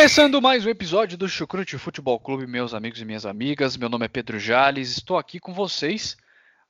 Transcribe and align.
Começando 0.00 0.40
mais 0.40 0.64
um 0.64 0.70
episódio 0.70 1.18
do 1.18 1.28
Chucrute 1.28 1.76
Futebol 1.76 2.18
Clube, 2.18 2.46
meus 2.46 2.72
amigos 2.72 2.98
e 3.02 3.04
minhas 3.04 3.26
amigas. 3.26 3.76
Meu 3.76 3.90
nome 3.90 4.06
é 4.06 4.08
Pedro 4.08 4.38
Jales, 4.38 4.92
estou 4.92 5.18
aqui 5.18 5.38
com 5.38 5.52
vocês. 5.52 6.16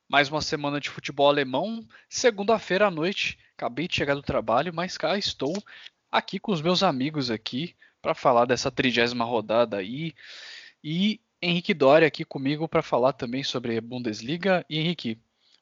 Mais 0.09 0.27
uma 0.27 0.41
semana 0.41 0.81
de 0.81 0.89
futebol 0.89 1.29
alemão, 1.29 1.87
segunda-feira 2.09 2.87
à 2.87 2.91
noite. 2.91 3.39
Acabei 3.55 3.87
de 3.87 3.95
chegar 3.95 4.15
do 4.15 4.21
trabalho, 4.21 4.73
mas 4.73 4.97
cá 4.97 5.17
estou 5.17 5.53
aqui 6.11 6.39
com 6.39 6.51
os 6.51 6.61
meus 6.61 6.83
amigos 6.83 7.31
aqui 7.31 7.73
para 8.01 8.13
falar 8.13 8.43
dessa 8.43 8.69
trigésima 8.69 9.23
rodada 9.23 9.77
aí. 9.77 10.13
E 10.83 11.21
Henrique 11.41 11.73
Doria 11.73 12.09
aqui 12.09 12.25
comigo 12.25 12.67
para 12.67 12.81
falar 12.81 13.13
também 13.13 13.43
sobre 13.45 13.79
Bundesliga. 13.79 14.65
E 14.69 14.77
Henrique, 14.77 15.17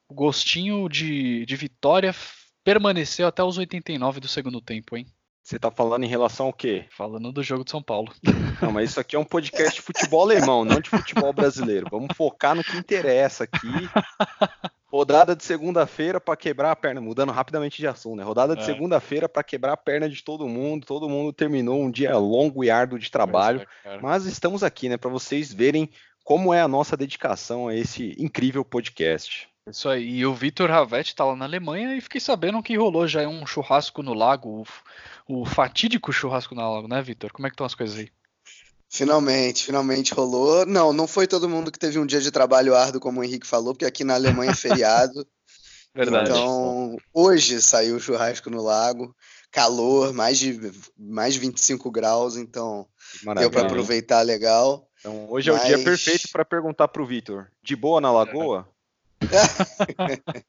o 0.08 0.16
gostinho 0.16 0.90
de, 0.90 1.46
de 1.46 1.56
vitória 1.56 2.16
permaneceu 2.64 3.28
até 3.28 3.44
os 3.44 3.60
89 3.60 4.20
do 4.20 4.28
segundo 4.28 4.60
tempo, 4.60 4.98
hein? 4.98 5.06
Você 5.44 5.58
tá 5.58 5.72
falando 5.72 6.04
em 6.04 6.08
relação 6.08 6.48
ao 6.48 6.54
quê? 6.54 6.86
Falando 6.92 7.32
do 7.32 7.42
jogo 7.42 7.64
de 7.64 7.72
São 7.72 7.82
Paulo. 7.82 8.14
Não, 8.62 8.72
mas 8.72 8.92
isso 8.92 9.00
aqui 9.00 9.16
é 9.16 9.20
um 9.20 9.26
podcast 9.26 9.76
de 9.76 9.82
futebol 9.82 10.22
alemão, 10.22 10.64
não 10.64 10.80
de 10.80 10.90
futebol 10.90 11.34
brasileiro. 11.34 11.88
Vamos 11.90 12.16
focar 12.16 12.56
no 12.56 12.64
que 12.64 12.78
interessa 12.78 13.46
aqui. 13.46 13.68
Rodada 14.92 15.36
de 15.36 15.44
segunda-feira 15.44 16.20
para 16.20 16.36
quebrar 16.36 16.72
a 16.72 16.76
perna, 16.76 17.00
mudando 17.00 17.32
rapidamente 17.32 17.78
de 17.78 17.88
assunto, 17.88 18.18
né? 18.18 18.24
Rodada 18.24 18.56
de 18.56 18.64
é. 18.64 18.66
segunda-feira 18.66 19.30
para 19.30 19.44
quebrar 19.44 19.74
a 19.74 19.78
perna 19.78 20.10
de 20.10 20.24
todo 20.24 20.48
mundo. 20.48 20.86
Todo 20.86 21.10
mundo 21.10 21.32
terminou 21.32 21.82
um 21.82 21.92
dia 21.92 22.18
longo 22.18 22.64
e 22.64 22.72
árduo 22.72 22.98
de 22.98 23.10
trabalho, 23.10 23.66
é, 23.86 24.00
mas 24.00 24.26
estamos 24.26 24.64
aqui, 24.64 24.90
né, 24.90 24.98
para 24.98 25.10
vocês 25.10 25.54
verem 25.54 25.90
como 26.24 26.54
é 26.54 26.62
a 26.62 26.68
nossa 26.68 26.96
dedicação 26.96 27.68
a 27.68 27.76
esse 27.76 28.16
incrível 28.20 28.64
podcast. 28.64 29.49
Isso 29.70 29.90
aí. 29.90 30.08
E 30.18 30.26
o 30.26 30.34
Vitor 30.34 30.70
Ravetti 30.70 31.16
tá 31.16 31.26
lá 31.26 31.36
na 31.36 31.46
Alemanha 31.46 31.96
e 31.96 32.02
fiquei 32.02 32.20
sabendo 32.20 32.62
que 32.62 32.78
rolou 32.78 33.08
já 33.08 33.28
um 33.28 33.46
churrasco 33.46 34.02
no 34.02 34.14
lago, 34.14 34.66
o, 35.28 35.42
o 35.42 35.46
fatídico 35.46 36.12
churrasco 36.12 36.56
no 36.56 36.62
lago, 36.62 36.88
né, 36.88 37.02
Vitor? 37.02 37.32
Como 37.32 37.48
é 37.48 37.50
que 37.50 37.54
estão 37.54 37.66
as 37.66 37.76
coisas 37.76 37.98
aí? 37.98 38.10
Finalmente, 38.90 39.66
finalmente 39.66 40.14
rolou. 40.14 40.66
Não, 40.66 40.92
não 40.92 41.08
foi 41.08 41.28
todo 41.28 41.48
mundo 41.48 41.72
que 41.72 41.78
teve 41.78 42.00
um 42.00 42.06
dia 42.06 42.20
de 42.20 42.32
trabalho 42.32 42.76
árduo, 42.76 43.00
como 43.00 43.22
o 43.22 43.24
Henrique 43.24 43.46
falou, 43.46 43.74
porque 43.74 43.86
aqui 43.86 44.04
na 44.04 44.16
Alemanha 44.16 44.52
é 44.52 44.56
feriado. 44.56 45.26
Verdade. 45.94 46.30
Então, 46.30 46.98
hoje 47.14 47.62
saiu 47.62 47.96
o 47.96 48.00
churrasco 48.00 48.50
no 48.50 48.62
lago, 48.62 49.16
calor, 49.52 50.14
mais 50.14 50.38
de, 50.38 50.72
mais 50.98 51.34
de 51.34 51.40
25 51.40 51.90
graus, 51.92 52.38
então 52.38 52.88
Maravilha. 53.24 53.50
deu 53.50 53.60
para 53.60 53.68
aproveitar 53.68 54.22
legal. 54.22 54.88
Então, 55.00 55.28
hoje 55.30 55.52
mas... 55.52 55.62
é 55.62 55.64
o 55.64 55.68
dia 55.68 55.84
perfeito 55.84 56.30
para 56.32 56.46
perguntar 56.46 56.88
para 56.88 57.02
o 57.02 57.06
Vitor: 57.06 57.48
de 57.64 57.76
boa 57.76 58.00
na 58.00 58.12
lagoa? 58.12 58.68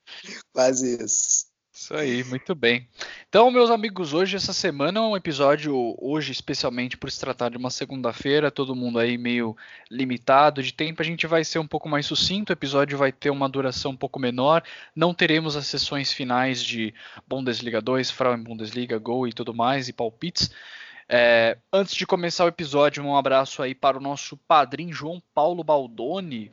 Quase 0.53 1.03
isso. 1.03 1.51
Isso 1.73 1.95
aí, 1.95 2.23
muito 2.25 2.55
bem. 2.55 2.87
Então, 3.27 3.51
meus 3.51 3.71
amigos, 3.71 4.13
hoje, 4.13 4.37
essa 4.37 4.53
semana 4.53 4.99
é 4.99 5.03
um 5.03 5.17
episódio, 5.17 5.97
hoje 5.99 6.31
especialmente 6.31 6.95
por 6.95 7.11
se 7.11 7.19
tratar 7.19 7.49
de 7.49 7.57
uma 7.57 7.71
segunda-feira, 7.71 8.51
todo 8.51 8.77
mundo 8.77 8.99
aí 8.99 9.17
meio 9.17 9.57
limitado 9.91 10.63
de 10.63 10.75
tempo, 10.75 11.01
a 11.01 11.05
gente 11.05 11.27
vai 11.27 11.43
ser 11.43 11.59
um 11.59 11.67
pouco 11.67 11.89
mais 11.89 12.05
sucinto, 12.05 12.51
o 12.51 12.53
episódio 12.53 12.99
vai 12.99 13.11
ter 13.11 13.31
uma 13.31 13.49
duração 13.49 13.93
um 13.93 13.97
pouco 13.97 14.21
menor, 14.21 14.63
não 14.95 15.15
teremos 15.15 15.57
as 15.57 15.69
sessões 15.69 16.13
finais 16.13 16.63
de 16.63 16.93
Bundesliga 17.27 17.81
2, 17.81 18.11
Frauen 18.11 18.43
Bundesliga, 18.43 18.99
Gol 18.99 19.27
e 19.27 19.33
tudo 19.33 19.55
mais, 19.55 19.89
e 19.89 19.93
palpites. 19.95 20.51
É, 21.09 21.57
antes 21.73 21.95
de 21.95 22.07
começar 22.07 22.45
o 22.45 22.49
episódio, 22.49 23.03
um 23.03 23.17
abraço 23.17 23.63
aí 23.63 23.75
para 23.75 23.97
o 23.97 24.03
nosso 24.03 24.37
padrinho 24.37 24.93
João 24.93 25.23
Paulo 25.33 25.65
Baldoni, 25.65 26.51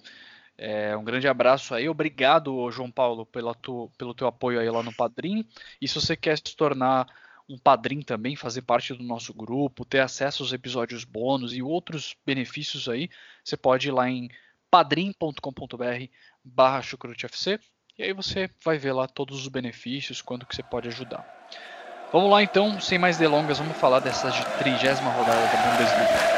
é, 0.57 0.97
um 0.97 1.03
grande 1.03 1.27
abraço 1.27 1.75
aí, 1.75 1.87
obrigado, 1.87 2.69
João 2.71 2.89
Paulo, 2.91 3.25
pela 3.25 3.53
tu, 3.53 3.91
pelo 3.97 4.13
teu 4.13 4.27
apoio 4.27 4.59
aí 4.59 4.69
lá 4.69 4.81
no 4.81 4.93
Padrim. 4.93 5.47
E 5.79 5.87
se 5.87 5.95
você 5.95 6.15
quer 6.15 6.37
se 6.37 6.55
tornar 6.55 7.07
um 7.49 7.57
padrinho 7.57 8.03
também, 8.03 8.35
fazer 8.35 8.63
parte 8.63 8.93
do 8.93 9.03
nosso 9.03 9.33
grupo, 9.33 9.85
ter 9.85 9.99
acesso 9.99 10.43
aos 10.43 10.51
episódios 10.51 11.03
bônus 11.03 11.53
e 11.53 11.61
outros 11.61 12.15
benefícios 12.25 12.89
aí, 12.89 13.09
você 13.43 13.55
pode 13.55 13.87
ir 13.87 13.91
lá 13.91 14.09
em 14.09 14.29
padrim.com.br 14.69 16.05
barra 16.43 16.81
chucrutefc 16.81 17.59
e 17.97 18.03
aí 18.03 18.13
você 18.13 18.49
vai 18.63 18.77
ver 18.77 18.91
lá 18.91 19.07
todos 19.07 19.39
os 19.39 19.47
benefícios, 19.47 20.21
quanto 20.21 20.45
que 20.45 20.55
você 20.55 20.63
pode 20.63 20.87
ajudar. 20.87 21.25
Vamos 22.11 22.29
lá 22.29 22.43
então, 22.43 22.79
sem 22.79 22.97
mais 22.97 23.17
delongas, 23.17 23.59
vamos 23.59 23.77
falar 23.77 23.99
dessa 23.99 24.31
trigésima 24.57 25.11
rodada 25.11 25.41
da 25.47 25.71
Bundesliga. 25.71 26.36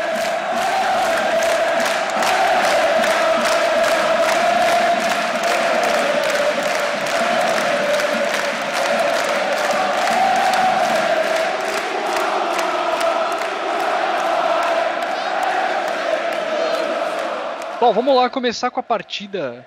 Bom, 17.80 17.94
vamos 17.94 18.14
lá 18.14 18.30
começar 18.30 18.70
com 18.70 18.82
a 18.82 18.84
partida 18.84 19.66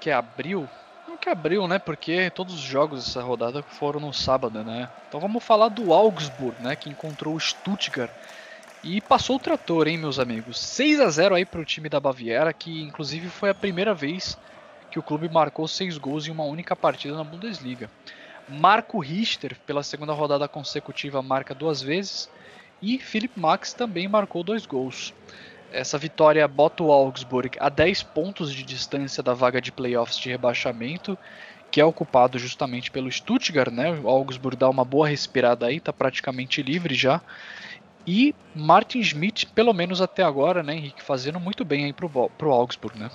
que 0.00 0.12
abriu. 0.12 0.68
Não 1.08 1.16
que 1.16 1.28
abriu, 1.28 1.66
né? 1.66 1.80
Porque 1.80 2.30
todos 2.30 2.54
os 2.54 2.60
jogos 2.60 3.04
dessa 3.04 3.20
rodada 3.20 3.64
foram 3.64 3.98
no 3.98 4.12
sábado, 4.12 4.62
né? 4.62 4.88
Então 5.08 5.18
vamos 5.18 5.42
falar 5.42 5.68
do 5.68 5.92
Augsburg, 5.92 6.54
né? 6.62 6.76
Que 6.76 6.88
encontrou 6.88 7.34
o 7.34 7.40
Stuttgart 7.40 8.12
e 8.84 9.00
passou 9.00 9.36
o 9.36 9.40
trator, 9.40 9.88
hein, 9.88 9.98
meus 9.98 10.20
amigos? 10.20 10.56
6 10.60 11.00
a 11.00 11.10
0 11.10 11.34
aí 11.34 11.44
para 11.44 11.60
o 11.60 11.64
time 11.64 11.88
da 11.88 11.98
Baviera, 11.98 12.52
que 12.52 12.80
inclusive 12.80 13.28
foi 13.28 13.50
a 13.50 13.54
primeira 13.54 13.92
vez 13.92 14.38
que 14.88 15.00
o 15.00 15.02
clube 15.02 15.28
marcou 15.28 15.66
seis 15.66 15.98
gols 15.98 16.28
em 16.28 16.30
uma 16.30 16.44
única 16.44 16.76
partida 16.76 17.16
na 17.16 17.24
Bundesliga. 17.24 17.90
Marco 18.48 19.00
Richter, 19.00 19.56
pela 19.66 19.82
segunda 19.82 20.12
rodada 20.12 20.46
consecutiva, 20.46 21.20
marca 21.22 21.56
duas 21.56 21.82
vezes 21.82 22.30
e 22.80 23.00
Philip 23.00 23.38
Max 23.38 23.72
também 23.72 24.06
marcou 24.06 24.44
dois 24.44 24.64
gols. 24.64 25.12
Essa 25.72 25.98
vitória 25.98 26.46
bota 26.48 26.82
o 26.82 26.90
Augsburg 26.90 27.56
a 27.60 27.68
10 27.68 28.02
pontos 28.02 28.52
de 28.52 28.62
distância 28.62 29.22
da 29.22 29.34
vaga 29.34 29.60
de 29.60 29.70
playoffs 29.70 30.18
de 30.18 30.30
rebaixamento, 30.30 31.18
que 31.70 31.80
é 31.80 31.84
ocupado 31.84 32.38
justamente 32.38 32.90
pelo 32.90 33.10
Stuttgart, 33.12 33.70
né? 33.70 33.92
O 33.92 34.08
Augsburg 34.08 34.56
dá 34.56 34.68
uma 34.68 34.84
boa 34.84 35.06
respirada 35.06 35.66
aí, 35.66 35.78
tá 35.78 35.92
praticamente 35.92 36.62
livre 36.62 36.94
já. 36.94 37.20
E 38.06 38.34
Martin 38.54 39.02
Schmidt, 39.02 39.46
pelo 39.46 39.74
menos 39.74 40.00
até 40.00 40.22
agora, 40.22 40.62
né, 40.62 40.74
Henrique, 40.74 41.02
fazendo 41.02 41.38
muito 41.38 41.62
bem 41.64 41.84
aí 41.84 41.92
pro, 41.92 42.08
pro 42.30 42.52
Augsburg, 42.52 42.98
né? 42.98 43.10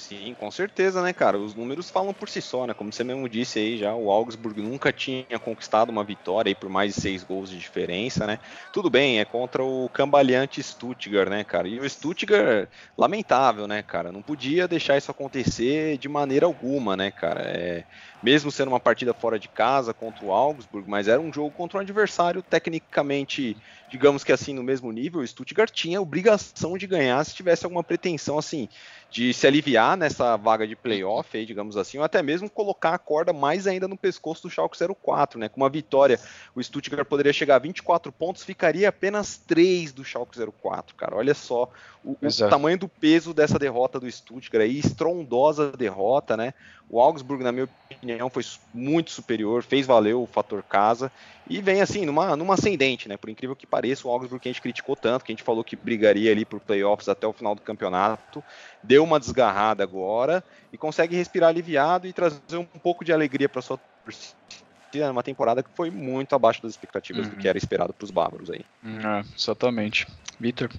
Sim, 0.00 0.32
com 0.36 0.48
certeza, 0.48 1.02
né, 1.02 1.12
cara? 1.12 1.36
Os 1.40 1.56
números 1.56 1.90
falam 1.90 2.14
por 2.14 2.28
si 2.28 2.40
só, 2.40 2.64
né? 2.68 2.72
Como 2.72 2.92
você 2.92 3.02
mesmo 3.02 3.28
disse 3.28 3.58
aí 3.58 3.76
já, 3.76 3.96
o 3.96 4.12
Augsburg 4.12 4.62
nunca 4.62 4.92
tinha 4.92 5.26
conquistado 5.40 5.90
uma 5.90 6.04
vitória 6.04 6.50
aí 6.50 6.54
por 6.54 6.68
mais 6.70 6.94
de 6.94 7.00
seis 7.00 7.24
gols 7.24 7.50
de 7.50 7.58
diferença, 7.58 8.24
né? 8.24 8.38
Tudo 8.70 8.88
bem, 8.88 9.18
é 9.18 9.24
contra 9.24 9.64
o 9.64 9.90
cambaleante 9.90 10.62
Stuttgart, 10.62 11.28
né, 11.28 11.42
cara? 11.42 11.66
E 11.68 11.80
o 11.80 11.90
Stuttgart, 11.90 12.70
lamentável, 12.96 13.66
né, 13.66 13.82
cara? 13.82 14.12
Não 14.12 14.22
podia 14.22 14.68
deixar 14.68 14.96
isso 14.96 15.10
acontecer 15.10 15.98
de 15.98 16.08
maneira 16.08 16.46
alguma, 16.46 16.96
né, 16.96 17.10
cara? 17.10 17.42
É, 17.42 17.84
mesmo 18.22 18.50
sendo 18.50 18.68
uma 18.68 18.80
partida 18.80 19.14
fora 19.14 19.38
de 19.38 19.48
casa 19.48 19.94
contra 19.94 20.24
o 20.24 20.32
Augsburg, 20.32 20.88
mas 20.88 21.08
era 21.08 21.20
um 21.20 21.32
jogo 21.32 21.50
contra 21.50 21.78
um 21.78 21.80
adversário 21.80 22.42
tecnicamente, 22.42 23.56
digamos 23.88 24.24
que 24.24 24.32
assim, 24.32 24.52
no 24.52 24.62
mesmo 24.62 24.90
nível. 24.90 25.20
O 25.20 25.26
Stuttgart 25.26 25.70
tinha 25.70 26.00
obrigação 26.00 26.76
de 26.76 26.86
ganhar 26.86 27.24
se 27.24 27.34
tivesse 27.34 27.64
alguma 27.64 27.84
pretensão, 27.84 28.36
assim, 28.38 28.68
de 29.10 29.32
se 29.32 29.46
aliviar 29.46 29.96
nessa 29.96 30.36
vaga 30.36 30.66
de 30.66 30.76
playoff, 30.76 31.36
aí, 31.36 31.46
digamos 31.46 31.76
assim, 31.76 31.98
ou 31.98 32.04
até 32.04 32.22
mesmo 32.22 32.50
colocar 32.50 32.94
a 32.94 32.98
corda 32.98 33.32
mais 33.32 33.66
ainda 33.66 33.86
no 33.86 33.96
pescoço 33.96 34.42
do 34.42 34.50
Schalke 34.50 34.76
04, 35.02 35.38
né? 35.38 35.48
Com 35.48 35.60
uma 35.60 35.70
vitória, 35.70 36.20
o 36.54 36.62
Stuttgart 36.62 37.06
poderia 37.06 37.32
chegar 37.32 37.56
a 37.56 37.60
24 37.60 38.10
pontos, 38.12 38.42
ficaria 38.42 38.88
apenas 38.88 39.38
3 39.38 39.92
do 39.92 40.04
Schalke 40.04 40.38
04, 40.38 40.94
cara. 40.94 41.16
Olha 41.16 41.34
só 41.34 41.70
o, 42.04 42.16
o 42.20 42.48
tamanho 42.48 42.78
do 42.78 42.88
peso 42.88 43.32
dessa 43.32 43.58
derrota 43.58 43.98
do 43.98 44.10
Stuttgart 44.10 44.64
aí, 44.64 44.78
estrondosa 44.78 45.72
derrota, 45.72 46.36
né? 46.36 46.52
O 46.88 47.00
Augsburg, 47.00 47.44
na 47.44 47.52
minha 47.52 47.68
opinião, 47.90 48.07
foi 48.30 48.44
muito 48.72 49.10
superior, 49.10 49.62
fez 49.62 49.86
valer 49.86 50.14
o 50.14 50.26
fator 50.26 50.62
casa 50.62 51.10
e 51.48 51.60
vem 51.62 51.80
assim, 51.80 52.04
numa, 52.04 52.36
numa 52.36 52.54
ascendente, 52.54 53.08
né? 53.08 53.16
Por 53.16 53.30
incrível 53.30 53.56
que 53.56 53.66
pareça, 53.66 54.06
o 54.06 54.10
Augsburg 54.10 54.42
que 54.42 54.48
a 54.48 54.52
gente 54.52 54.62
criticou 54.62 54.94
tanto, 54.94 55.24
que 55.24 55.32
a 55.32 55.34
gente 55.34 55.44
falou 55.44 55.64
que 55.64 55.74
brigaria 55.74 56.30
ali 56.30 56.44
por 56.44 56.60
playoffs 56.60 57.08
até 57.08 57.26
o 57.26 57.32
final 57.32 57.54
do 57.54 57.62
campeonato, 57.62 58.42
deu 58.82 59.02
uma 59.02 59.18
desgarrada 59.18 59.82
agora 59.82 60.44
e 60.72 60.78
consegue 60.78 61.16
respirar 61.16 61.48
aliviado 61.48 62.06
e 62.06 62.12
trazer 62.12 62.56
um 62.56 62.64
pouco 62.64 63.04
de 63.04 63.12
alegria 63.12 63.48
para 63.48 63.62
sua 63.62 63.78
torcida. 64.04 65.08
numa 65.08 65.22
temporada 65.22 65.62
que 65.62 65.70
foi 65.74 65.90
muito 65.90 66.34
abaixo 66.34 66.62
das 66.62 66.72
expectativas 66.72 67.26
uhum. 67.26 67.34
do 67.34 67.36
que 67.38 67.48
era 67.48 67.58
esperado 67.58 67.92
para 67.92 68.04
os 68.04 68.10
bárbaros 68.10 68.50
aí. 68.50 68.64
É, 68.84 69.24
exatamente. 69.36 70.06
Vitor? 70.38 70.70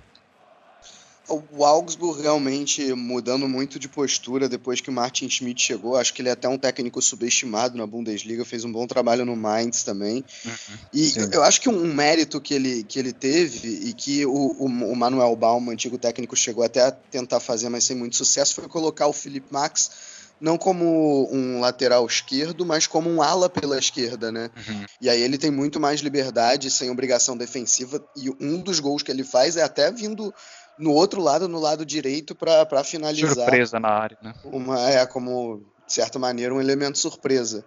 O 1.29 1.63
Augsburg 1.63 2.21
realmente 2.21 2.93
mudando 2.93 3.47
muito 3.47 3.77
de 3.79 3.87
postura 3.87 4.49
depois 4.49 4.81
que 4.81 4.89
o 4.89 4.93
Martin 4.93 5.29
Schmidt 5.29 5.61
chegou. 5.61 5.95
Acho 5.95 6.13
que 6.13 6.21
ele 6.21 6.29
é 6.29 6.31
até 6.31 6.47
um 6.47 6.57
técnico 6.57 7.01
subestimado 7.01 7.77
na 7.77 7.85
Bundesliga, 7.85 8.43
fez 8.43 8.63
um 8.63 8.71
bom 8.71 8.87
trabalho 8.87 9.25
no 9.25 9.35
Mainz 9.35 9.83
também. 9.83 10.23
Uhum, 10.45 10.51
e 10.93 11.09
sim. 11.09 11.29
eu 11.31 11.43
acho 11.43 11.61
que 11.61 11.69
um 11.69 11.93
mérito 11.93 12.41
que 12.41 12.53
ele, 12.53 12.83
que 12.83 12.97
ele 12.97 13.13
teve 13.13 13.67
e 13.67 13.93
que 13.93 14.25
o, 14.25 14.31
o, 14.31 14.65
o 14.65 14.95
Manuel 14.95 15.35
Baum, 15.35 15.69
antigo 15.69 15.97
técnico, 15.97 16.35
chegou 16.35 16.63
até 16.63 16.81
a 16.81 16.91
tentar 16.91 17.39
fazer, 17.39 17.69
mas 17.69 17.83
sem 17.83 17.95
muito 17.95 18.15
sucesso, 18.15 18.55
foi 18.55 18.67
colocar 18.67 19.07
o 19.07 19.13
Felipe 19.13 19.47
Max 19.51 19.91
não 20.39 20.57
como 20.57 21.29
um 21.31 21.59
lateral 21.59 22.05
esquerdo, 22.05 22.65
mas 22.65 22.87
como 22.87 23.09
um 23.09 23.21
ala 23.21 23.49
pela 23.49 23.77
esquerda, 23.77 24.31
né? 24.31 24.49
Uhum. 24.55 24.85
E 25.01 25.09
aí 25.09 25.21
ele 25.21 25.37
tem 25.37 25.51
muito 25.51 25.79
mais 25.79 25.99
liberdade, 25.99 26.71
sem 26.71 26.89
obrigação 26.89 27.35
defensiva, 27.35 28.03
e 28.15 28.29
um 28.39 28.61
dos 28.61 28.79
gols 28.79 29.03
que 29.03 29.11
ele 29.11 29.23
faz 29.23 29.57
é 29.57 29.63
até 29.63 29.91
vindo 29.91 30.33
no 30.79 30.93
outro 30.93 31.21
lado, 31.21 31.47
no 31.47 31.59
lado 31.59 31.85
direito, 31.85 32.33
para 32.33 32.83
finalizar. 32.83 33.35
Surpresa 33.35 33.79
na 33.79 33.89
área, 33.89 34.17
né? 34.23 34.33
Uma, 34.45 34.89
é, 34.89 35.05
como, 35.05 35.61
de 35.85 35.93
certa 35.93 36.17
maneira, 36.17 36.53
um 36.55 36.61
elemento 36.61 36.97
surpresa. 36.97 37.65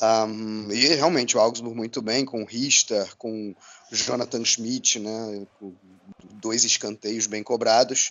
Um, 0.00 0.70
e 0.70 0.94
realmente 0.94 1.36
o 1.36 1.40
Augsburg 1.40 1.76
muito 1.76 2.02
bem, 2.02 2.24
com 2.24 2.42
o 2.42 2.46
Richter, 2.46 3.16
com 3.16 3.54
o 3.92 3.94
Jonathan 3.94 4.44
Schmidt, 4.44 4.98
né? 4.98 5.46
Dois 6.34 6.64
escanteios 6.64 7.26
bem 7.26 7.42
cobrados. 7.42 8.10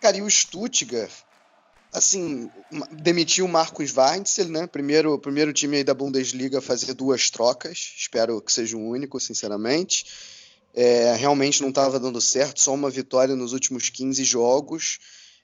Cara, 0.00 0.16
e 0.16 0.22
o 0.22 0.30
Stuttgart, 0.30 1.10
assim, 1.92 2.48
demitiu 2.92 3.46
o 3.46 3.48
Marcos 3.48 3.96
Weinzel, 3.96 4.48
né? 4.48 4.66
Primeiro, 4.68 5.18
primeiro 5.18 5.52
time 5.52 5.78
aí 5.78 5.84
da 5.84 5.94
Bundesliga 5.94 6.58
a 6.58 6.62
fazer 6.62 6.94
duas 6.94 7.30
trocas. 7.30 7.94
Espero 7.96 8.40
que 8.40 8.52
seja 8.52 8.76
o 8.76 8.88
único, 8.88 9.18
sinceramente. 9.18 10.06
É, 10.80 11.16
realmente 11.16 11.60
não 11.60 11.70
estava 11.70 11.98
dando 11.98 12.20
certo, 12.20 12.60
só 12.60 12.72
uma 12.72 12.88
vitória 12.88 13.34
nos 13.34 13.52
últimos 13.52 13.90
15 13.90 14.22
jogos. 14.22 15.00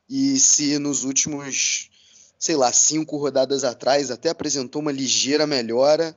E 0.08 0.38
se 0.38 0.78
nos 0.78 1.02
últimos, 1.02 1.90
sei 2.38 2.54
lá, 2.54 2.72
cinco 2.72 3.16
rodadas 3.16 3.64
atrás 3.64 4.12
até 4.12 4.28
apresentou 4.28 4.80
uma 4.80 4.92
ligeira 4.92 5.44
melhora, 5.44 6.16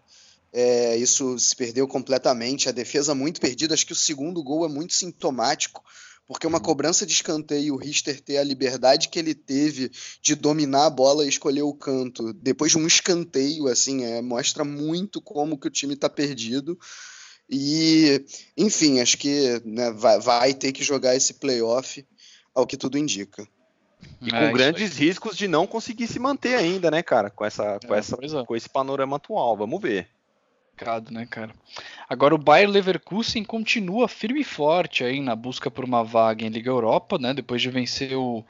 é, 0.53 0.95
isso 0.97 1.35
se 1.39 1.55
perdeu 1.55 1.87
completamente. 1.87 2.69
A 2.69 2.71
defesa 2.71 3.15
muito 3.15 3.41
perdida. 3.41 3.73
Acho 3.73 3.87
que 3.87 3.93
o 3.93 3.95
segundo 3.95 4.43
gol 4.43 4.63
é 4.63 4.69
muito 4.69 4.93
sintomático, 4.93 5.83
porque 6.27 6.45
uma 6.45 6.59
uhum. 6.59 6.63
cobrança 6.63 7.03
de 7.03 7.13
escanteio, 7.13 7.73
o 7.73 7.77
Richter 7.77 8.21
ter 8.21 8.37
a 8.37 8.43
liberdade 8.43 9.09
que 9.09 9.17
ele 9.17 9.33
teve 9.33 9.89
de 10.21 10.35
dominar 10.35 10.85
a 10.85 10.91
bola 10.91 11.25
e 11.25 11.29
escolher 11.29 11.63
o 11.63 11.73
canto, 11.73 12.33
depois 12.33 12.71
de 12.71 12.77
um 12.77 12.85
escanteio, 12.85 13.67
assim, 13.67 14.03
é, 14.03 14.21
mostra 14.21 14.63
muito 14.63 15.19
como 15.19 15.57
que 15.57 15.67
o 15.67 15.71
time 15.71 15.95
está 15.95 16.07
perdido. 16.07 16.77
E, 17.49 18.25
enfim, 18.57 18.99
acho 18.99 19.17
que 19.17 19.61
né, 19.63 19.91
vai, 19.91 20.19
vai, 20.19 20.53
ter 20.53 20.71
que 20.71 20.83
jogar 20.83 21.15
esse 21.15 21.35
playoff, 21.35 22.05
ao 22.53 22.67
que 22.67 22.75
tudo 22.75 22.97
indica. 22.97 23.47
E 24.21 24.29
com 24.29 24.35
é, 24.35 24.51
grandes 24.51 24.97
riscos 24.97 25.37
de 25.37 25.47
não 25.47 25.65
conseguir 25.65 26.07
se 26.07 26.19
manter 26.19 26.55
ainda, 26.55 26.91
né, 26.91 27.01
cara? 27.01 27.29
Com, 27.29 27.45
essa, 27.45 27.79
com, 27.85 27.95
é, 27.95 27.99
essa, 27.99 28.15
é. 28.15 28.45
com 28.45 28.55
esse 28.55 28.69
panorama 28.69 29.15
atual. 29.15 29.55
Vamos 29.55 29.81
ver. 29.81 30.09
Complicado, 30.71 31.11
né, 31.11 31.25
cara? 31.25 31.51
Agora 32.07 32.35
o 32.35 32.37
Bayer 32.37 32.69
Leverkusen 32.69 33.43
continua 33.43 34.07
firme 34.07 34.41
e 34.41 34.43
forte 34.43 35.03
aí 35.03 35.19
na 35.19 35.35
busca 35.35 35.71
por 35.71 35.83
uma 35.83 36.03
vaga 36.03 36.45
em 36.45 36.49
Liga 36.49 36.69
Europa, 36.69 37.17
né? 37.17 37.33
Depois 37.33 37.61
de 37.61 37.69
vencer 37.69 38.15
o 38.15 38.43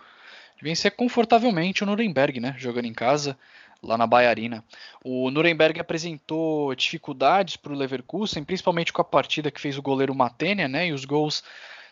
de 0.58 0.64
vencer 0.64 0.92
confortavelmente 0.92 1.84
o 1.84 1.86
Nuremberg, 1.86 2.40
né? 2.40 2.56
Jogando 2.58 2.86
em 2.86 2.94
casa 2.94 3.38
lá 3.82 3.98
na 3.98 4.08
Baiarina. 4.08 4.64
O 5.04 5.30
Nuremberg 5.32 5.80
apresentou 5.80 6.74
dificuldades 6.76 7.56
para 7.58 7.74
o 7.74 7.76
Leverkusen, 7.76 8.44
principalmente 8.44 8.92
com 8.92 9.02
a 9.02 9.06
partida 9.06 9.52
que 9.52 9.62
fez 9.62 9.78
o 9.78 9.82
goleiro 9.82 10.16
Matenia, 10.16 10.68
né? 10.68 10.88
E 10.88 10.94
os 10.94 11.06
gols 11.06 11.44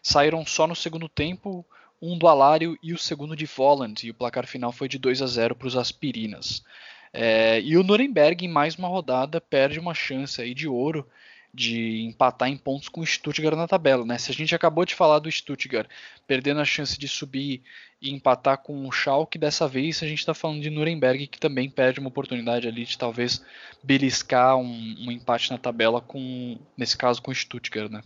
saíram 0.02 0.46
só 0.46 0.68
no 0.68 0.76
segundo 0.76 1.10
tempo, 1.10 1.66
um 2.02 2.18
do 2.18 2.28
Alário 2.28 2.78
e 2.82 2.94
o 2.94 2.98
segundo 2.98 3.36
de 3.36 3.46
Volland, 3.46 4.06
e 4.06 4.12
o 4.12 4.14
placar 4.14 4.46
final 4.46 4.72
foi 4.72 4.88
de 4.88 4.98
2 4.98 5.22
a 5.22 5.28
0 5.28 5.56
para 5.56 5.68
os 5.68 5.76
Aspirinas. 5.76 6.64
É, 7.12 7.62
e 7.62 7.78
o 7.78 7.84
Nuremberg, 7.84 8.46
em 8.46 8.50
mais 8.50 8.76
uma 8.76 8.88
rodada, 8.88 9.40
perde 9.40 9.80
uma 9.80 9.94
chance 9.94 10.42
aí 10.42 10.54
de 10.54 10.68
ouro 10.68 11.08
de 11.56 12.02
empatar 12.02 12.50
em 12.50 12.58
pontos 12.58 12.90
com 12.90 13.00
o 13.00 13.06
Stuttgart 13.06 13.56
na 13.56 13.68
tabela. 13.68 14.06
Né? 14.06 14.18
Se 14.18 14.30
a 14.30 14.34
gente 14.34 14.54
acabou 14.54 14.84
de 14.84 14.94
falar 14.94 15.20
do 15.20 15.32
Stuttgart 15.32 15.90
perdendo 16.28 16.60
a 16.60 16.66
chance 16.66 17.00
de 17.00 17.08
subir 17.08 17.64
e 18.02 18.12
empatar 18.12 18.58
com 18.58 18.86
o 18.86 18.92
Schalke, 18.92 19.38
dessa 19.38 19.68
vez 19.68 20.04
a 20.04 20.08
gente 20.08 20.20
está 20.20 20.34
falando 20.34 20.62
de 20.62 20.70
Nuremberg, 20.70 21.28
que 21.28 21.40
também 21.40 21.70
perde 21.70 22.00
uma 22.00 22.10
oportunidade 22.10 22.68
ali 22.68 22.84
de 22.84 22.98
talvez 22.98 23.42
beliscar 23.82 24.58
um, 24.58 24.96
um 25.00 25.12
empate 25.12 25.50
na 25.50 25.58
tabela, 25.58 26.02
com 26.02 26.58
nesse 26.78 26.98
caso 26.98 27.22
com 27.22 27.32
o 27.32 27.36
Stuttgart. 27.36 27.90
Né? 27.90 28.02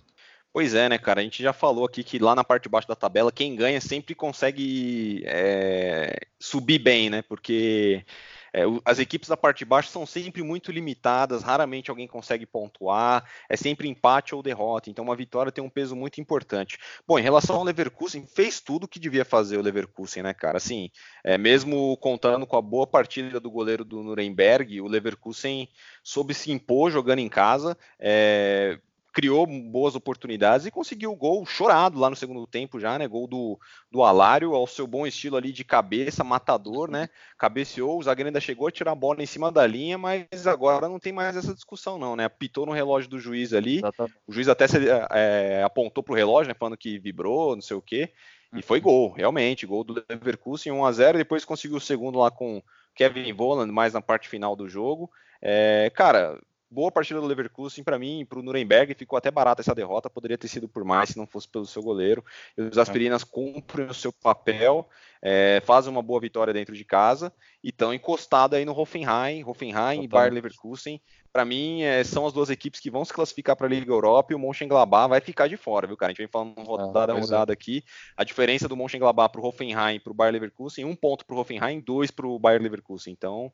Pois 0.54 0.76
é, 0.76 0.88
né, 0.88 0.98
cara? 0.98 1.22
A 1.22 1.24
gente 1.24 1.42
já 1.42 1.54
falou 1.54 1.86
aqui 1.86 2.04
que 2.04 2.20
lá 2.20 2.36
na 2.36 2.44
parte 2.44 2.64
de 2.64 2.70
baixo 2.70 2.88
da 2.88 2.96
tabela, 2.96 3.32
quem 3.32 3.56
ganha 3.56 3.82
sempre 3.82 4.14
consegue 4.14 5.24
é, 5.26 6.20
subir 6.40 6.80
bem, 6.80 7.10
né? 7.10 7.24
Porque 7.24 8.06
é, 8.54 8.64
as 8.86 9.00
equipes 9.00 9.30
da 9.30 9.38
parte 9.38 9.60
de 9.60 9.66
baixo 9.66 9.90
são 9.90 10.06
sempre 10.06 10.42
muito 10.44 10.72
limitadas, 10.72 11.44
raramente 11.44 11.90
alguém 11.90 12.08
consegue 12.08 12.46
pontuar, 12.46 13.24
é 13.50 13.56
sempre 13.56 13.88
empate 13.88 14.34
ou 14.34 14.44
derrota, 14.44 14.90
então 14.90 15.06
uma 15.06 15.16
vitória 15.16 15.52
tem 15.52 15.64
um 15.64 15.70
peso 15.70 15.96
muito 15.96 16.20
importante. 16.20 16.78
Bom, 17.08 17.20
em 17.20 17.24
relação 17.24 17.58
ao 17.58 17.64
Leverkusen, 17.64 18.26
fez 18.26 18.60
tudo 18.60 18.84
o 18.84 18.88
que 18.88 19.00
devia 19.00 19.26
fazer 19.26 19.58
o 19.58 19.62
Leverkusen, 19.62 20.24
né, 20.24 20.34
cara? 20.34 20.58
Assim, 20.58 20.90
é, 21.24 21.38
mesmo 21.38 21.96
contando 21.98 22.46
com 22.46 22.58
a 22.58 22.62
boa 22.62 22.88
partida 22.88 23.40
do 23.40 23.52
goleiro 23.52 23.86
do 23.86 24.04
Nuremberg, 24.04 24.82
o 24.82 24.88
Leverkusen 24.88 25.70
soube 26.04 26.34
se 26.34 26.52
impor 26.52 26.92
jogando 26.92 27.20
em 27.20 27.30
casa, 27.30 27.78
é, 28.00 28.80
criou 29.14 29.46
boas 29.48 29.96
oportunidades 29.96 30.66
e 30.66 30.72
conseguiu 30.72 31.12
o 31.12 31.16
gol 31.16 31.46
chorado 31.46 32.00
lá 32.00 32.10
no 32.10 32.16
segundo 32.16 32.46
tempo 32.46 32.80
já, 32.80 32.98
né? 32.98 33.08
Gol 33.08 33.28
do, 33.28 33.60
do 33.92 34.04
Alário, 34.04 34.54
ao 34.54 34.68
seu 34.68 34.86
bom 34.86 35.06
estilo 35.06 35.38
ali 35.38 35.52
de 35.52 35.64
cabeça, 35.64 36.24
matador, 36.24 36.90
né? 36.90 37.10
Cabeceou, 37.38 37.98
o 37.98 38.04
zagueiro 38.04 38.28
ainda 38.28 38.40
chegou 38.40 38.68
a 38.68 38.72
tirar 38.72 38.92
a 38.92 38.96
bola 38.96 39.24
em 39.24 39.26
cima 39.26 39.52
da 39.52 39.66
linha, 39.66 39.98
mas 39.98 40.46
agora 40.46 40.88
não 40.88 41.00
tem 41.00 41.12
mais 41.12 41.36
essa 41.36 41.54
discussão 41.54 41.98
não, 41.98 42.16
né? 42.16 42.26
Apitou 42.26 42.66
no 42.66 42.72
relógio 42.72 43.10
do 43.10 43.20
juiz 43.20 43.54
ali, 43.54 43.78
Exatamente. 43.78 44.16
o 44.28 44.32
juiz 44.32 44.48
até 44.48 44.68
se, 44.68 44.78
é, 45.12 45.64
apontou 45.64 46.04
pro 46.04 46.16
relógio, 46.16 46.50
né? 46.50 46.56
Falando 46.58 46.78
que 46.78 47.00
vibrou, 47.00 47.56
não 47.56 47.62
sei 47.62 47.78
o 47.78 47.82
quê, 47.82 48.12
e 48.56 48.62
foi 48.62 48.80
gol, 48.80 49.12
realmente, 49.12 49.68
gol 49.68 49.84
do 49.84 50.04
Leverkusen 50.10 50.72
1 50.72 50.86
a 50.86 50.92
0 50.92 51.18
depois 51.20 51.46
conseguiu 51.46 51.78
o 51.78 51.82
segundo 51.82 52.18
lá 52.18 52.32
com 52.32 52.62
Kevin 52.96 53.32
Voland 53.32 53.72
mais 53.72 53.94
na 53.94 54.02
parte 54.02 54.28
final 54.28 54.56
do 54.56 54.68
jogo. 54.68 55.10
É, 55.42 55.92
cara, 55.96 56.40
boa 56.70 56.92
partida 56.92 57.20
do 57.20 57.26
Leverkusen 57.26 57.84
para 57.84 57.98
mim, 57.98 58.26
para 58.28 58.40
o 58.40 58.44
Nuremberg 58.44 58.94
ficou 58.94 59.18
até 59.18 59.32
barata 59.32 59.62
essa 59.62 59.74
derrota, 59.74 60.10
poderia 60.10 60.38
ter 60.38 60.48
sido 60.48 60.68
por 60.68 60.84
mais 60.84 61.10
se 61.10 61.18
não 61.18 61.26
fosse 61.26 61.48
pelo 61.48 61.66
seu 61.66 61.82
goleiro. 61.82 62.24
E 62.58 62.62
os 62.62 62.78
aspirinas 62.78 63.24
cumprem 63.24 63.88
o 63.88 63.94
seu 63.94 64.14
papel, 64.14 64.88
é, 65.22 65.62
fazem 65.66 65.92
uma 65.92 66.02
boa 66.02 66.20
vitória 66.20 66.54
dentro 66.54 66.76
de 66.76 66.86
casa 66.86 67.34
e 67.64 67.70
estão 67.70 67.94
encostados 67.94 68.58
aí 68.58 68.66
no 68.66 68.78
Hoffenheim, 68.78 69.44
Hoffenheim 69.44 70.04
e 70.04 70.08
Bayer 70.08 70.32
Leverkusen. 70.32 71.02
Para 71.32 71.46
mim, 71.46 71.84
é, 71.84 72.04
são 72.04 72.26
as 72.26 72.34
duas 72.34 72.50
equipes 72.50 72.80
que 72.80 72.90
vão 72.90 73.06
se 73.06 73.14
classificar 73.14 73.56
para 73.56 73.68
a 73.68 73.70
Liga 73.70 73.92
Europa 73.92 74.34
e 74.34 74.36
o 74.36 74.40
Mönchengladbach 74.40 75.10
vai 75.10 75.22
ficar 75.22 75.48
de 75.48 75.58
fora, 75.58 75.86
viu, 75.86 75.96
cara? 75.96 76.10
A 76.10 76.14
gente 76.14 76.20
vem 76.20 76.28
falando 76.28 76.60
rodada 76.64 77.14
a 77.14 77.16
ah, 77.16 77.20
rodada 77.20 77.52
é. 77.52 77.54
aqui. 77.54 77.84
A 78.18 78.24
diferença 78.24 78.68
do 78.68 78.76
Mönchengladbach 78.76 79.32
para 79.32 79.42
o 79.42 79.46
Hoffenheim 79.46 79.98
e 79.98 80.00
para 80.00 80.12
o 80.12 80.16
Bayer 80.16 80.34
Leverkusen, 80.34 80.86
um 80.86 80.96
ponto 80.96 81.26
para 81.26 81.36
o 81.36 81.40
Hoffenheim, 81.40 81.82
dois 81.82 82.10
para 82.10 82.26
o 82.26 82.40
Bayer 82.40 82.62
Leverkusen. 82.62 83.14
Então, 83.14 83.52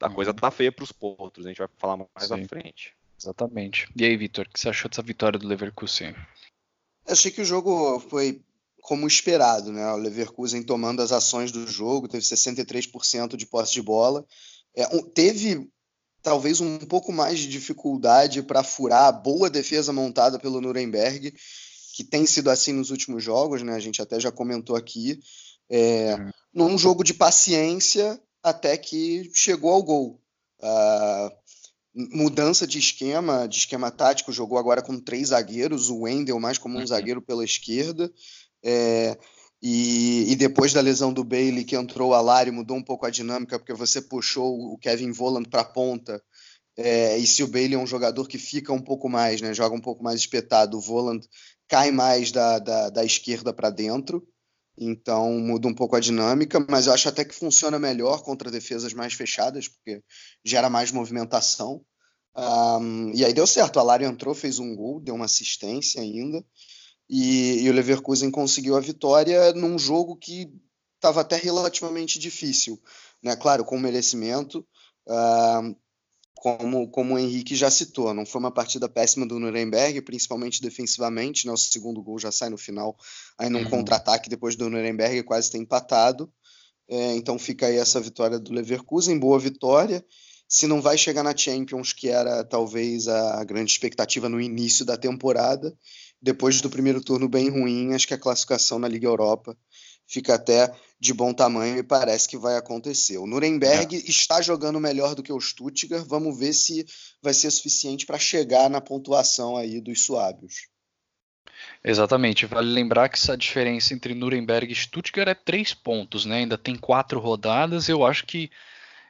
a 0.00 0.10
coisa 0.10 0.30
uhum. 0.30 0.36
tá 0.36 0.50
feia 0.50 0.72
para 0.72 0.84
os 0.84 0.92
potros, 0.92 1.46
a 1.46 1.48
gente 1.48 1.58
vai 1.58 1.68
falar 1.78 1.96
mais 1.96 2.28
Sim. 2.28 2.42
à 2.42 2.48
frente. 2.48 2.94
Exatamente. 3.20 3.88
E 3.96 4.04
aí, 4.04 4.16
Vitor, 4.16 4.46
o 4.46 4.50
que 4.50 4.60
você 4.60 4.68
achou 4.68 4.88
dessa 4.88 5.02
vitória 5.02 5.38
do 5.38 5.46
Leverkusen? 5.46 6.14
Achei 7.06 7.30
que 7.30 7.40
o 7.40 7.44
jogo 7.44 8.00
foi 8.00 8.42
como 8.80 9.06
esperado, 9.06 9.72
né? 9.72 9.86
O 9.92 9.96
Leverkusen 9.96 10.62
tomando 10.62 11.00
as 11.00 11.10
ações 11.10 11.50
do 11.50 11.66
jogo, 11.66 12.08
teve 12.08 12.24
63% 12.24 13.36
de 13.36 13.46
posse 13.46 13.72
de 13.72 13.82
bola. 13.82 14.26
É, 14.74 14.86
um, 14.94 15.02
teve 15.02 15.70
talvez 16.22 16.60
um 16.60 16.78
pouco 16.78 17.12
mais 17.12 17.38
de 17.38 17.48
dificuldade 17.48 18.42
para 18.42 18.62
furar 18.62 19.06
a 19.06 19.12
boa 19.12 19.48
defesa 19.48 19.92
montada 19.92 20.38
pelo 20.38 20.60
Nuremberg, 20.60 21.34
que 21.94 22.04
tem 22.04 22.26
sido 22.26 22.50
assim 22.50 22.72
nos 22.72 22.90
últimos 22.90 23.22
jogos, 23.22 23.62
né? 23.62 23.74
A 23.74 23.80
gente 23.80 24.02
até 24.02 24.18
já 24.18 24.32
comentou 24.32 24.74
aqui. 24.74 25.20
É, 25.70 26.16
uhum. 26.16 26.30
Num 26.52 26.78
jogo 26.78 27.02
de 27.02 27.14
paciência, 27.14 28.20
até 28.44 28.76
que 28.76 29.30
chegou 29.34 29.70
ao 29.70 29.82
gol. 29.82 30.20
Uh, 30.60 31.44
mudança 31.94 32.66
de 32.66 32.78
esquema, 32.78 33.48
de 33.48 33.58
esquema 33.58 33.90
tático, 33.90 34.32
jogou 34.32 34.58
agora 34.58 34.82
com 34.82 35.00
três 35.00 35.28
zagueiros, 35.28 35.88
o 35.88 36.00
Wendel 36.00 36.38
mais 36.38 36.58
como 36.58 36.76
um 36.76 36.80
uhum. 36.80 36.86
zagueiro 36.86 37.22
pela 37.22 37.44
esquerda, 37.44 38.12
é, 38.62 39.16
e, 39.62 40.32
e, 40.32 40.36
depois 40.36 40.72
da 40.72 40.80
lesão 40.80 41.12
do 41.12 41.24
Bailey, 41.24 41.64
que 41.64 41.76
entrou 41.76 42.10
o 42.10 42.14
Alari, 42.14 42.50
mudou 42.50 42.76
um 42.76 42.82
pouco 42.82 43.06
a 43.06 43.10
dinâmica, 43.10 43.58
porque 43.58 43.72
você 43.72 44.02
puxou 44.02 44.72
o 44.72 44.78
Kevin 44.78 45.12
Voland 45.12 45.48
para 45.48 45.60
a 45.60 45.64
ponta, 45.64 46.20
é, 46.76 47.16
e 47.16 47.26
se 47.26 47.42
o 47.42 47.48
Bailey 47.48 47.74
é 47.74 47.78
um 47.78 47.86
jogador 47.86 48.26
que 48.26 48.38
fica 48.38 48.72
um 48.72 48.82
pouco 48.82 49.08
mais, 49.08 49.40
né, 49.40 49.54
joga 49.54 49.76
um 49.76 49.80
pouco 49.80 50.02
mais 50.02 50.18
espetado, 50.18 50.76
o 50.76 50.80
Voland 50.80 51.24
cai 51.68 51.92
mais 51.92 52.32
da, 52.32 52.58
da, 52.58 52.90
da 52.90 53.04
esquerda 53.04 53.52
para 53.52 53.70
dentro, 53.70 54.26
então 54.76 55.38
muda 55.38 55.68
um 55.68 55.74
pouco 55.74 55.96
a 55.96 56.00
dinâmica, 56.00 56.64
mas 56.68 56.86
eu 56.86 56.92
acho 56.92 57.08
até 57.08 57.24
que 57.24 57.34
funciona 57.34 57.78
melhor 57.78 58.22
contra 58.22 58.50
defesas 58.50 58.92
mais 58.92 59.12
fechadas, 59.12 59.68
porque 59.68 60.02
gera 60.44 60.68
mais 60.68 60.90
movimentação. 60.90 61.84
Um, 62.36 63.12
e 63.14 63.24
aí 63.24 63.32
deu 63.32 63.46
certo, 63.46 63.78
a 63.78 63.82
Lari 63.82 64.04
entrou, 64.04 64.34
fez 64.34 64.58
um 64.58 64.74
gol, 64.74 65.00
deu 65.00 65.14
uma 65.14 65.26
assistência 65.26 66.00
ainda, 66.00 66.44
e, 67.08 67.62
e 67.62 67.70
o 67.70 67.72
Leverkusen 67.72 68.30
conseguiu 68.30 68.76
a 68.76 68.80
vitória 68.80 69.52
num 69.52 69.78
jogo 69.78 70.16
que 70.16 70.52
estava 70.96 71.20
até 71.20 71.36
relativamente 71.36 72.18
difícil, 72.18 72.80
né? 73.22 73.36
Claro, 73.36 73.64
com 73.64 73.78
merecimento, 73.78 74.66
como, 76.44 76.86
como 76.88 77.14
o 77.14 77.18
Henrique 77.18 77.56
já 77.56 77.70
citou, 77.70 78.12
não 78.12 78.26
foi 78.26 78.38
uma 78.38 78.50
partida 78.50 78.86
péssima 78.86 79.24
do 79.24 79.40
Nuremberg, 79.40 80.02
principalmente 80.02 80.60
defensivamente, 80.60 81.46
né? 81.46 81.52
O 81.54 81.56
segundo 81.56 82.02
gol 82.02 82.18
já 82.18 82.30
sai 82.30 82.50
no 82.50 82.58
final, 82.58 82.98
aí 83.38 83.48
num 83.48 83.60
uhum. 83.60 83.70
contra-ataque 83.70 84.28
depois 84.28 84.54
do 84.54 84.68
Nuremberg 84.68 85.22
quase 85.22 85.50
tem 85.50 85.62
empatado. 85.62 86.30
É, 86.86 87.14
então 87.14 87.38
fica 87.38 87.66
aí 87.66 87.78
essa 87.78 87.98
vitória 87.98 88.38
do 88.38 88.52
Leverkusen, 88.52 89.18
boa 89.18 89.38
vitória. 89.38 90.04
Se 90.46 90.66
não 90.66 90.82
vai 90.82 90.98
chegar 90.98 91.22
na 91.22 91.34
Champions, 91.34 91.94
que 91.94 92.10
era 92.10 92.44
talvez 92.44 93.08
a 93.08 93.42
grande 93.42 93.72
expectativa 93.72 94.28
no 94.28 94.38
início 94.38 94.84
da 94.84 94.98
temporada, 94.98 95.74
depois 96.20 96.60
do 96.60 96.68
primeiro 96.68 97.00
turno 97.02 97.26
bem 97.26 97.48
ruim, 97.48 97.94
acho 97.94 98.06
que 98.06 98.12
a 98.12 98.18
classificação 98.18 98.78
na 98.78 98.86
Liga 98.86 99.06
Europa 99.06 99.56
fica 100.06 100.34
até 100.34 100.70
de 101.04 101.12
bom 101.12 101.34
tamanho 101.34 101.76
e 101.76 101.82
parece 101.82 102.26
que 102.26 102.38
vai 102.38 102.56
acontecer. 102.56 103.18
O 103.18 103.26
Nuremberg 103.26 103.94
é. 103.94 104.10
está 104.10 104.40
jogando 104.40 104.80
melhor 104.80 105.14
do 105.14 105.22
que 105.22 105.32
o 105.32 105.40
Stuttgart, 105.40 106.06
vamos 106.06 106.38
ver 106.38 106.54
se 106.54 106.86
vai 107.22 107.34
ser 107.34 107.50
suficiente 107.50 108.06
para 108.06 108.18
chegar 108.18 108.70
na 108.70 108.80
pontuação 108.80 109.54
aí 109.54 109.82
dos 109.82 110.02
suábios. 110.02 110.66
Exatamente. 111.84 112.46
Vale 112.46 112.72
lembrar 112.72 113.10
que 113.10 113.18
essa 113.18 113.36
diferença 113.36 113.92
entre 113.92 114.14
Nuremberg 114.14 114.72
e 114.72 114.74
Stuttgart 114.74 115.28
é 115.28 115.34
três 115.34 115.74
pontos, 115.74 116.24
né? 116.24 116.38
Ainda 116.38 116.56
tem 116.56 116.74
quatro 116.74 117.20
rodadas. 117.20 117.86
Eu 117.86 118.06
acho 118.06 118.24
que 118.24 118.50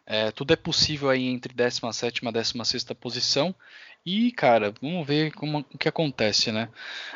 é, 0.05 0.33
tudo 0.33 0.53
é 0.53 0.57
possível 0.57 1.09
aí 1.09 1.29
entre 1.29 1.55
17 1.55 2.27
e 2.27 2.33
16 2.33 2.85
posição. 3.01 3.55
E, 4.07 4.31
cara, 4.33 4.75
vamos 4.83 5.07
ver 5.07 5.33
como, 5.33 5.65
o 5.73 5.79
que 5.79 5.89
acontece, 5.89 6.53
né? 6.53 6.69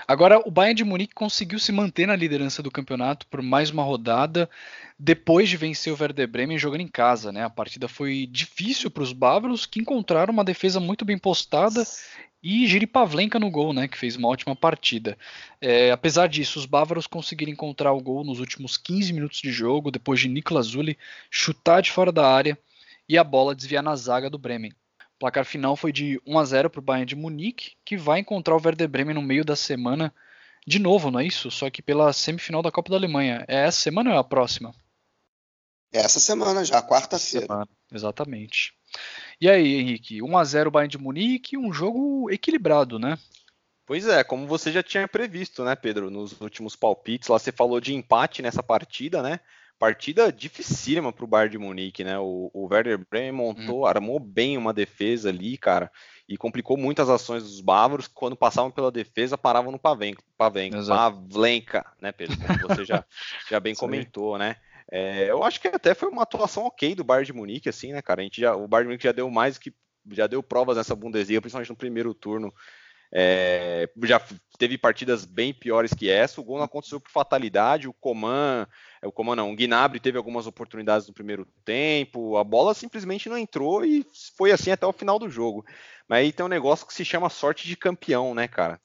Agora, 0.07 0.39
o 0.47 0.51
Bayern 0.51 0.75
de 0.75 0.85
Munique 0.85 1.15
conseguiu 1.15 1.59
se 1.59 1.71
manter 1.71 2.07
na 2.07 2.17
liderança 2.17 2.63
do 2.63 2.71
campeonato 2.71 3.27
por 3.27 3.43
mais 3.43 3.69
uma 3.69 3.83
rodada, 3.83 4.49
depois 4.99 5.51
de 5.51 5.59
vencer 5.59 5.93
o 5.93 5.97
Werder 6.01 6.27
Bremen 6.27 6.59
jogando 6.59 6.81
em 6.81 6.89
casa, 6.89 7.31
né? 7.31 7.45
A 7.45 7.51
partida 7.51 7.89
foi 7.89 8.27
difícil 8.27 8.91
para 8.91 9.03
os 9.03 9.13
bávaros, 9.13 9.67
que 9.67 9.81
encontraram 9.81 10.33
uma 10.33 10.43
defesa 10.43 10.81
muito 10.81 11.05
bem 11.05 11.19
postada 11.19 11.85
e 12.43 12.67
Giri 12.67 12.87
Pavlenka 12.87 13.39
no 13.39 13.51
gol, 13.51 13.73
né, 13.75 13.87
que 13.89 13.99
fez 13.99 14.17
uma 14.17 14.29
ótima 14.29 14.57
partida. 14.57 15.19
É, 15.61 15.91
apesar 15.91 16.27
disso, 16.29 16.59
os 16.59 16.67
bávaros 16.67 17.07
conseguiram 17.07 17.53
encontrar 17.53 17.93
o 17.93 18.01
gol 18.01 18.25
nos 18.25 18.41
últimos 18.41 18.79
15 18.79 19.13
minutos 19.13 19.43
de 19.43 19.51
jogo, 19.53 19.91
depois 19.91 20.21
de 20.21 20.29
Niklas 20.29 20.69
Zuli 20.69 20.97
chutar 21.31 21.83
de 21.83 21.91
fora 21.91 22.13
da 22.13 22.27
área 22.27 22.57
e 23.09 23.19
a 23.19 23.25
bola 23.25 23.55
desviar 23.55 23.83
na 23.83 23.95
zaga 23.97 24.31
do 24.31 24.39
Bremen. 24.39 24.73
O 25.19 25.27
placar 25.27 25.45
final 25.45 25.75
foi 25.75 25.93
de 25.93 26.23
1 26.25 26.39
a 26.39 26.45
0 26.45 26.71
para 26.71 26.79
o 26.79 26.83
Bayern 26.83 27.05
de 27.05 27.17
Munique, 27.17 27.73
que 27.85 27.97
vai 27.97 28.21
encontrar 28.21 28.55
o 28.55 28.63
Werder 28.65 28.89
Bremen 28.89 29.17
no 29.17 29.21
meio 29.21 29.45
da 29.45 29.57
semana 29.57 30.15
de 30.65 30.79
novo, 30.79 31.11
não 31.11 31.19
é 31.19 31.27
isso? 31.27 31.51
Só 31.51 31.69
que 31.69 31.83
pela 31.83 32.13
semifinal 32.13 32.63
da 32.63 32.71
Copa 32.71 32.91
da 32.91 32.97
Alemanha. 32.97 33.45
É 33.49 33.65
essa 33.67 33.81
semana 33.81 34.11
ou 34.11 34.17
é 34.17 34.19
a 34.21 34.23
próxima? 34.23 34.73
É 35.93 35.99
essa 35.99 36.21
semana 36.21 36.65
já, 36.65 36.81
quarta-feira. 36.81 37.67
Exatamente. 37.93 38.73
E 39.41 39.51
aí, 39.51 39.75
Henrique, 39.81 40.23
1 40.23 40.39
a 40.39 40.45
0 40.45 40.71
Bayern 40.71 40.89
de 40.89 40.99
Munique, 40.99 41.59
um 41.59 41.73
jogo 41.73 42.31
equilibrado, 42.31 42.97
né? 42.97 43.19
Pois 43.85 44.07
é, 44.07 44.23
como 44.23 44.47
você 44.47 44.71
já 44.71 44.85
tinha 44.85 45.09
previsto, 45.09 45.65
né, 45.65 45.75
Pedro, 45.75 46.13
nos 46.13 46.41
últimos 46.41 46.77
palpites, 46.77 47.29
lá 47.29 47.41
você 47.41 47.51
falou 47.51 47.81
de 47.81 47.93
empate 47.93 48.41
nessa 48.41 48.63
partida, 48.63 49.21
né? 49.21 49.41
Partida 49.79 50.33
dificílima 50.33 51.13
para 51.13 51.25
o 51.25 51.29
Bayern 51.29 51.53
de 51.53 51.59
Munique, 51.59 52.03
né? 52.03 52.19
O, 52.19 52.51
o 52.53 52.67
Werder 52.67 52.99
Bremen 53.09 53.33
montou, 53.33 53.83
hum. 53.83 53.87
armou 53.87 54.19
bem 54.19 54.57
uma 54.57 54.73
defesa 54.73 55.29
ali, 55.29 55.57
cara, 55.57 55.91
e 56.29 56.37
complicou 56.37 56.77
muitas 56.77 57.09
ações 57.09 57.43
dos 57.43 57.61
bávaros. 57.61 58.09
Quando 58.09 58.37
passavam 58.37 58.71
pela 58.71 58.91
defesa, 58.91 59.39
paravam 59.39 59.71
no 59.71 59.79
Pavenka, 59.79 60.23
Pavenka 60.37 60.85
Pavlenka, 60.85 61.87
né, 62.01 62.13
Pedro? 62.13 62.37
Como 62.37 62.75
você 62.75 62.85
já, 62.85 63.05
já 63.49 63.61
bem 63.61 63.75
comentou, 63.75 64.37
né? 64.37 64.57
É, 64.91 65.31
eu 65.31 65.45
acho 65.45 65.61
que 65.61 65.69
até 65.69 65.95
foi 65.95 66.09
uma 66.09 66.23
atuação 66.23 66.65
ok 66.65 66.95
do 66.95 67.05
Bayern 67.05 67.27
de 67.27 67.33
Munique, 67.33 67.69
assim, 67.69 67.93
né, 67.93 68.03
cara? 68.03 68.21
A 68.21 68.25
gente 68.25 68.41
já, 68.41 68.57
o 68.57 68.67
Bayern 68.67 68.87
de 68.87 68.89
Munique 68.89 69.05
já 69.05 69.13
deu 69.13 69.31
mais 69.31 69.59
que 69.59 69.73
já 70.11 70.27
deu 70.27 70.43
provas 70.43 70.77
nessa 70.77 70.97
Bundesliga, 70.97 71.41
principalmente 71.41 71.71
no 71.71 71.77
primeiro 71.77 72.15
turno. 72.15 72.53
É, 73.13 73.89
já 74.05 74.21
teve 74.59 74.77
partidas 74.77 75.25
bem 75.25 75.53
piores 75.55 75.95
que 75.95 76.11
essa. 76.11 76.41
O 76.41 76.45
gol 76.45 76.59
não 76.59 76.65
aconteceu 76.65 77.01
por 77.01 77.11
fatalidade. 77.11 77.89
O 77.89 77.93
Coman, 77.93 78.67
o 79.07 79.13
Coman 79.13 79.37
não, 79.37 79.53
o 79.53 79.57
Gnabry 79.57 80.01
teve 80.01 80.19
algumas 80.19 80.47
oportunidades 80.47 81.07
no 81.07 81.15
primeiro 81.15 81.47
tempo. 81.65 82.37
A 82.37 82.45
bola 82.45 82.75
simplesmente 82.75 83.29
não 83.29 83.39
entrou 83.39 83.85
e 83.85 84.05
foi 84.37 84.51
assim 84.51 84.71
até 84.71 84.87
o 84.87 84.93
final 84.93 85.19
do 85.19 85.31
jogo. 85.31 85.65
Mas 86.09 86.21
aí 86.21 86.33
tem 86.33 86.45
um 86.45 86.49
negócio 86.49 86.87
que 86.87 86.95
se 86.95 87.05
chama 87.05 87.29
sorte 87.29 87.67
de 87.67 87.77
campeão, 87.77 88.35
né, 88.35 88.49
cara? 88.49 88.81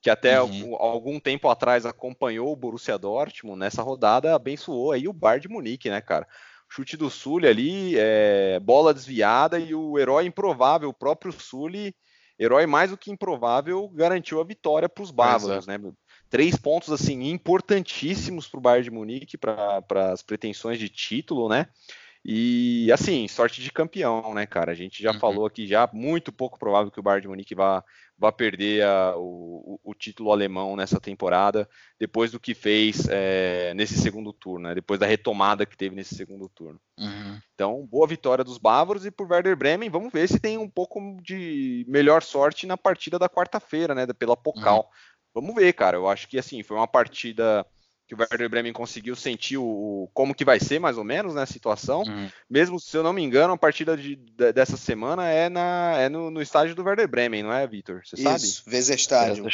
Que 0.00 0.10
até 0.10 0.42
uhum. 0.42 0.74
algum 0.76 1.20
tempo 1.20 1.48
atrás 1.48 1.86
acompanhou 1.86 2.52
o 2.52 2.56
Borussia 2.56 2.98
Dortmund 2.98 3.58
nessa 3.58 3.82
rodada, 3.82 4.34
abençoou 4.34 4.90
aí 4.92 5.06
o 5.06 5.12
Bar 5.12 5.38
de 5.38 5.48
Munique, 5.48 5.88
né, 5.88 6.00
cara? 6.00 6.26
Chute 6.68 6.96
do 6.96 7.10
Sully 7.10 7.46
ali, 7.46 7.94
é, 7.96 8.58
bola 8.58 8.94
desviada 8.94 9.58
e 9.58 9.74
o 9.74 9.98
herói 9.98 10.24
improvável, 10.24 10.88
o 10.88 10.94
próprio 10.94 11.30
Sully 11.30 11.94
herói 12.38 12.66
mais 12.66 12.90
do 12.90 12.96
que 12.96 13.10
improvável, 13.10 13.88
garantiu 13.90 14.40
a 14.40 14.44
vitória 14.44 14.88
para 14.88 15.02
os 15.02 15.10
bávaros, 15.10 15.68
é. 15.68 15.78
né? 15.78 15.92
Três 16.32 16.56
pontos 16.56 16.90
assim 16.90 17.28
importantíssimos 17.28 18.48
para 18.48 18.56
o 18.56 18.62
Bayern 18.62 18.84
de 18.84 18.90
Munique 18.90 19.36
para 19.36 19.84
as 20.10 20.22
pretensões 20.22 20.78
de 20.78 20.88
título, 20.88 21.46
né? 21.46 21.68
E 22.24 22.90
assim, 22.90 23.28
sorte 23.28 23.60
de 23.60 23.70
campeão, 23.70 24.32
né, 24.32 24.46
cara? 24.46 24.72
A 24.72 24.74
gente 24.74 25.02
já 25.02 25.12
uhum. 25.12 25.18
falou 25.18 25.44
aqui 25.44 25.66
já 25.66 25.86
muito 25.92 26.32
pouco 26.32 26.58
provável 26.58 26.90
que 26.90 26.98
o 26.98 27.02
Bayern 27.02 27.20
de 27.20 27.28
Munique 27.28 27.54
vá, 27.54 27.84
vá 28.16 28.32
perder 28.32 28.82
a, 28.82 29.14
o, 29.16 29.78
o, 29.84 29.92
título 29.92 30.32
alemão 30.32 30.74
nessa 30.74 30.98
temporada, 30.98 31.68
depois 31.98 32.30
do 32.30 32.40
que 32.40 32.54
fez 32.54 33.08
é, 33.10 33.74
nesse 33.74 34.00
segundo 34.00 34.32
turno, 34.32 34.68
né? 34.68 34.74
Depois 34.74 35.00
da 35.00 35.06
retomada 35.06 35.66
que 35.66 35.76
teve 35.76 35.96
nesse 35.96 36.14
segundo 36.14 36.48
turno. 36.48 36.80
Uhum. 36.96 37.40
Então, 37.54 37.86
boa 37.90 38.06
vitória 38.06 38.44
dos 38.44 38.56
bávaros 38.56 39.04
e 39.04 39.10
por 39.10 39.30
Werder 39.30 39.56
Bremen, 39.56 39.90
vamos 39.90 40.12
ver 40.12 40.28
se 40.28 40.38
tem 40.38 40.56
um 40.56 40.70
pouco 40.70 41.00
de 41.22 41.84
melhor 41.88 42.22
sorte 42.22 42.66
na 42.66 42.78
partida 42.78 43.18
da 43.18 43.28
quarta-feira, 43.28 43.94
né? 43.94 44.06
Pela 44.16 44.36
Pokal. 44.36 44.78
Uhum. 44.78 45.11
Vamos 45.34 45.54
ver, 45.54 45.72
cara. 45.72 45.96
Eu 45.96 46.08
acho 46.08 46.28
que 46.28 46.38
assim, 46.38 46.62
foi 46.62 46.76
uma 46.76 46.86
partida 46.86 47.66
que 48.12 48.14
o 48.14 48.18
Werder 48.18 48.48
Bremen 48.48 48.72
conseguiu 48.72 49.16
sentir 49.16 49.56
o, 49.56 50.08
como 50.12 50.34
que 50.34 50.44
vai 50.44 50.60
ser 50.60 50.78
mais 50.78 50.98
ou 50.98 51.04
menos 51.04 51.34
né, 51.34 51.42
a 51.42 51.46
situação. 51.46 52.02
Uhum. 52.02 52.28
Mesmo 52.48 52.78
se 52.78 52.96
eu 52.96 53.02
não 53.02 53.12
me 53.12 53.22
engano, 53.22 53.54
a 53.54 53.58
partida 53.58 53.96
de, 53.96 54.16
de, 54.16 54.52
dessa 54.52 54.76
semana 54.76 55.28
é, 55.28 55.48
na, 55.48 55.94
é 55.98 56.08
no, 56.08 56.30
no, 56.30 56.42
estádio 56.42 56.74
do 56.74 56.84
Werder 56.84 57.08
Bremen, 57.08 57.42
não 57.42 57.52
é, 57.52 57.66
Vitor? 57.66 58.02
Você 58.04 58.16
sabe? 58.16 58.36
Isso, 58.36 58.62
Weserstadion. 58.68 59.48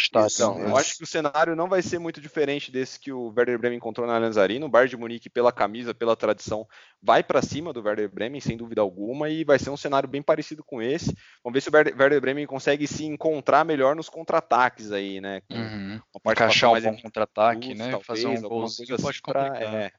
Então, 0.57 0.69
eu 0.69 0.77
acho 0.77 0.97
que 0.97 1.05
o 1.05 1.07
cenário 1.07 1.55
não 1.55 1.69
vai 1.69 1.83
ser 1.83 1.99
muito 1.99 2.21
diferente 2.21 2.71
desse 2.73 2.99
que 2.99 3.13
o 3.13 3.33
Werder 3.37 3.59
Bremen 3.59 3.77
encontrou 3.77 4.07
na 4.07 4.17
Allianz 4.17 4.37
Arena. 4.37 4.67
O 4.67 4.69
Bayern 4.69 4.91
de 4.91 4.97
Munique, 4.97 5.31
pela 5.31 5.53
camisa, 5.53 5.95
pela 5.95 6.17
tradição, 6.17 6.67
vai 7.03 7.23
para 7.23 7.43
cima 7.43 7.73
do 7.73 7.83
Werder 7.83 8.09
Bremen, 8.09 8.41
sem 8.41 8.57
dúvida 8.57 8.81
alguma, 8.81 9.31
e 9.31 9.45
vai 9.45 9.59
ser 9.59 9.71
um 9.71 9.77
cenário 9.77 10.09
bem 10.09 10.23
parecido 10.23 10.65
com 10.65 10.83
esse. 10.83 11.15
Vamos 11.45 11.55
ver 11.55 11.61
se 11.61 11.69
o 11.69 11.73
Werder 11.73 12.21
Bremen 12.21 12.47
consegue 12.47 12.87
se 12.87 13.05
encontrar 13.05 13.65
melhor 13.65 13.95
nos 13.95 14.09
contra-ataques 14.09 14.91
aí, 14.91 15.21
né? 15.21 15.43
Com 15.49 15.57
uhum. 15.57 16.01
Encaixar 16.27 16.73
um 16.73 16.97
contra-ataque, 16.97 17.75
né? 17.75 17.91
Talvez, 17.91 18.07
Fazer 18.07 18.27
um 18.27 18.48
golzinho 18.49 18.95
assim 18.95 19.03
pode 19.03 19.23
complicar. 19.23 19.63
É, 19.63 19.93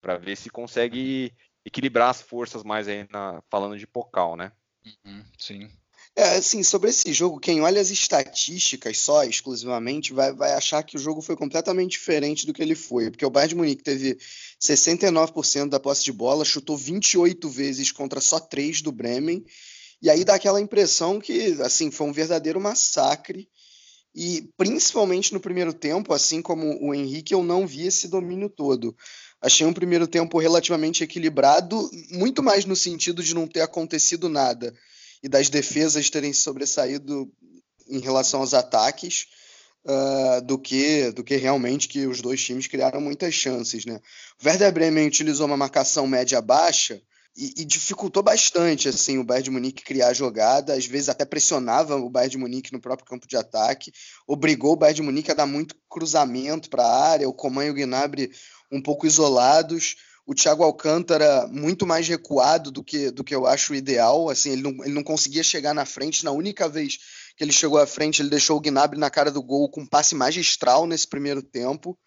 para 0.00 0.16
ver 0.16 0.36
se 0.36 0.50
consegue 0.50 1.32
equilibrar 1.64 2.10
as 2.10 2.20
forças 2.20 2.62
mais 2.62 2.86
aí 2.88 3.06
na, 3.10 3.42
falando 3.50 3.78
de 3.78 3.86
Pocal, 3.86 4.36
né? 4.36 4.52
Uhum, 4.84 5.24
sim. 5.38 5.70
É, 6.16 6.36
assim, 6.36 6.62
sobre 6.62 6.90
esse 6.90 7.12
jogo, 7.12 7.40
quem 7.40 7.60
olha 7.60 7.80
as 7.80 7.90
estatísticas 7.90 8.98
só, 8.98 9.24
exclusivamente, 9.24 10.12
vai, 10.12 10.32
vai 10.32 10.52
achar 10.52 10.82
que 10.84 10.96
o 10.96 11.00
jogo 11.00 11.20
foi 11.20 11.36
completamente 11.36 11.92
diferente 11.92 12.46
do 12.46 12.52
que 12.52 12.62
ele 12.62 12.76
foi. 12.76 13.10
Porque 13.10 13.26
o 13.26 13.30
Bayern 13.30 13.48
de 13.48 13.56
Munique 13.56 13.82
teve 13.82 14.16
69% 14.60 15.68
da 15.68 15.80
posse 15.80 16.04
de 16.04 16.12
bola, 16.12 16.44
chutou 16.44 16.76
28 16.76 17.48
vezes 17.48 17.90
contra 17.90 18.20
só 18.20 18.38
3 18.38 18.80
do 18.80 18.92
Bremen. 18.92 19.44
E 20.00 20.08
aí 20.08 20.24
dá 20.24 20.36
aquela 20.36 20.60
impressão 20.60 21.18
que, 21.18 21.60
assim, 21.62 21.90
foi 21.90 22.06
um 22.06 22.12
verdadeiro 22.12 22.60
massacre. 22.60 23.48
E 24.14 24.48
principalmente 24.56 25.32
no 25.32 25.40
primeiro 25.40 25.72
tempo, 25.72 26.12
assim 26.12 26.40
como 26.40 26.78
o 26.80 26.94
Henrique, 26.94 27.34
eu 27.34 27.42
não 27.42 27.66
vi 27.66 27.86
esse 27.86 28.06
domínio 28.06 28.48
todo. 28.48 28.96
Achei 29.40 29.66
um 29.66 29.72
primeiro 29.72 30.06
tempo 30.06 30.38
relativamente 30.38 31.02
equilibrado, 31.02 31.90
muito 32.10 32.42
mais 32.42 32.64
no 32.64 32.76
sentido 32.76 33.22
de 33.22 33.34
não 33.34 33.46
ter 33.46 33.60
acontecido 33.60 34.28
nada 34.28 34.72
e 35.22 35.28
das 35.28 35.48
defesas 35.48 36.08
terem 36.08 36.32
sobressaído 36.32 37.30
em 37.88 37.98
relação 37.98 38.40
aos 38.40 38.54
ataques 38.54 39.26
uh, 39.84 40.40
do 40.42 40.58
que 40.58 41.10
do 41.12 41.24
que 41.24 41.36
realmente 41.36 41.88
que 41.88 42.06
os 42.06 42.20
dois 42.20 42.42
times 42.42 42.66
criaram 42.66 43.00
muitas 43.00 43.34
chances, 43.34 43.84
né? 43.84 44.00
O 44.42 44.46
Werder 44.46 44.72
Bremen 44.72 45.06
utilizou 45.06 45.46
uma 45.46 45.56
marcação 45.56 46.06
média 46.06 46.40
baixa 46.40 47.02
e, 47.36 47.62
e, 47.62 47.64
dificultou 47.64 48.22
bastante 48.22 48.88
assim 48.88 49.18
o 49.18 49.24
Bayern 49.24 49.44
de 49.44 49.50
Munique 49.50 49.82
criar 49.82 50.12
jogada, 50.12 50.74
às 50.74 50.86
vezes 50.86 51.08
até 51.08 51.24
pressionava 51.24 51.96
o 51.96 52.08
Bayern 52.08 52.30
de 52.30 52.38
Munique 52.38 52.72
no 52.72 52.80
próprio 52.80 53.08
campo 53.08 53.26
de 53.26 53.36
ataque, 53.36 53.92
obrigou 54.26 54.72
o 54.72 54.76
Bayern 54.76 54.96
de 54.96 55.02
Munique 55.02 55.30
a 55.30 55.34
dar 55.34 55.46
muito 55.46 55.74
cruzamento 55.88 56.70
para 56.70 56.84
a 56.84 57.08
área, 57.10 57.28
o 57.28 57.34
Coman 57.34 57.66
e 57.66 57.70
o 57.70 57.74
Gnabry 57.74 58.30
um 58.70 58.80
pouco 58.80 59.06
isolados. 59.06 59.96
o 60.26 60.34
Thiago 60.34 60.64
Alcântara 60.64 61.46
muito 61.48 61.86
mais 61.86 62.08
recuado 62.08 62.70
do 62.70 62.82
que, 62.82 63.10
do 63.10 63.22
que 63.22 63.34
eu 63.34 63.46
acho 63.46 63.74
ideal. 63.74 64.30
Assim, 64.30 64.52
ele 64.52 64.62
não, 64.62 64.70
ele 64.84 64.94
não 64.94 65.02
conseguia 65.02 65.42
chegar 65.42 65.74
na 65.74 65.84
frente. 65.84 66.24
Na 66.24 66.30
única 66.30 66.66
vez 66.66 66.98
que 67.36 67.44
ele 67.44 67.52
chegou 67.52 67.78
à 67.78 67.86
frente, 67.86 68.22
ele 68.22 68.30
deixou 68.30 68.56
o 68.56 68.60
Gnabry 68.60 68.98
na 68.98 69.10
cara 69.10 69.30
do 69.30 69.42
gol 69.42 69.68
com 69.68 69.82
um 69.82 69.86
passe 69.86 70.14
magistral 70.14 70.86
nesse 70.86 71.06
primeiro 71.06 71.42
tempo. 71.42 71.98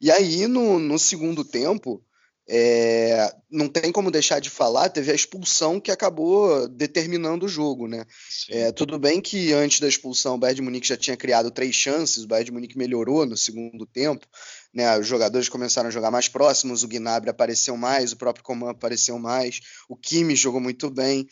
E 0.00 0.10
aí, 0.10 0.46
no, 0.46 0.78
no 0.78 0.98
segundo 0.98 1.44
tempo, 1.44 2.02
é, 2.48 3.34
não 3.50 3.68
tem 3.68 3.90
como 3.90 4.10
deixar 4.10 4.40
de 4.40 4.48
falar, 4.48 4.88
teve 4.88 5.10
a 5.10 5.14
expulsão 5.14 5.80
que 5.80 5.90
acabou 5.90 6.68
determinando 6.68 7.46
o 7.46 7.48
jogo, 7.48 7.88
né? 7.88 8.04
É, 8.48 8.70
tudo 8.70 8.98
bem 8.98 9.20
que 9.20 9.52
antes 9.52 9.80
da 9.80 9.88
expulsão 9.88 10.36
o 10.36 10.38
Bayern 10.38 10.56
de 10.56 10.62
Munique 10.62 10.86
já 10.86 10.96
tinha 10.96 11.16
criado 11.16 11.50
três 11.50 11.74
chances, 11.74 12.22
o 12.22 12.28
Bayern 12.28 12.46
de 12.46 12.52
Munique 12.52 12.78
melhorou 12.78 13.26
no 13.26 13.36
segundo 13.36 13.84
tempo, 13.84 14.26
né? 14.72 14.96
Os 14.96 15.06
jogadores 15.06 15.48
começaram 15.48 15.88
a 15.88 15.92
jogar 15.92 16.10
mais 16.10 16.28
próximos, 16.28 16.84
o 16.84 16.88
Gnabry 16.88 17.30
apareceu 17.30 17.76
mais, 17.76 18.12
o 18.12 18.16
próprio 18.16 18.44
Coman 18.44 18.70
apareceu 18.70 19.18
mais, 19.18 19.60
o 19.88 19.96
Kimi 19.96 20.36
jogou 20.36 20.60
muito 20.60 20.88
bem. 20.88 21.26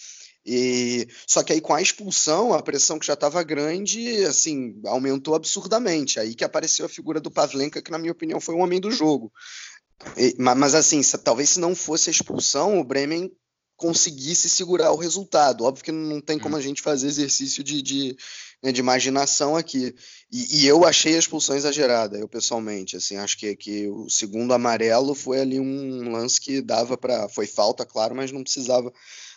E 0.47 1.09
só 1.27 1.43
que 1.43 1.55
aí 1.55 1.61
com 1.61 1.73
a 1.73 1.81
expulsão, 1.81 2.53
a 2.53 2.63
pressão 2.63 2.99
que 2.99 3.07
já 3.07 3.15
estava 3.15 3.43
grande, 3.43 4.25
assim, 4.25 4.79
aumentou 4.85 5.35
absurdamente. 5.35 6.21
Aí 6.21 6.35
que 6.35 6.45
apareceu 6.45 6.85
a 6.85 6.89
figura 6.89 7.19
do 7.19 7.31
Pavlenka, 7.31 7.81
que 7.81 7.91
na 7.91 7.99
minha 7.99 8.13
opinião 8.13 8.39
foi 8.41 8.55
o 8.55 8.59
homem 8.59 8.79
do 8.79 8.91
jogo. 8.91 9.33
E, 10.17 10.35
mas 10.39 10.75
assim, 10.75 11.03
se, 11.03 11.17
talvez 11.19 11.51
se 11.51 11.61
não 11.61 11.75
fosse 11.75 12.11
a 12.11 12.13
expulsão, 12.13 12.79
o 12.79 12.85
Bremen 12.85 13.31
conseguisse 13.77 14.49
segurar 14.49 14.93
o 14.93 14.97
resultado. 14.97 15.65
Óbvio 15.65 15.85
que 15.85 15.93
não 15.93 16.21
tem 16.21 16.39
como 16.39 16.57
a 16.57 16.61
gente 16.61 16.83
fazer 16.83 17.09
exercício 17.09 17.63
de, 17.63 17.83
de, 17.83 18.17
né, 18.63 18.73
de 18.73 18.81
imaginação 18.81 19.57
aqui. 19.57 19.95
E, 20.31 20.63
e, 20.63 20.67
eu 20.67 20.85
achei 20.85 21.15
a 21.17 21.19
expulsão 21.19 21.57
exagerada, 21.57 22.19
eu 22.19 22.29
pessoalmente. 22.29 22.97
Assim, 22.97 23.17
acho 23.17 23.37
que, 23.37 23.55
que 23.57 23.89
o 23.89 24.09
segundo 24.09 24.55
amarelo 24.55 25.15
foi 25.15 25.41
ali 25.41 25.59
um 25.61 26.11
lance 26.11 26.41
que 26.41 26.61
dava 26.61 26.97
para. 26.97 27.29
Foi 27.29 27.47
falta, 27.47 27.85
claro, 27.85 28.15
mas 28.15 28.33
não 28.33 28.43
precisava 28.43 28.93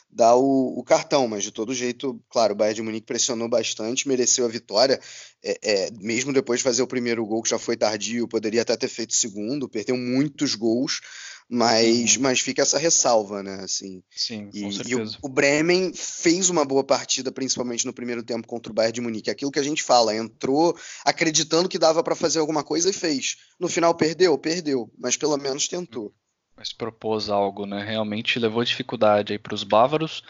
dar 0.10 0.36
o, 0.36 0.80
o, 0.80 0.84
cartão, 0.84 1.28
mas 1.28 1.44
de 1.44 1.52
todo 1.52 1.74
jeito, 1.74 2.20
claro, 2.30 2.54
o 2.54 2.56
Bayern 2.56 2.76
de 2.76 2.82
Munique 2.82 3.06
pressionou 3.06 3.50
bastante, 3.50 4.08
mereceu 4.08 4.46
a 4.46 4.50
vitória, 4.50 5.00
é, 5.44 5.60
é, 5.62 5.92
mesmo 5.92 6.34
depois 6.34 6.60
de 6.60 6.64
fazer 6.64 6.82
o 6.82 6.88
primeiro 6.88 7.26
gol, 7.26 7.42
que 7.42 7.50
já 7.50 7.60
foi 7.60 7.76
tardio, 7.76 8.28
poderia 8.28 8.62
até 8.62 8.76
ter 8.76 8.88
feito 8.88 9.12
o 9.12 9.16
segundo, 9.16 9.70
perdeu 9.70 9.98
muitos 9.98 10.56
gols, 10.56 11.02
mas, 11.50 12.16
uhum. 12.16 12.24
mas 12.24 12.40
fica 12.40 12.62
essa 12.62 12.78
ressalva, 12.78 13.42
né, 13.42 13.62
assim. 13.62 14.04
Sim, 14.12 14.50
e, 14.54 14.64
com 14.64 14.72
certeza. 14.72 14.92
E 14.92 14.96
o, 14.96 15.28
o, 15.28 15.30
Bremen 15.30 15.94
fez 15.94 16.50
uma 16.50 16.66
boa 16.66 16.84
partida, 16.84 17.32
principalmente 17.32 17.86
no 17.86 17.94
primeiro 17.94 18.24
tempo 18.24 18.48
contra 18.48 18.72
o 18.72 18.76
Bayern 18.76 18.94
de 18.94 19.02
Munique, 19.02 19.30
aquilo 19.30 19.52
que 19.52 19.60
a 19.60 19.64
gente 19.64 19.82
fala, 19.82 20.16
entrou 20.16 20.78
acreditando 21.06 21.70
que 21.70 21.80
dava 21.80 22.04
para 22.04 22.16
fazer 22.16 22.40
alguma 22.40 22.64
coisa 22.64 22.90
e 22.90 22.94
fez. 22.94 23.38
No 23.60 23.70
final 23.70 23.96
perdeu, 23.96 24.38
perdeu, 24.38 24.92
mas 24.98 25.16
pelo 25.16 25.38
menos 25.38 25.68
tentou 25.68 26.14
mas 26.58 26.74
propôs 26.74 27.30
algo, 27.30 27.68
né? 27.68 27.84
Realmente 27.84 28.40
levou 28.40 28.64
dificuldade 28.64 29.32
aí 29.32 29.40
para 29.40 29.54
os 29.54 29.64
bávaros. 29.64 30.24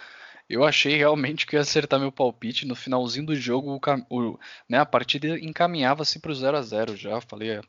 Eu 0.49 0.63
achei 0.65 0.95
realmente 0.97 1.45
que 1.45 1.55
ia 1.55 1.61
acertar 1.61 1.99
meu 1.99 2.11
palpite 2.11 2.67
no 2.67 2.75
finalzinho 2.75 3.25
do 3.25 3.35
jogo, 3.35 3.79
o, 4.09 4.15
o, 4.15 4.39
né, 4.67 4.77
a 4.79 4.85
partida 4.85 5.39
encaminhava-se 5.39 6.19
para 6.19 6.31
o 6.31 6.35
0 6.35 6.57
a 6.57 6.61
0 6.61 6.95
já. 6.97 7.21
Falei, 7.21 7.51
é, 7.51 7.61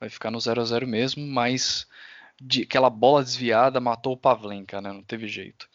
vai 0.00 0.08
ficar 0.08 0.30
no 0.30 0.40
0 0.40 0.60
a 0.60 0.64
0 0.64 0.86
mesmo, 0.86 1.26
mas 1.26 1.86
de, 2.40 2.62
aquela 2.62 2.90
bola 2.90 3.22
desviada 3.22 3.80
matou 3.80 4.14
o 4.14 4.16
Pavlenka, 4.16 4.80
né? 4.80 4.92
Não 4.92 5.02
teve 5.02 5.28
jeito. 5.28 5.68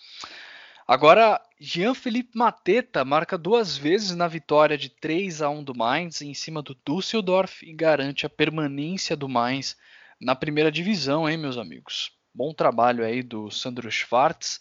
Agora, 0.87 1.41
Jean-Philippe 1.59 2.37
Mateta 2.37 3.03
marca 3.03 3.37
duas 3.37 3.77
vezes 3.77 4.15
na 4.15 4.27
vitória 4.27 4.77
de 4.77 4.89
3 4.89 5.41
a 5.41 5.49
1 5.49 5.63
do 5.63 5.75
Mainz 5.75 6.21
em 6.21 6.33
cima 6.33 6.61
do 6.61 6.77
Düsseldorf 6.87 7.63
e 7.63 7.73
garante 7.73 8.25
a 8.25 8.29
permanência 8.29 9.15
do 9.15 9.27
Mainz 9.27 9.75
na 10.19 10.35
primeira 10.35 10.71
divisão, 10.71 11.29
hein, 11.29 11.37
meus 11.37 11.57
amigos? 11.57 12.11
Bom 12.33 12.53
trabalho 12.53 13.03
aí 13.03 13.21
do 13.21 13.49
Sandro 13.51 13.89
Schwartz. 13.91 14.59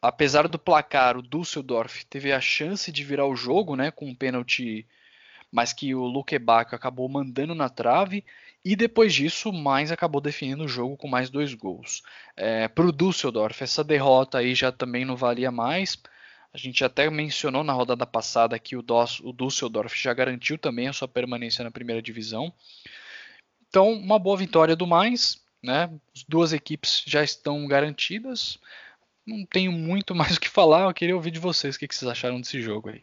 Apesar 0.00 0.46
do 0.46 0.58
placar, 0.58 1.16
o 1.16 1.22
Düsseldorf 1.22 2.04
teve 2.04 2.32
a 2.32 2.40
chance 2.40 2.90
de 2.92 3.04
virar 3.04 3.26
o 3.26 3.36
jogo, 3.36 3.74
né, 3.74 3.90
com 3.90 4.06
um 4.06 4.14
pênalti, 4.14 4.86
mas 5.50 5.72
que 5.72 5.94
o 5.94 6.04
Luke 6.04 6.38
Bacchio 6.38 6.76
acabou 6.76 7.08
mandando 7.08 7.54
na 7.54 7.68
trave. 7.68 8.24
E 8.64 8.76
depois 8.76 9.14
disso, 9.14 9.52
mais 9.52 9.90
acabou 9.90 10.20
definindo 10.20 10.64
o 10.64 10.68
jogo 10.68 10.96
com 10.96 11.08
mais 11.08 11.30
dois 11.30 11.54
gols. 11.54 12.02
É, 12.36 12.68
Para 12.68 12.86
o 12.86 12.92
Düsseldorf, 12.92 13.62
essa 13.62 13.82
derrota 13.82 14.38
aí 14.38 14.54
já 14.54 14.70
também 14.70 15.04
não 15.04 15.16
valia 15.16 15.50
mais. 15.50 16.00
A 16.52 16.58
gente 16.58 16.84
até 16.84 17.08
mencionou 17.10 17.62
na 17.62 17.72
rodada 17.72 18.06
passada 18.06 18.58
que 18.58 18.76
o, 18.76 18.84
o 19.22 19.32
Düsseldorf 19.32 19.94
já 19.96 20.12
garantiu 20.12 20.58
também 20.58 20.88
a 20.88 20.92
sua 20.92 21.08
permanência 21.08 21.62
na 21.62 21.70
primeira 21.70 22.02
divisão. 22.02 22.52
Então, 23.68 23.92
uma 23.92 24.18
boa 24.18 24.36
vitória 24.36 24.74
do 24.74 24.86
mais, 24.86 25.38
né? 25.62 25.90
As 26.14 26.24
duas 26.24 26.52
equipes 26.52 27.02
já 27.06 27.22
estão 27.22 27.66
garantidas. 27.66 28.58
Não 29.26 29.44
tenho 29.44 29.72
muito 29.72 30.14
mais 30.16 30.36
o 30.36 30.40
que 30.40 30.48
falar. 30.48 30.84
Eu 30.84 30.94
queria 30.94 31.16
ouvir 31.16 31.30
de 31.30 31.38
vocês 31.38 31.76
o 31.76 31.78
que 31.78 31.94
vocês 31.94 32.10
acharam 32.10 32.40
desse 32.40 32.60
jogo 32.60 32.90
aí. 32.90 33.02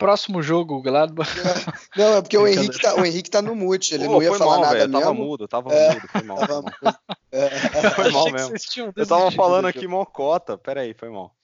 Próximo 0.00 0.42
jogo, 0.42 0.80
Gladbach. 0.80 1.28
Não, 1.94 2.16
é 2.16 2.22
porque 2.22 2.38
o 2.38 2.48
Henrique, 2.48 2.80
tá, 2.80 2.94
o 2.94 3.04
Henrique 3.04 3.30
tá 3.30 3.42
no 3.42 3.54
mute, 3.54 3.94
ele 3.94 4.08
não 4.08 4.22
ia 4.22 4.32
falar 4.32 4.52
mal, 4.52 4.60
nada 4.62 4.74
véio, 4.76 4.88
mesmo. 4.88 5.00
Tava 5.00 5.14
mudo, 5.14 5.48
tava 5.48 5.74
é, 5.74 5.94
mudo, 5.94 6.08
foi 6.08 6.22
mal. 6.22 6.38
Tava, 6.38 6.74
é, 7.30 7.90
foi 7.90 8.10
mal 8.10 8.30
mesmo. 8.30 8.56
Eu 8.96 9.06
tava 9.06 9.30
falando 9.30 9.66
aqui 9.66 9.86
mocota, 9.86 10.56
peraí, 10.56 10.94
foi 10.94 11.10
mal. 11.10 11.36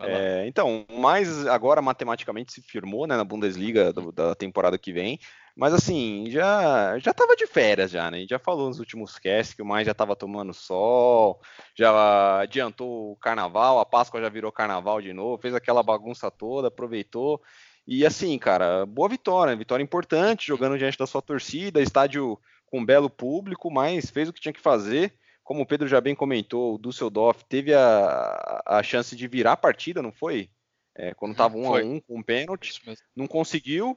É, 0.00 0.46
então, 0.46 0.86
mais 0.90 1.46
agora 1.46 1.82
matematicamente 1.82 2.52
se 2.52 2.62
firmou 2.62 3.06
né, 3.06 3.16
na 3.16 3.24
Bundesliga 3.24 3.92
do, 3.92 4.10
da 4.10 4.34
temporada 4.34 4.78
que 4.78 4.92
vem, 4.92 5.18
mas 5.54 5.74
assim, 5.74 6.24
já 6.30 6.98
já 6.98 7.10
estava 7.10 7.36
de 7.36 7.46
férias 7.46 7.90
já, 7.90 8.10
né? 8.10 8.16
A 8.16 8.20
gente 8.20 8.30
já 8.30 8.38
falou 8.38 8.68
nos 8.68 8.78
últimos 8.78 9.18
casts 9.18 9.54
que 9.54 9.60
o 9.60 9.66
mais 9.66 9.84
já 9.84 9.92
estava 9.92 10.16
tomando 10.16 10.54
sol, 10.54 11.40
já 11.76 12.40
adiantou 12.40 13.12
o 13.12 13.16
carnaval, 13.16 13.78
a 13.78 13.84
Páscoa 13.84 14.20
já 14.20 14.30
virou 14.30 14.50
carnaval 14.50 15.02
de 15.02 15.12
novo, 15.12 15.40
fez 15.40 15.54
aquela 15.54 15.82
bagunça 15.82 16.30
toda, 16.30 16.68
aproveitou. 16.68 17.42
E 17.86 18.06
assim, 18.06 18.38
cara, 18.38 18.86
boa 18.86 19.08
vitória, 19.08 19.54
vitória 19.54 19.82
importante, 19.82 20.46
jogando 20.46 20.78
diante 20.78 20.96
da 20.96 21.06
sua 21.06 21.20
torcida, 21.20 21.82
estádio 21.82 22.38
com 22.66 22.80
um 22.80 22.86
belo 22.86 23.10
público, 23.10 23.70
mas 23.70 24.08
fez 24.08 24.28
o 24.28 24.32
que 24.32 24.40
tinha 24.40 24.52
que 24.52 24.60
fazer 24.60 25.12
como 25.52 25.64
o 25.64 25.66
Pedro 25.66 25.86
já 25.86 26.00
bem 26.00 26.14
comentou, 26.14 26.74
o 26.74 26.78
Düsseldorf 26.78 27.44
teve 27.44 27.74
a, 27.74 28.62
a 28.64 28.82
chance 28.82 29.14
de 29.14 29.28
virar 29.28 29.52
a 29.52 29.56
partida, 29.56 30.00
não 30.00 30.10
foi? 30.10 30.48
É, 30.94 31.12
quando 31.12 31.32
estava 31.32 31.58
um 31.58 31.66
foi. 31.66 31.82
a 31.82 31.84
um 31.84 32.00
com 32.00 32.18
um 32.20 32.22
pênalti, 32.22 32.80
não 33.14 33.26
conseguiu. 33.26 33.94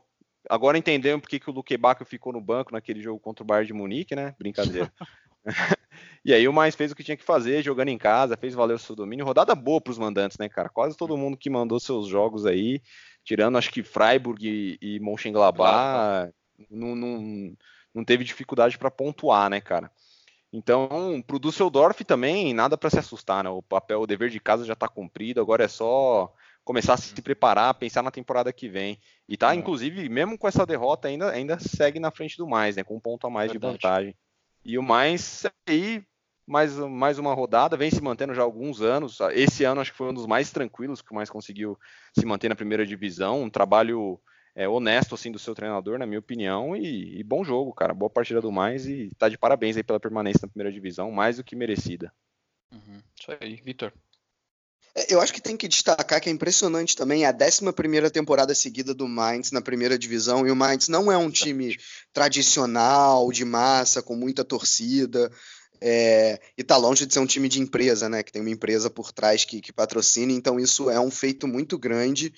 Agora 0.50 0.78
entendemos 0.78 1.22
porque 1.22 1.40
que 1.40 1.50
o 1.50 1.54
Luque 1.54 1.78
Bacchio 1.78 2.06
ficou 2.06 2.34
no 2.34 2.42
banco 2.42 2.74
naquele 2.74 3.02
jogo 3.02 3.22
contra 3.22 3.42
o 3.42 3.46
Bayern 3.48 3.68
de 3.68 3.74
Munique, 3.74 4.14
né? 4.14 4.36
Brincadeira. 4.38 4.92
e 6.26 6.34
aí 6.34 6.46
o 6.46 6.52
mais 6.52 6.76
fez 6.76 6.92
o 6.92 6.96
que 6.96 7.06
tinha 7.06 7.16
que 7.16 7.24
fazer, 7.24 7.64
jogando 7.64 7.88
em 7.88 7.98
casa, 7.98 8.36
fez 8.36 8.54
valer 8.54 8.74
o 8.74 8.80
seu 8.80 8.94
domínio. 8.94 9.24
Rodada 9.24 9.56
boa 9.56 9.80
para 9.80 9.92
os 9.92 9.98
mandantes, 9.98 10.38
né, 10.38 10.50
cara? 10.50 10.68
Quase 10.68 10.98
todo 10.98 11.16
mundo 11.16 11.38
que 11.38 11.50
mandou 11.50 11.80
seus 11.80 12.10
jogos 12.10 12.46
aí, 12.46 12.82
tirando 13.24 13.58
acho 13.58 13.72
que 13.72 13.82
Freiburg 13.82 14.46
e, 14.46 14.78
e 14.82 15.00
Mönchengladbach, 15.00 16.34
não, 16.70 16.98
não, 16.98 17.56
não 17.94 18.04
teve 18.04 18.26
dificuldade 18.26 18.78
para 18.78 18.92
pontuar, 18.92 19.50
né, 19.50 19.62
cara? 19.62 19.90
Então, 20.52 21.22
para 21.26 21.36
o 21.36 21.40
Düsseldorf 21.40 22.04
também, 22.04 22.54
nada 22.54 22.78
para 22.78 22.90
se 22.90 23.00
assustar, 23.00 23.44
né? 23.44 23.50
O 23.50 23.62
papel, 23.62 24.02
o 24.02 24.08
dever 24.08 24.30
de 24.30 24.40
casa 24.40 24.64
já 24.64 24.74
está 24.74 24.88
cumprido, 24.88 25.42
agora 25.42 25.66
é 25.66 25.68
só 25.68 26.34
começar 26.64 26.94
a 26.96 26.98
se 26.98 27.22
preparar, 27.22 27.74
pensar 27.76 28.02
na 28.02 28.12
temporada 28.12 28.52
que 28.52 28.68
vem. 28.68 29.00
E 29.28 29.38
tá, 29.38 29.54
é. 29.54 29.56
inclusive, 29.56 30.10
mesmo 30.10 30.38
com 30.38 30.48
essa 30.48 30.66
derrota, 30.66 31.08
ainda, 31.08 31.30
ainda 31.30 31.60
segue 31.60 32.00
na 32.00 32.10
frente 32.10 32.38
do 32.38 32.48
mais, 32.48 32.76
né? 32.76 32.84
Com 32.84 32.96
um 32.96 33.00
ponto 33.00 33.28
a 33.28 33.30
mais 33.30 33.52
Verdade. 33.52 33.74
de 33.74 33.84
vantagem. 33.84 34.16
E 34.64 34.78
o 34.80 34.84
mais 34.84 35.46
aí, 35.68 36.04
mais, 36.48 36.76
mais 36.76 37.20
uma 37.20 37.34
rodada, 37.34 37.78
vem 37.78 37.92
se 37.92 38.02
mantendo 38.02 38.34
já 38.34 38.42
há 38.42 38.46
alguns 38.46 38.82
anos. 38.82 39.20
Esse 39.32 39.64
ano 39.64 39.80
acho 39.80 39.92
que 39.92 39.98
foi 39.98 40.10
um 40.10 40.14
dos 40.14 40.26
mais 40.26 40.52
tranquilos 40.52 41.02
que 41.02 41.12
o 41.12 41.16
mais 41.16 41.30
conseguiu 41.30 41.78
se 42.18 42.26
manter 42.26 42.50
na 42.50 42.56
primeira 42.56 42.86
divisão. 42.86 43.44
Um 43.44 43.50
trabalho 43.50 44.20
é, 44.56 44.68
honesto 44.68 45.14
assim 45.14 45.32
do 45.32 45.38
seu 45.38 45.54
treinador, 45.54 46.00
na 46.00 46.06
minha 46.06 46.20
opinião, 46.20 46.76
e, 46.76 47.20
e, 47.20 47.24
bom 47.24 47.44
jogo, 47.44 47.74
cara. 47.74 47.94
Boa 47.94 48.10
partida 48.10 48.40
do 48.40 48.52
mais 48.52 48.88
e 48.88 49.12
tá 49.18 49.28
de 49.28 49.38
parabéns 49.38 49.76
aí 49.76 49.84
pela 49.84 50.00
permanência 50.00 50.40
na 50.44 50.48
primeira 50.48 50.72
divisão, 50.72 51.12
mais 51.12 51.36
do 51.36 51.44
que 51.44 51.56
merecida. 51.56 52.12
Uhum. 52.72 53.02
Isso 53.20 53.38
aí, 53.40 53.56
Vitor. 53.58 53.92
É, 54.96 55.14
eu 55.14 55.20
acho 55.20 55.34
que 55.34 55.42
tem 55.42 55.58
que 55.58 55.68
destacar 55.68 56.22
que 56.22 56.30
é 56.30 56.32
impressionante 56.32 56.96
também 56.96 57.26
a 57.26 57.36
11 57.36 58.10
temporada 58.12 58.56
seguida 58.56 58.94
do 58.94 59.10
Mainz 59.10 59.52
na 59.52 59.62
primeira 59.62 60.00
divisão. 60.00 60.48
E 60.48 60.52
o 60.52 60.56
Mainz 60.56 60.88
não 60.88 61.12
é 61.12 61.18
um 61.18 61.30
time 61.30 61.78
tradicional, 62.14 63.30
de 63.32 63.44
massa, 63.44 64.02
com 64.02 64.16
muita 64.16 64.46
torcida. 64.46 65.30
É, 65.82 66.40
e 66.58 66.64
tá 66.64 66.78
longe 66.78 67.06
de 67.06 67.14
ser 67.14 67.20
um 67.20 67.26
time 67.26 67.50
de 67.50 67.60
empresa, 67.60 68.08
né? 68.08 68.24
Que 68.24 68.32
tem 68.32 68.42
uma 68.42 68.50
empresa 68.50 68.90
por 68.90 69.12
trás 69.12 69.44
que, 69.44 69.60
que 69.60 69.74
patrocina. 69.74 70.32
Então, 70.32 70.58
isso 70.58 70.90
é 70.90 71.00
um 71.00 71.12
feito 71.12 71.46
muito 71.46 71.78
grande. 71.78 72.34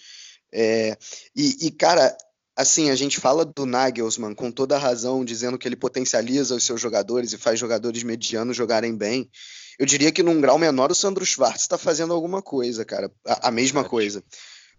É, 0.54 0.98
e, 1.36 1.68
e, 1.68 1.72
cara, 1.72 2.16
assim, 2.56 2.90
a 2.90 2.96
gente 2.96 3.20
fala 3.20 3.46
do 3.46 3.66
Nagelsmann 3.66 4.34
com 4.34 4.52
toda 4.52 4.76
a 4.76 4.80
razão, 4.80 5.24
dizendo 5.24 5.58
que 5.58 5.68
ele 5.68 5.76
potencializa 5.76 6.56
os 6.56 6.66
seus 6.66 6.82
jogadores 6.82 7.34
e 7.34 7.38
faz 7.38 7.60
jogadores 7.60 8.04
medianos 8.04 8.58
jogarem 8.58 8.96
bem. 8.96 9.30
Eu 9.78 9.86
diria 9.86 10.12
que 10.12 10.24
num 10.24 10.42
grau 10.42 10.58
menor 10.58 10.92
o 10.92 10.96
Sandro 10.96 11.26
Schwartz 11.26 11.62
está 11.62 11.78
fazendo 11.78 12.14
alguma 12.14 12.42
coisa, 12.42 12.84
cara, 12.84 13.12
a, 13.26 13.50
a 13.50 13.52
mesma 13.52 13.84
coisa. 13.84 14.24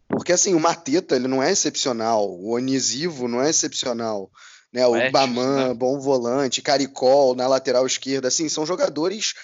Porque 0.08 0.32
assim, 0.32 0.54
o 0.54 0.60
Mateta 0.60 1.14
ele 1.14 1.28
não 1.28 1.42
é 1.42 1.52
excepcional, 1.52 2.28
o 2.28 2.54
Onisivo 2.54 3.28
não 3.28 3.42
é 3.42 3.50
excepcional. 3.50 4.30
né? 4.72 4.86
O 4.86 5.12
Baman, 5.12 5.68
né? 5.68 5.74
bom 5.74 6.00
volante, 6.00 6.62
Caricol 6.62 7.34
na 7.34 7.46
lateral 7.46 7.86
esquerda, 7.86 8.28
assim, 8.28 8.48
são 8.48 8.66
jogadores 8.66 9.34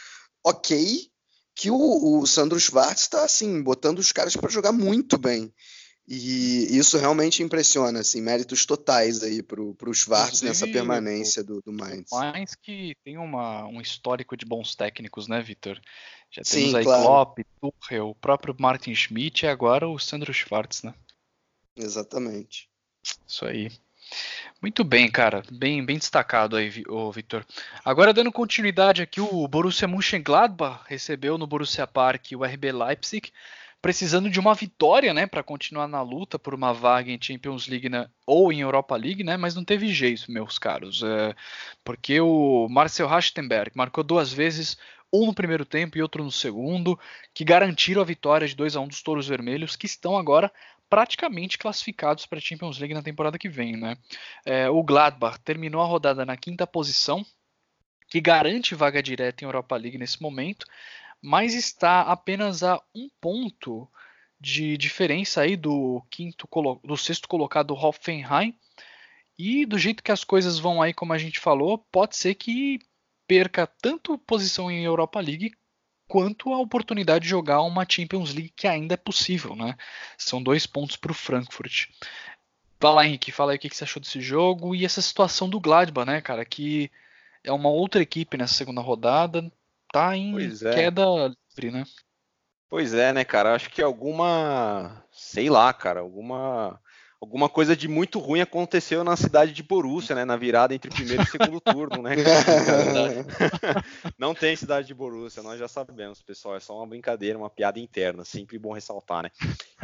ok 0.42 1.08
que 1.54 1.70
o, 1.70 2.18
o 2.18 2.26
Sandro 2.26 2.58
Schwartz 2.58 3.02
está 3.02 3.24
assim 3.24 3.62
botando 3.62 4.00
os 4.00 4.10
caras 4.10 4.34
para 4.34 4.50
jogar 4.50 4.72
muito 4.72 5.16
bem. 5.16 5.52
E 6.06 6.76
isso 6.76 6.98
realmente 6.98 7.42
impressiona, 7.42 8.00
assim, 8.00 8.20
méritos 8.20 8.66
totais 8.66 9.22
aí 9.22 9.42
pro, 9.42 9.74
pro 9.74 9.94
Schwartz 9.94 10.42
Inclusive, 10.42 10.48
nessa 10.48 10.66
permanência 10.66 11.42
do, 11.42 11.62
do 11.62 11.72
Mainz. 11.72 12.10
Mainz 12.12 12.54
que 12.54 12.94
tem 13.02 13.16
uma, 13.16 13.64
um 13.66 13.80
histórico 13.80 14.36
de 14.36 14.44
bons 14.44 14.74
técnicos, 14.74 15.26
né, 15.28 15.40
Vitor? 15.40 15.80
Já 16.30 16.42
temos 16.42 16.70
Sim, 16.70 16.76
aí 16.76 16.84
claro. 16.84 17.02
Klopp, 17.02 17.38
Tuchel, 17.60 18.10
o 18.10 18.14
próprio 18.14 18.54
Martin 18.58 18.94
Schmidt 18.94 19.46
e 19.46 19.48
agora 19.48 19.88
o 19.88 19.98
Sandro 19.98 20.34
Schwartz, 20.34 20.82
né? 20.82 20.92
Exatamente. 21.74 22.68
Isso 23.26 23.46
aí. 23.46 23.70
Muito 24.60 24.84
bem, 24.84 25.10
cara. 25.10 25.42
Bem, 25.50 25.84
bem 25.84 25.96
destacado 25.96 26.56
aí, 26.56 26.68
Vitor. 26.68 27.46
Agora, 27.84 28.12
dando 28.12 28.30
continuidade 28.30 29.02
aqui, 29.02 29.20
o 29.20 29.48
Borussia 29.48 29.88
Mönchengladbach 29.88 30.84
recebeu 30.86 31.38
no 31.38 31.46
Borussia 31.46 31.86
Park 31.86 32.32
o 32.34 32.44
RB 32.44 32.72
Leipzig, 32.72 33.32
precisando 33.84 34.30
de 34.30 34.40
uma 34.40 34.54
vitória, 34.54 35.12
né, 35.12 35.26
para 35.26 35.42
continuar 35.42 35.86
na 35.86 36.00
luta 36.00 36.38
por 36.38 36.54
uma 36.54 36.72
vaga 36.72 37.12
em 37.12 37.20
Champions 37.20 37.68
League 37.68 37.90
né, 37.90 38.08
ou 38.26 38.50
em 38.50 38.62
Europa 38.62 38.96
League, 38.96 39.22
né, 39.22 39.36
mas 39.36 39.54
não 39.54 39.62
teve 39.62 39.92
jeito, 39.92 40.32
meus 40.32 40.58
caros, 40.58 41.02
é, 41.02 41.36
porque 41.84 42.18
o 42.18 42.66
Marcel 42.70 43.06
Rachtenberg 43.06 43.72
marcou 43.74 44.02
duas 44.02 44.32
vezes, 44.32 44.78
um 45.12 45.26
no 45.26 45.34
primeiro 45.34 45.66
tempo 45.66 45.98
e 45.98 46.02
outro 46.02 46.24
no 46.24 46.30
segundo, 46.30 46.98
que 47.34 47.44
garantiram 47.44 48.00
a 48.00 48.06
vitória 48.06 48.48
de 48.48 48.56
2 48.56 48.74
a 48.74 48.80
1 48.80 48.88
dos 48.88 49.02
Touros 49.02 49.28
Vermelhos, 49.28 49.76
que 49.76 49.84
estão 49.84 50.16
agora 50.16 50.50
praticamente 50.88 51.58
classificados 51.58 52.24
para 52.24 52.38
a 52.38 52.42
Champions 52.42 52.78
League 52.78 52.94
na 52.94 53.02
temporada 53.02 53.38
que 53.38 53.50
vem. 53.50 53.76
Né? 53.76 53.98
É, 54.46 54.70
o 54.70 54.82
Gladbach 54.82 55.38
terminou 55.44 55.82
a 55.82 55.86
rodada 55.86 56.24
na 56.24 56.38
quinta 56.38 56.66
posição, 56.66 57.22
que 58.08 58.18
garante 58.18 58.74
vaga 58.74 59.02
direta 59.02 59.44
em 59.44 59.46
Europa 59.46 59.76
League 59.76 59.98
nesse 59.98 60.22
momento, 60.22 60.64
mas 61.24 61.54
está 61.54 62.02
apenas 62.02 62.62
a 62.62 62.78
um 62.94 63.08
ponto 63.18 63.88
de 64.38 64.76
diferença 64.76 65.40
aí 65.40 65.56
do 65.56 66.04
quinto 66.10 66.46
do 66.84 66.96
sexto 66.98 67.26
colocado 67.26 67.72
Hoffenheim. 67.74 68.54
E 69.38 69.64
do 69.64 69.78
jeito 69.78 70.02
que 70.02 70.12
as 70.12 70.22
coisas 70.22 70.58
vão 70.58 70.82
aí, 70.82 70.92
como 70.92 71.14
a 71.14 71.18
gente 71.18 71.40
falou, 71.40 71.78
pode 71.78 72.14
ser 72.14 72.34
que 72.34 72.78
perca 73.26 73.66
tanto 73.66 74.18
posição 74.18 74.70
em 74.70 74.84
Europa 74.84 75.18
League 75.18 75.54
quanto 76.06 76.52
a 76.52 76.58
oportunidade 76.58 77.22
de 77.22 77.30
jogar 77.30 77.62
uma 77.62 77.86
Champions 77.88 78.34
League 78.34 78.52
que 78.54 78.68
ainda 78.68 78.92
é 78.92 78.98
possível, 78.98 79.56
né? 79.56 79.78
São 80.18 80.42
dois 80.42 80.66
pontos 80.66 80.96
para 80.96 81.10
o 81.10 81.14
Frankfurt. 81.14 81.86
Lá, 82.82 83.06
Henrique, 83.06 83.32
fala 83.32 83.52
aí 83.52 83.56
o 83.56 83.58
que 83.58 83.74
você 83.74 83.84
achou 83.84 83.98
desse 83.98 84.20
jogo 84.20 84.74
e 84.74 84.84
essa 84.84 85.00
situação 85.00 85.48
do 85.48 85.58
Gladbach, 85.58 86.06
né, 86.06 86.20
cara? 86.20 86.44
Que 86.44 86.90
é 87.42 87.50
uma 87.50 87.70
outra 87.70 88.02
equipe 88.02 88.36
nessa 88.36 88.52
segunda 88.52 88.82
rodada, 88.82 89.50
tá 89.94 90.16
em 90.16 90.36
é. 90.36 90.74
queda 90.74 91.04
livre, 91.56 91.70
né? 91.70 91.84
Pois 92.68 92.92
é, 92.92 93.12
né, 93.12 93.24
cara? 93.24 93.54
Acho 93.54 93.70
que 93.70 93.80
alguma, 93.80 95.04
sei 95.12 95.48
lá, 95.48 95.72
cara, 95.72 96.00
alguma 96.00 96.80
alguma 97.20 97.48
coisa 97.48 97.74
de 97.74 97.88
muito 97.88 98.18
ruim 98.18 98.40
aconteceu 98.40 99.02
na 99.02 99.16
cidade 99.16 99.52
de 99.52 99.62
Borussia, 99.62 100.14
né? 100.14 100.24
Na 100.24 100.36
virada 100.36 100.74
entre 100.74 100.90
primeiro 100.90 101.22
e 101.22 101.26
segundo 101.26 101.60
turno, 101.62 102.02
né? 102.02 102.16
Não 104.18 104.34
tem 104.34 104.56
cidade 104.56 104.88
de 104.88 104.94
Borussia, 104.94 105.42
nós 105.42 105.58
já 105.58 105.68
sabemos, 105.68 106.20
pessoal. 106.20 106.56
É 106.56 106.60
só 106.60 106.76
uma 106.76 106.86
brincadeira, 106.86 107.38
uma 107.38 107.48
piada 107.48 107.78
interna, 107.78 108.24
sempre 108.24 108.58
bom 108.58 108.72
ressaltar, 108.72 109.22
né? 109.22 109.30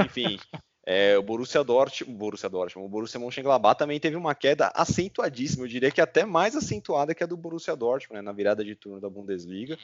Enfim, 0.04 0.38
é, 0.86 1.16
o 1.18 1.22
Borussia 1.22 1.62
Dortmund, 1.62 2.16
Borussia 2.16 2.48
Dortmund, 2.48 2.86
o 2.86 2.90
Borussia 2.90 3.20
Mönchengladbach 3.20 3.78
também 3.78 4.00
teve 4.00 4.16
uma 4.16 4.34
queda 4.34 4.72
acentuadíssima, 4.74 5.64
eu 5.64 5.68
diria 5.68 5.90
que 5.90 6.00
até 6.00 6.24
mais 6.24 6.56
acentuada 6.56 7.14
que 7.14 7.22
a 7.22 7.26
do 7.26 7.36
Borussia 7.36 7.76
Dortmund, 7.76 8.18
né? 8.18 8.22
Na 8.22 8.32
virada 8.32 8.64
de 8.64 8.74
turno 8.74 9.00
da 9.00 9.10
Bundesliga. 9.10 9.78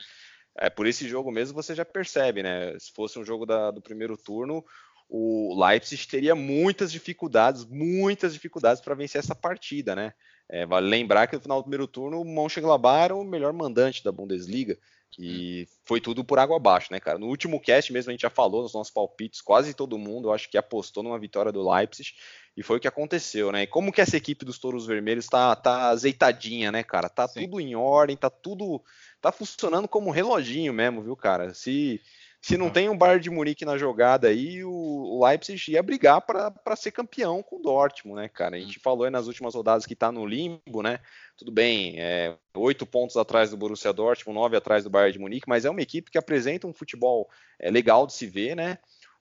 É, 0.59 0.70
por 0.70 0.87
esse 0.87 1.06
jogo 1.06 1.30
mesmo 1.30 1.54
você 1.54 1.74
já 1.74 1.85
percebe, 1.85 2.42
né? 2.42 2.78
Se 2.78 2.92
fosse 2.92 3.18
um 3.18 3.24
jogo 3.24 3.44
da, 3.44 3.70
do 3.70 3.82
primeiro 3.82 4.16
turno, 4.16 4.64
o 5.09 5.54
Leipzig 5.64 6.09
teria 6.09 6.35
muitas 6.35 6.90
dificuldades, 6.90 7.64
muitas 7.66 8.32
dificuldades 8.32 8.82
para 8.82 8.94
vencer 8.94 9.18
essa 9.18 9.35
partida, 9.35 9.94
né? 9.94 10.14
É, 10.48 10.64
vale 10.64 10.88
lembrar 10.88 11.26
que 11.26 11.37
no 11.37 11.42
final 11.42 11.59
do 11.59 11.64
primeiro 11.64 11.87
turno 11.87 12.20
o 12.20 12.24
Mönchengladbach 12.24 13.04
era 13.04 13.14
o 13.14 13.22
melhor 13.22 13.52
mandante 13.52 14.02
da 14.02 14.11
Bundesliga 14.11 14.78
e 15.18 15.66
foi 15.85 16.00
tudo 16.00 16.24
por 16.24 16.38
água 16.38 16.57
abaixo, 16.57 16.92
né, 16.92 17.00
cara? 17.00 17.18
No 17.18 17.26
último 17.26 17.61
cast 17.61 17.92
mesmo 17.92 18.11
a 18.11 18.12
gente 18.12 18.22
já 18.22 18.31
falou 18.31 18.62
nos 18.62 18.74
nossos 18.74 18.92
palpites, 18.92 19.40
quase 19.40 19.74
todo 19.74 19.98
mundo, 19.98 20.29
eu 20.29 20.33
acho 20.33 20.50
que 20.50 20.59
apostou 20.59 21.02
numa 21.02 21.18
vitória 21.18 21.50
do 21.50 21.68
Leipzig 21.68 22.12
e 22.57 22.62
foi 22.62 22.76
o 22.76 22.81
que 22.81 22.88
aconteceu, 22.88 23.52
né? 23.52 23.62
E 23.62 23.66
como 23.66 23.92
que 23.92 24.00
essa 24.00 24.16
equipe 24.16 24.44
dos 24.44 24.59
Touros 24.59 24.87
Vermelhos 24.87 25.26
tá, 25.26 25.55
tá 25.57 25.88
azeitadinha, 25.88 26.72
né, 26.72 26.83
cara? 26.83 27.09
Tá 27.09 27.26
Sim. 27.29 27.44
tudo 27.44 27.61
em 27.61 27.74
ordem, 27.74 28.16
tá 28.16 28.31
tudo 28.31 28.83
tá 29.20 29.33
funcionando 29.33 29.88
como 29.88 30.09
um 30.09 30.12
reloginho 30.12 30.72
mesmo, 30.72 31.02
viu, 31.02 31.16
cara? 31.16 31.52
Se 31.55 32.00
se 32.40 32.57
não 32.57 32.70
tem 32.70 32.88
um 32.88 32.96
Bayern 32.96 33.22
de 33.22 33.31
Munique 33.31 33.64
na 33.64 33.77
jogada 33.77 34.29
aí, 34.29 34.62
o 34.64 35.25
Leipzig 35.25 35.72
ia 35.72 35.83
brigar 35.83 36.20
para 36.20 36.77
ser 36.77 36.92
campeão 36.92 37.42
com 37.42 37.57
o 37.57 37.62
Dortmund, 37.62 38.20
né, 38.20 38.29
cara? 38.29 38.57
A 38.57 38.61
gente 38.61 38.79
falou 38.79 39.05
aí 39.05 39.11
nas 39.11 39.27
últimas 39.27 39.55
rodadas 39.55 39.85
que 39.85 39.96
tá 39.96 40.12
no 40.12 40.25
limbo, 40.25 40.83
né? 40.83 41.01
Tudo 41.37 41.51
bem, 41.51 41.99
é, 41.99 42.37
oito 42.55 42.87
pontos 42.87 43.16
atrás 43.16 43.51
do 43.51 43.57
Borussia 43.57 43.92
Dortmund, 43.92 44.38
nove 44.38 44.57
atrás 44.57 44.85
do 44.85 44.90
Bayern 44.90 45.12
de 45.12 45.18
Munique, 45.18 45.49
mas 45.49 45.64
é 45.64 45.70
uma 45.70 45.83
equipe 45.83 46.11
que 46.11 46.18
apresenta 46.18 46.66
um 46.66 46.72
futebol 46.72 47.29
é, 47.59 47.70
legal 47.70 48.07
de 48.07 48.12
se 48.12 48.27
ver, 48.27 48.55
né? 48.55 48.79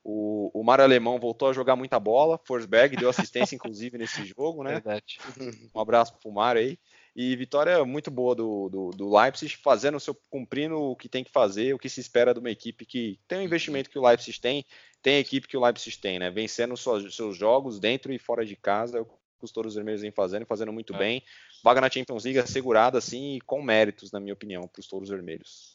O, 0.08 0.52
o 0.54 0.62
Mar 0.62 0.80
Alemão 0.80 1.18
voltou 1.18 1.48
a 1.48 1.52
jogar 1.52 1.74
muita 1.74 1.98
bola, 1.98 2.38
Forsberg 2.44 2.96
deu 2.96 3.08
assistência, 3.08 3.56
inclusive, 3.56 3.98
nesse 3.98 4.24
jogo, 4.24 4.62
né? 4.62 4.74
Verdade. 4.74 5.18
Um 5.74 5.80
abraço 5.80 6.16
pro 6.22 6.30
Mar 6.30 6.56
aí. 6.56 6.78
E 7.18 7.34
vitória 7.34 7.82
muito 7.82 8.10
boa 8.10 8.34
do, 8.34 8.68
do, 8.68 8.90
do, 8.90 9.16
Leipzig, 9.16 9.56
fazendo 9.56 9.96
o 9.96 10.00
seu, 10.00 10.14
cumprindo 10.28 10.78
o 10.78 10.94
que 10.94 11.08
tem 11.08 11.24
que 11.24 11.32
fazer, 11.32 11.74
o 11.74 11.78
que 11.78 11.88
se 11.88 11.98
espera 11.98 12.34
de 12.34 12.40
uma 12.40 12.50
equipe 12.50 12.84
que 12.84 13.18
tem 13.26 13.38
o 13.38 13.42
investimento 13.42 13.88
que 13.88 13.98
o 13.98 14.06
Leipzig 14.06 14.38
tem, 14.38 14.66
tem 15.00 15.16
a 15.16 15.20
equipe 15.20 15.48
que 15.48 15.56
o 15.56 15.64
Leipzig 15.64 15.98
tem, 15.98 16.18
né? 16.18 16.30
Vencendo 16.30 16.76
suas, 16.76 17.14
seus 17.14 17.34
jogos 17.34 17.80
dentro 17.80 18.12
e 18.12 18.18
fora 18.18 18.44
de 18.44 18.54
casa, 18.54 18.98
é 18.98 19.00
o 19.00 19.06
que 19.06 19.14
os 19.40 19.50
Touros 19.50 19.74
Vermelhos 19.74 20.02
vêm 20.02 20.10
fazendo, 20.10 20.44
fazendo 20.44 20.74
muito 20.74 20.94
é. 20.94 20.98
bem. 20.98 21.22
Vaga 21.64 21.80
na 21.80 21.90
Champions 21.90 22.24
League 22.24 22.38
assegurada, 22.38 22.98
assim, 22.98 23.36
e 23.36 23.40
com 23.40 23.62
méritos, 23.62 24.12
na 24.12 24.20
minha 24.20 24.34
opinião, 24.34 24.68
para 24.68 24.80
os 24.80 24.86
Touros 24.86 25.08
Vermelhos. 25.08 25.74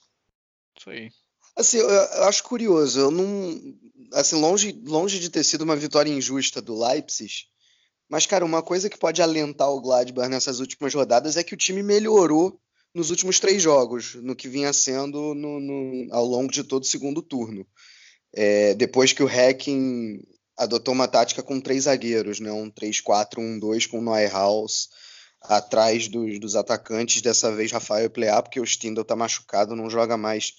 Isso 0.78 0.92
aí. 0.92 1.10
Assim, 1.56 1.78
eu, 1.78 1.90
eu, 1.90 2.24
acho 2.26 2.44
curioso, 2.44 3.00
eu 3.00 3.10
não. 3.10 3.76
Assim, 4.14 4.40
longe, 4.40 4.80
longe 4.86 5.20
de 5.20 5.30
ter 5.32 5.44
sido 5.44 5.64
uma 5.64 5.76
vitória 5.76 6.12
injusta 6.12 6.62
do 6.62 6.80
Leipzig, 6.80 7.48
mas, 8.12 8.26
cara, 8.26 8.44
uma 8.44 8.62
coisa 8.62 8.90
que 8.90 8.98
pode 8.98 9.22
alentar 9.22 9.70
o 9.70 9.80
Gladbach 9.80 10.28
nessas 10.28 10.60
últimas 10.60 10.94
rodadas 10.94 11.38
é 11.38 11.44
que 11.46 11.54
o 11.54 11.58
time 11.58 11.82
melhorou 11.82 12.60
nos 12.94 13.10
últimos 13.10 13.40
três 13.40 13.64
jogos, 13.64 14.16
no 14.16 14.36
que 14.36 14.50
vinha 14.50 14.74
sendo 14.74 15.34
no, 15.34 15.62
no, 15.62 16.14
ao 16.14 16.26
longo 16.26 16.52
de 16.52 16.62
todo 16.62 16.84
o 16.84 16.88
segundo 16.88 17.22
turno. 17.22 17.66
É, 18.34 18.74
depois 18.74 19.14
que 19.14 19.24
o 19.24 19.28
Hacking 19.28 20.22
adotou 20.58 20.94
uma 20.94 21.08
tática 21.08 21.42
com 21.42 21.62
três 21.62 21.86
zagueiros, 21.86 22.42
né? 22.42 22.52
um 22.52 22.70
3-4-1-2 22.70 23.88
com 23.88 24.00
o 24.00 24.02
Neuhaus 24.02 24.90
atrás 25.42 26.10
dos, 26.10 26.38
dos 26.38 26.58
atacantes, 26.58 27.22
dessa 27.22 27.50
vez 27.56 27.72
Rafael 27.72 28.10
Pleá, 28.10 28.42
porque 28.42 28.60
o 28.60 28.66
Stindl 28.66 29.04
está 29.04 29.16
machucado, 29.16 29.74
não 29.74 29.90
joga 29.90 30.18
mais 30.18 30.54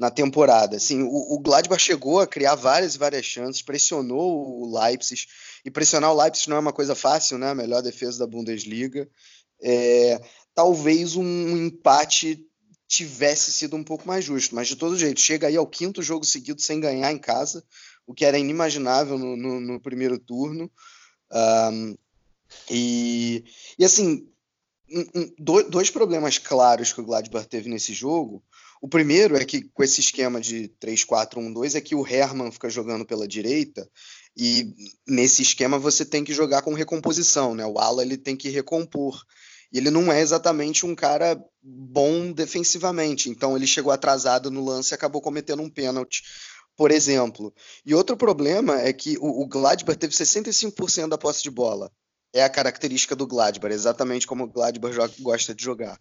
na 0.00 0.10
temporada. 0.10 0.78
Assim, 0.78 1.02
o, 1.02 1.34
o 1.34 1.38
Gladbach 1.38 1.80
chegou 1.80 2.20
a 2.20 2.26
criar 2.26 2.54
várias 2.54 2.94
e 2.94 2.98
várias 2.98 3.26
chances, 3.26 3.60
pressionou 3.60 4.62
o 4.62 4.80
Leipzig, 4.80 5.26
e 5.62 5.70
pressionar 5.70 6.10
o 6.10 6.16
Leipzig 6.20 6.48
não 6.48 6.56
é 6.56 6.60
uma 6.60 6.72
coisa 6.72 6.94
fácil, 6.94 7.36
né? 7.36 7.50
A 7.50 7.54
melhor 7.54 7.82
defesa 7.82 8.20
da 8.20 8.26
Bundesliga. 8.26 9.06
É, 9.62 10.18
talvez 10.54 11.16
um 11.16 11.66
empate 11.66 12.42
tivesse 12.88 13.52
sido 13.52 13.76
um 13.76 13.84
pouco 13.84 14.08
mais 14.08 14.24
justo, 14.24 14.54
mas 14.54 14.68
de 14.68 14.74
todo 14.74 14.98
jeito, 14.98 15.20
chega 15.20 15.46
aí 15.46 15.56
ao 15.56 15.66
quinto 15.66 16.02
jogo 16.02 16.24
seguido 16.24 16.62
sem 16.62 16.80
ganhar 16.80 17.12
em 17.12 17.18
casa, 17.18 17.62
o 18.06 18.14
que 18.14 18.24
era 18.24 18.38
inimaginável 18.38 19.18
no, 19.18 19.36
no, 19.36 19.60
no 19.60 19.80
primeiro 19.80 20.18
turno. 20.18 20.72
Um, 21.30 21.94
e, 22.70 23.44
e 23.78 23.84
assim, 23.84 24.26
um, 24.90 25.20
um, 25.20 25.34
dois 25.68 25.90
problemas 25.90 26.38
claros 26.38 26.90
que 26.90 27.02
o 27.02 27.04
Gladbach 27.04 27.46
teve 27.46 27.68
nesse 27.68 27.92
jogo 27.92 28.42
o 28.80 28.88
primeiro 28.88 29.36
é 29.36 29.44
que, 29.44 29.62
com 29.74 29.82
esse 29.82 30.00
esquema 30.00 30.40
de 30.40 30.70
3-4-1-2, 30.80 31.74
é 31.74 31.80
que 31.80 31.94
o 31.94 32.06
Hermann 32.06 32.50
fica 32.50 32.70
jogando 32.70 33.04
pela 33.04 33.28
direita 33.28 33.86
e 34.36 34.74
nesse 35.06 35.42
esquema 35.42 35.78
você 35.78 36.04
tem 36.04 36.24
que 36.24 36.32
jogar 36.32 36.62
com 36.62 36.72
recomposição, 36.72 37.54
né? 37.54 37.66
O 37.66 37.78
ala 37.78 38.02
ele 38.02 38.16
tem 38.16 38.36
que 38.36 38.48
recompor. 38.48 39.22
E 39.72 39.78
ele 39.78 39.90
não 39.90 40.10
é 40.10 40.20
exatamente 40.20 40.86
um 40.86 40.94
cara 40.94 41.40
bom 41.62 42.32
defensivamente, 42.32 43.28
então 43.28 43.54
ele 43.54 43.66
chegou 43.66 43.92
atrasado 43.92 44.50
no 44.50 44.64
lance 44.64 44.92
e 44.92 44.96
acabou 44.96 45.20
cometendo 45.20 45.62
um 45.62 45.70
pênalti, 45.70 46.22
por 46.74 46.90
exemplo. 46.90 47.54
E 47.84 47.94
outro 47.94 48.16
problema 48.16 48.80
é 48.80 48.92
que 48.92 49.16
o, 49.18 49.42
o 49.42 49.46
Gladbach 49.46 49.98
teve 49.98 50.14
65% 50.14 51.08
da 51.08 51.18
posse 51.18 51.42
de 51.42 51.50
bola. 51.50 51.92
É 52.32 52.42
a 52.42 52.48
característica 52.48 53.14
do 53.14 53.26
Gladbach, 53.26 53.72
exatamente 53.72 54.26
como 54.26 54.44
o 54.44 54.50
Gladbach 54.50 54.96
gosta 55.20 55.54
de 55.54 55.62
jogar. 55.62 56.00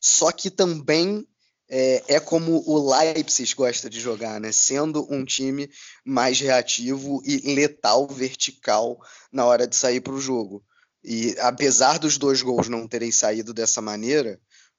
Só 0.00 0.30
que 0.32 0.50
também 0.50 1.26
é, 1.68 2.02
é, 2.16 2.20
como 2.20 2.62
o 2.66 2.90
Leipzig 2.94 3.54
gosta 3.54 3.88
de 3.88 3.98
jogar, 3.98 4.40
né? 4.40 4.52
Sendo 4.52 5.06
um 5.10 5.24
time 5.24 5.70
mais 6.04 6.38
reativo 6.38 7.22
e 7.24 7.54
letal, 7.54 8.06
vertical 8.06 8.98
na 9.32 9.44
hora 9.46 9.66
de 9.66 9.74
sair 9.74 10.00
para 10.00 10.12
o 10.12 10.20
jogo. 10.20 10.62
E 11.02 11.34
apesar 11.40 11.98
dos 11.98 12.18
dois 12.18 12.42
gols 12.42 12.68
não 12.68 12.86
terem 12.86 13.10
saído 13.10 13.52
dessa 13.52 13.80
maneira, 13.80 14.38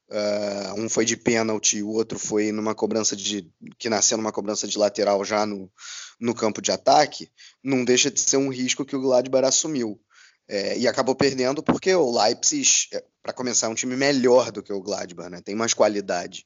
uh, 0.10 0.80
um 0.80 0.88
foi 0.88 1.04
de 1.04 1.17
pênalti 1.17 1.78
e 1.78 1.84
o 1.84 1.89
outro 1.89 2.17
foi 2.17 2.52
numa 2.52 2.76
cobrança 2.76 3.15
de. 3.15 3.52
que 3.78 3.89
nasceu 3.89 4.17
numa 4.17 4.32
cobrança 4.32 4.67
de 4.67 4.78
lateral 4.78 5.26
já 5.26 5.46
no, 5.46 5.72
no 6.19 6.34
campo 6.34 6.62
de 6.62 6.72
ataque, 6.72 7.30
não 7.63 7.84
deixa 7.84 8.10
de 8.10 8.19
ser 8.19 8.38
um 8.38 8.50
risco 8.50 8.86
que 8.86 8.96
o 8.96 9.02
Gladbach 9.02 9.46
assumiu. 9.46 10.00
É, 10.48 10.78
e 10.78 10.88
acabou 10.88 11.15
perdendo 11.15 11.63
porque 11.63 11.93
o 11.96 12.12
Leipzig, 12.12 12.88
é, 12.93 13.04
para 13.23 13.33
começar, 13.33 13.67
é 13.67 13.69
um 13.69 13.75
time 13.75 13.95
melhor 13.95 14.51
do 14.51 14.62
que 14.62 14.73
o 14.73 14.81
Gladbach, 14.81 15.29
né? 15.29 15.41
Tem 15.41 15.55
mais 15.55 15.73
qualidade. 15.73 16.45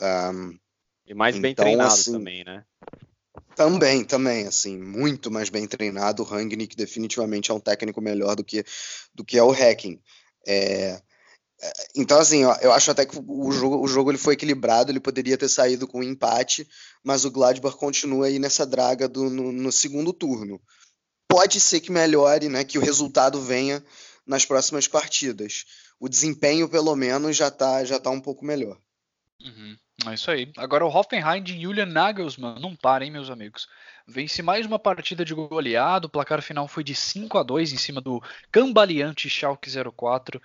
Um, 0.00 0.56
e 1.06 1.14
mais 1.14 1.38
bem 1.38 1.52
então, 1.52 1.64
treinado 1.64 1.94
assim, 1.94 2.12
também, 2.12 2.44
né? 2.44 2.64
Também, 3.56 4.04
também, 4.04 4.46
assim, 4.46 4.76
muito 4.78 5.30
mais 5.30 5.48
bem 5.48 5.66
treinado. 5.66 6.22
O 6.22 6.26
Rangnick 6.26 6.76
definitivamente 6.76 7.50
é 7.50 7.54
um 7.54 7.60
técnico 7.60 8.00
melhor 8.00 8.36
do 8.36 8.44
que, 8.44 8.64
do 9.14 9.24
que 9.24 9.38
é 9.38 9.42
o 9.42 9.50
Hacking. 9.50 9.98
É, 10.46 11.00
é, 11.62 11.72
então, 11.96 12.18
assim, 12.18 12.42
eu 12.42 12.72
acho 12.72 12.90
até 12.90 13.06
que 13.06 13.16
o 13.16 13.52
jogo, 13.52 13.82
o 13.82 13.88
jogo 13.88 14.10
ele 14.10 14.18
foi 14.18 14.34
equilibrado, 14.34 14.92
ele 14.92 15.00
poderia 15.00 15.38
ter 15.38 15.48
saído 15.48 15.86
com 15.86 16.00
um 16.00 16.02
empate, 16.02 16.68
mas 17.02 17.24
o 17.24 17.30
Gladbach 17.30 17.76
continua 17.76 18.26
aí 18.26 18.38
nessa 18.38 18.66
draga 18.66 19.08
do, 19.08 19.30
no, 19.30 19.50
no 19.50 19.72
segundo 19.72 20.12
turno. 20.12 20.60
Pode 21.28 21.60
ser 21.60 21.80
que 21.80 21.90
melhore, 21.90 22.48
né, 22.48 22.62
que 22.64 22.78
o 22.78 22.82
resultado 22.82 23.40
venha 23.40 23.82
nas 24.26 24.44
próximas 24.44 24.88
partidas. 24.88 25.64
O 25.98 26.08
desempenho, 26.08 26.68
pelo 26.68 26.94
menos, 26.96 27.36
já 27.36 27.48
está 27.48 27.84
já 27.84 27.98
tá 27.98 28.10
um 28.10 28.20
pouco 28.20 28.44
melhor. 28.44 28.78
Uhum. 29.42 29.76
É 30.06 30.14
isso 30.14 30.30
aí. 30.30 30.50
Agora 30.56 30.84
o 30.84 30.88
Hoffenheim 30.88 31.42
de 31.42 31.60
Julian 31.60 31.86
Nagelsmann 31.86 32.60
não 32.60 32.74
para, 32.74 33.04
hein, 33.04 33.10
meus 33.10 33.30
amigos. 33.30 33.68
Vence 34.06 34.42
mais 34.42 34.66
uma 34.66 34.78
partida 34.78 35.24
de 35.24 35.34
goleado. 35.34 36.06
O 36.06 36.10
placar 36.10 36.42
final 36.42 36.66
foi 36.66 36.82
de 36.82 36.94
5 36.94 37.38
a 37.38 37.42
2 37.42 37.72
em 37.72 37.76
cima 37.76 38.00
do 38.00 38.22
cambaleante 38.50 39.30
Schalke 39.30 39.70
04 39.70 40.40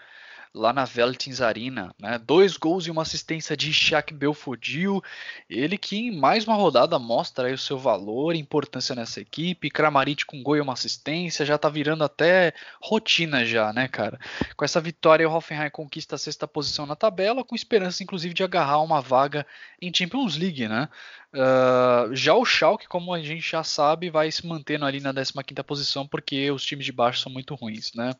lá 0.53 0.73
na 0.73 0.85
Veltins 0.85 1.41
Arena. 1.41 1.93
Né? 1.99 2.19
Dois 2.19 2.57
gols 2.57 2.87
e 2.87 2.91
uma 2.91 3.03
assistência 3.03 3.55
de 3.55 3.71
Shaq 3.71 4.13
Belfodil. 4.13 5.01
Ele 5.49 5.77
que 5.77 5.97
em 5.97 6.17
mais 6.17 6.45
uma 6.45 6.55
rodada 6.55 6.97
mostra 6.97 7.53
o 7.53 7.57
seu 7.57 7.77
valor 7.77 8.35
e 8.35 8.39
importância 8.39 8.95
nessa 8.95 9.21
equipe. 9.21 9.69
Kramaric 9.69 10.25
com 10.25 10.41
gol 10.41 10.57
e 10.57 10.61
uma 10.61 10.73
assistência. 10.73 11.45
Já 11.45 11.57
tá 11.57 11.69
virando 11.69 12.03
até 12.03 12.53
rotina 12.81 13.45
já, 13.45 13.71
né, 13.71 13.87
cara? 13.87 14.19
Com 14.55 14.65
essa 14.65 14.81
vitória, 14.81 15.27
o 15.27 15.33
Hoffenheim 15.33 15.69
conquista 15.69 16.15
a 16.15 16.19
sexta 16.19 16.47
posição 16.47 16.85
na 16.85 16.95
tabela, 16.95 17.43
com 17.43 17.55
esperança, 17.55 18.03
inclusive, 18.03 18.33
de 18.33 18.43
agarrar 18.43 18.81
uma 18.81 19.01
vaga 19.01 19.45
em 19.81 19.91
Champions 19.93 20.35
League, 20.37 20.67
né? 20.67 20.89
Uh, 21.33 22.15
já 22.15 22.33
o 22.33 22.43
Schalke, 22.43 22.87
como 22.87 23.13
a 23.13 23.21
gente 23.21 23.47
já 23.51 23.63
sabe, 23.63 24.09
vai 24.09 24.31
se 24.31 24.45
mantendo 24.47 24.85
ali 24.85 24.99
na 24.99 25.13
15ª 25.13 25.63
posição 25.63 26.07
porque 26.07 26.49
os 26.49 26.65
times 26.65 26.85
de 26.85 26.91
baixo 26.91 27.21
são 27.21 27.31
muito 27.31 27.53
ruins, 27.53 27.91
né? 27.93 28.13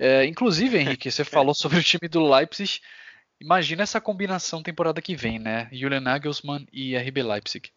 Uh, 0.00 0.24
inclusive, 0.24 0.78
Henrique, 0.78 1.10
você 1.10 1.24
falou 1.24 1.54
sobre 1.54 1.78
o 1.78 1.82
time 1.82 2.08
do 2.08 2.26
Leipzig. 2.26 2.80
Imagina 3.40 3.82
essa 3.82 4.00
combinação 4.00 4.62
temporada 4.62 5.02
que 5.02 5.14
vem, 5.14 5.38
né? 5.38 5.68
Julian 5.70 6.00
Nagelsmann 6.00 6.66
e 6.72 6.96
RB 6.96 7.22
Leipzig. 7.22 7.70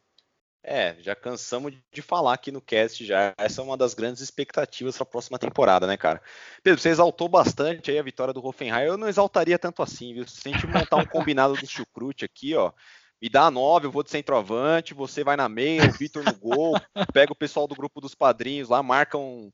É, 0.64 0.96
já 1.00 1.16
cansamos 1.16 1.74
de 1.92 2.02
falar 2.04 2.34
aqui 2.34 2.52
no 2.52 2.62
cast 2.62 3.04
já. 3.04 3.34
Essa 3.38 3.62
é 3.62 3.64
uma 3.64 3.76
das 3.76 3.96
grandes 3.96 4.22
expectativas 4.22 4.96
para 4.96 5.04
a 5.04 5.10
próxima 5.10 5.40
temporada, 5.40 5.88
né, 5.88 5.98
cara? 5.98 6.22
Pedro, 6.62 6.80
você 6.80 6.90
exaltou 6.90 7.28
bastante 7.28 7.90
aí 7.90 7.98
a 7.98 8.04
vitória 8.04 8.34
do 8.34 8.46
Hoffenheim. 8.46 8.86
Eu 8.86 8.98
não 8.98 9.08
exaltaria 9.08 9.58
tanto 9.58 9.82
assim, 9.82 10.14
viu? 10.14 10.28
Se 10.28 10.48
a 10.48 10.52
gente 10.52 10.68
montar 10.68 10.98
um 10.98 11.06
combinado 11.06 11.56
do 11.56 11.66
Chucrute 11.66 12.26
aqui, 12.26 12.56
ó, 12.56 12.72
me 13.22 13.30
dá 13.30 13.44
a 13.44 13.52
nove, 13.52 13.86
eu 13.86 13.92
vou 13.92 14.02
de 14.04 14.10
centroavante, 14.10 14.94
você 14.94 15.24
vai 15.24 15.38
na 15.38 15.48
meia, 15.48 15.88
o 15.88 15.92
Vitor 15.92 16.24
no 16.24 16.34
gol, 16.34 16.74
pega 17.14 17.32
o 17.32 17.36
pessoal 17.36 17.68
do 17.68 17.76
grupo 17.76 18.02
dos 18.02 18.16
padrinhos 18.16 18.70
lá, 18.70 18.82
marcam, 18.82 19.54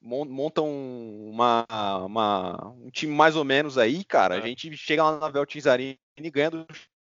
montam 0.00 0.68
uma, 0.68 1.66
uma, 2.04 2.74
um 2.76 2.90
time 2.90 3.14
mais 3.14 3.34
ou 3.34 3.44
menos 3.44 3.78
aí, 3.78 4.04
cara. 4.04 4.36
É. 4.36 4.38
A 4.38 4.46
gente 4.46 4.76
chega 4.76 5.02
lá 5.02 5.18
na 5.18 5.28
Veltins 5.30 5.66
Arena 5.66 5.96
e 6.18 6.30
ganha 6.30 6.50
do 6.50 6.66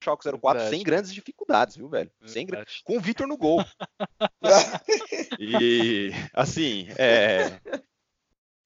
Schalke 0.02 0.24
04 0.24 0.40
Verdade. 0.40 0.70
sem 0.70 0.82
grandes 0.84 1.12
dificuldades, 1.12 1.76
viu, 1.76 1.88
velho? 1.88 2.11
Sem, 2.24 2.46
com 2.84 2.96
o 2.96 3.00
Vitor 3.00 3.26
no 3.26 3.37
gol. 3.37 3.64
e, 5.38 6.12
assim, 6.32 6.87
é, 6.96 7.61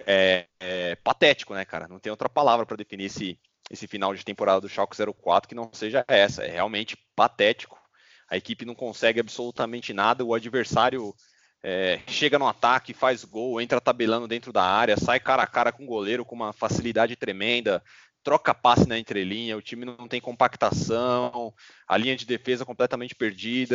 é, 0.07 0.47
é, 0.61 0.97
patético, 0.97 1.55
né, 1.55 1.64
cara? 1.64 1.88
Não 1.88 1.99
tem 1.99 2.11
outra 2.11 2.29
palavra 2.29 2.66
para 2.66 2.77
definir 2.77 3.07
esse, 3.07 3.38
esse 3.73 3.87
final 3.87 4.15
de 4.15 4.23
temporada 4.23 4.61
do 4.61 4.69
Schalke 4.69 4.95
04 4.95 5.49
que 5.49 5.55
não 5.55 5.71
seja 5.73 6.05
essa. 6.07 6.45
É 6.45 6.51
realmente 6.51 6.95
patético. 7.17 7.81
A 8.29 8.37
equipe 8.37 8.67
não 8.67 8.75
consegue 8.75 9.19
absolutamente 9.19 9.95
nada. 9.95 10.23
O 10.23 10.35
adversário 10.35 11.15
é, 11.63 11.99
chega 12.07 12.39
no 12.39 12.47
ataque, 12.47 12.93
faz 12.93 13.25
gol, 13.25 13.61
entra 13.61 13.81
tabelando 13.81 14.29
dentro 14.29 14.53
da 14.53 14.63
área, 14.63 14.97
sai 14.99 15.19
cara 15.19 15.43
a 15.43 15.47
cara 15.47 15.73
com 15.73 15.85
o 15.85 15.87
goleiro 15.87 16.25
com 16.25 16.35
uma 16.35 16.53
facilidade 16.53 17.17
tremenda, 17.17 17.83
troca 18.23 18.53
passe 18.53 18.87
na 18.87 18.99
entrelinha, 18.99 19.57
o 19.57 19.63
time 19.63 19.87
não 19.87 20.07
tem 20.07 20.21
compactação, 20.21 21.55
a 21.89 21.97
linha 21.97 22.17
de 22.17 22.27
defesa 22.27 22.67
completamente 22.67 23.15
perdida. 23.15 23.75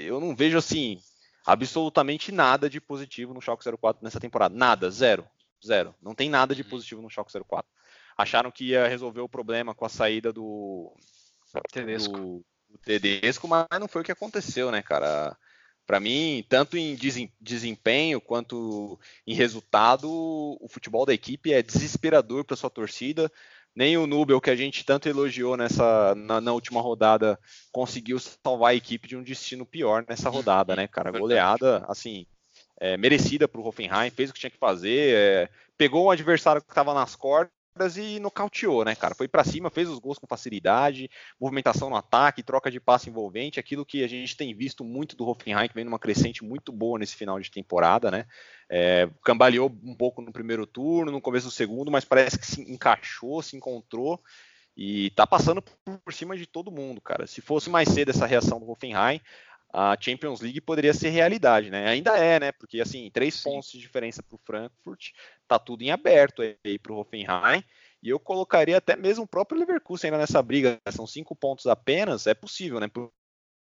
Eu 0.00 0.20
não 0.20 0.36
vejo 0.36 0.56
assim 0.56 0.98
absolutamente 1.44 2.30
nada 2.30 2.70
de 2.70 2.80
positivo 2.80 3.34
no 3.34 3.42
Schalke 3.42 3.64
04 3.64 4.04
nessa 4.04 4.20
temporada. 4.20 4.54
Nada, 4.54 4.88
zero, 4.88 5.26
zero. 5.64 5.94
Não 6.00 6.14
tem 6.14 6.30
nada 6.30 6.54
de 6.54 6.62
uhum. 6.62 6.68
positivo 6.68 7.02
no 7.02 7.10
Schalke 7.10 7.32
04 7.32 7.66
acharam 8.22 8.50
que 8.50 8.68
ia 8.68 8.88
resolver 8.88 9.20
o 9.20 9.28
problema 9.28 9.74
com 9.74 9.84
a 9.84 9.88
saída 9.88 10.32
do 10.32 10.92
Tedesco, 11.72 12.16
do, 12.16 12.44
do 12.70 12.78
Tedesco 12.84 13.48
mas 13.48 13.66
não 13.78 13.88
foi 13.88 14.02
o 14.02 14.04
que 14.04 14.12
aconteceu, 14.12 14.70
né, 14.70 14.82
cara? 14.82 15.36
Para 15.86 15.98
mim, 15.98 16.44
tanto 16.48 16.76
em 16.78 16.96
desempenho 17.40 18.20
quanto 18.20 18.98
em 19.26 19.34
resultado, 19.34 20.08
o 20.08 20.66
futebol 20.68 21.04
da 21.04 21.12
equipe 21.12 21.52
é 21.52 21.60
desesperador 21.60 22.44
para 22.44 22.56
sua 22.56 22.70
torcida. 22.70 23.30
Nem 23.74 23.96
o 23.96 24.06
Nubel, 24.06 24.40
que 24.40 24.50
a 24.50 24.56
gente 24.56 24.84
tanto 24.84 25.08
elogiou 25.08 25.56
nessa 25.56 26.14
na, 26.14 26.40
na, 26.40 26.52
última 26.52 26.80
rodada, 26.80 27.38
conseguiu 27.72 28.18
salvar 28.20 28.72
a 28.72 28.74
equipe 28.74 29.08
de 29.08 29.16
um 29.16 29.22
destino 29.22 29.66
pior 29.66 30.04
nessa 30.08 30.28
uhum. 30.28 30.36
rodada, 30.36 30.76
né, 30.76 30.86
cara? 30.86 31.10
Goleada, 31.10 31.84
assim, 31.88 32.26
é, 32.78 32.96
merecida 32.96 33.48
para 33.48 33.60
o 33.60 33.66
Hoffenheim, 33.66 34.10
fez 34.10 34.30
o 34.30 34.34
que 34.34 34.40
tinha 34.40 34.50
que 34.50 34.58
fazer, 34.58 35.14
é, 35.14 35.48
pegou 35.76 36.06
um 36.06 36.10
adversário 36.10 36.62
que 36.62 36.70
estava 36.70 36.92
nas 36.94 37.16
cordas 37.16 37.61
e 37.96 38.20
nocauteou, 38.20 38.84
né, 38.84 38.94
cara? 38.94 39.14
Foi 39.14 39.26
para 39.26 39.44
cima, 39.44 39.70
fez 39.70 39.88
os 39.88 39.98
gols 39.98 40.18
com 40.18 40.26
facilidade, 40.26 41.10
movimentação 41.40 41.88
no 41.88 41.96
ataque, 41.96 42.42
troca 42.42 42.70
de 42.70 42.78
passe 42.78 43.08
envolvente, 43.08 43.58
aquilo 43.58 43.86
que 43.86 44.04
a 44.04 44.06
gente 44.06 44.36
tem 44.36 44.54
visto 44.54 44.84
muito 44.84 45.16
do 45.16 45.26
Hoffenheim, 45.26 45.68
que 45.68 45.74
vem 45.74 45.84
numa 45.84 45.98
crescente 45.98 46.44
muito 46.44 46.70
boa 46.70 46.98
nesse 46.98 47.16
final 47.16 47.40
de 47.40 47.50
temporada, 47.50 48.10
né? 48.10 48.26
É, 48.68 49.08
cambaleou 49.24 49.74
um 49.82 49.94
pouco 49.94 50.20
no 50.20 50.32
primeiro 50.32 50.66
turno, 50.66 51.10
no 51.10 51.20
começo 51.20 51.46
do 51.46 51.52
segundo, 51.52 51.90
mas 51.90 52.04
parece 52.04 52.38
que 52.38 52.46
se 52.46 52.60
encaixou, 52.60 53.42
se 53.42 53.56
encontrou 53.56 54.22
e 54.76 55.10
tá 55.10 55.26
passando 55.26 55.62
por 55.62 56.12
cima 56.12 56.36
de 56.36 56.46
todo 56.46 56.72
mundo, 56.72 57.00
cara. 57.00 57.26
Se 57.26 57.40
fosse 57.40 57.68
mais 57.68 57.88
cedo 57.88 58.10
essa 58.10 58.26
reação 58.26 58.58
do 58.58 58.70
Hoffenheim, 58.70 59.20
a 59.72 59.96
Champions 59.98 60.40
League 60.40 60.60
poderia 60.60 60.92
ser 60.92 61.08
realidade, 61.08 61.70
né? 61.70 61.88
Ainda 61.88 62.16
é, 62.18 62.38
né? 62.38 62.52
Porque 62.52 62.80
assim, 62.80 63.10
três 63.10 63.34
Sim. 63.34 63.44
pontos 63.44 63.70
de 63.70 63.78
diferença 63.78 64.22
para 64.22 64.36
o 64.36 64.40
Frankfurt, 64.44 65.12
tá 65.48 65.58
tudo 65.58 65.82
em 65.82 65.90
aberto 65.90 66.42
aí 66.42 66.78
para 66.78 66.92
o 66.92 66.98
Hoffenheim. 66.98 67.64
E 68.02 68.10
eu 68.10 68.20
colocaria 68.20 68.76
até 68.76 68.96
mesmo 68.96 69.24
o 69.24 69.28
próprio 69.28 69.58
Leverkusen 69.58 70.08
ainda 70.08 70.18
nessa 70.18 70.42
briga. 70.42 70.78
São 70.90 71.06
cinco 71.06 71.34
pontos 71.34 71.66
apenas, 71.66 72.26
é 72.26 72.34
possível, 72.34 72.78
né? 72.78 72.88
Por, 72.88 73.10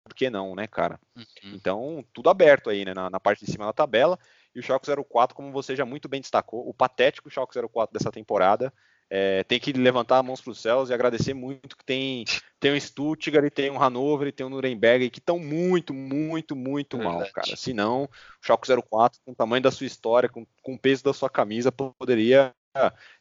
por 0.04 0.14
que 0.16 0.28
não, 0.28 0.56
né, 0.56 0.66
cara? 0.66 0.98
Uhum. 1.16 1.54
Então, 1.54 2.04
tudo 2.12 2.30
aberto 2.30 2.68
aí, 2.68 2.84
né? 2.84 2.92
Na, 2.94 3.08
na, 3.08 3.20
parte 3.20 3.44
de 3.44 3.52
cima 3.52 3.66
da 3.66 3.72
tabela. 3.72 4.18
E 4.54 4.58
o 4.58 4.62
Schalke 4.62 4.88
04, 5.08 5.36
como 5.36 5.52
você 5.52 5.76
já 5.76 5.84
muito 5.84 6.08
bem 6.08 6.20
destacou, 6.20 6.68
o 6.68 6.74
patético 6.74 7.30
Schalke 7.30 7.56
04 7.68 7.92
dessa 7.92 8.10
temporada 8.10 8.72
é, 9.14 9.44
tem 9.44 9.60
que 9.60 9.74
levantar 9.74 10.20
as 10.20 10.24
mãos 10.24 10.40
para 10.40 10.52
os 10.52 10.58
céus 10.58 10.88
e 10.88 10.94
agradecer 10.94 11.34
muito 11.34 11.76
que 11.76 11.84
tem, 11.84 12.24
tem 12.58 12.72
um 12.72 12.80
Stuttgart, 12.80 13.44
e 13.44 13.50
tem 13.50 13.70
um 13.70 13.76
Hannover 13.76 14.28
e 14.28 14.32
tem 14.32 14.46
um 14.46 14.48
Nuremberg 14.48 15.10
que 15.10 15.18
estão 15.18 15.38
muito, 15.38 15.92
muito, 15.92 16.56
muito 16.56 16.96
mal, 16.96 17.22
cara. 17.30 17.54
Se 17.54 17.74
não, 17.74 18.04
o 18.04 18.08
Schalke 18.40 18.66
04, 18.66 19.20
com 19.22 19.32
o 19.32 19.34
tamanho 19.34 19.62
da 19.62 19.70
sua 19.70 19.86
história, 19.86 20.30
com, 20.30 20.46
com 20.62 20.72
o 20.72 20.78
peso 20.78 21.04
da 21.04 21.12
sua 21.12 21.28
camisa, 21.28 21.70
poderia 21.70 22.54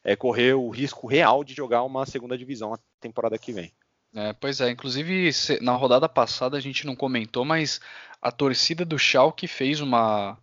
é, 0.02 0.16
correr 0.16 0.54
o 0.54 0.70
risco 0.70 1.06
real 1.06 1.44
de 1.44 1.52
jogar 1.52 1.82
uma 1.82 2.06
segunda 2.06 2.38
divisão 2.38 2.70
na 2.70 2.78
temporada 2.98 3.36
que 3.36 3.52
vem. 3.52 3.70
É, 4.14 4.32
pois 4.32 4.62
é, 4.62 4.70
inclusive 4.70 5.30
na 5.60 5.72
rodada 5.72 6.08
passada 6.08 6.56
a 6.56 6.60
gente 6.60 6.86
não 6.86 6.96
comentou, 6.96 7.44
mas 7.44 7.82
a 8.22 8.32
torcida 8.32 8.82
do 8.82 8.98
Schalke 8.98 9.46
fez 9.46 9.82
uma, 9.82 10.38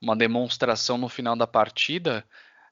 uma 0.00 0.16
demonstração 0.16 0.96
no 0.96 1.08
final 1.10 1.36
da 1.36 1.46
partida 1.46 2.24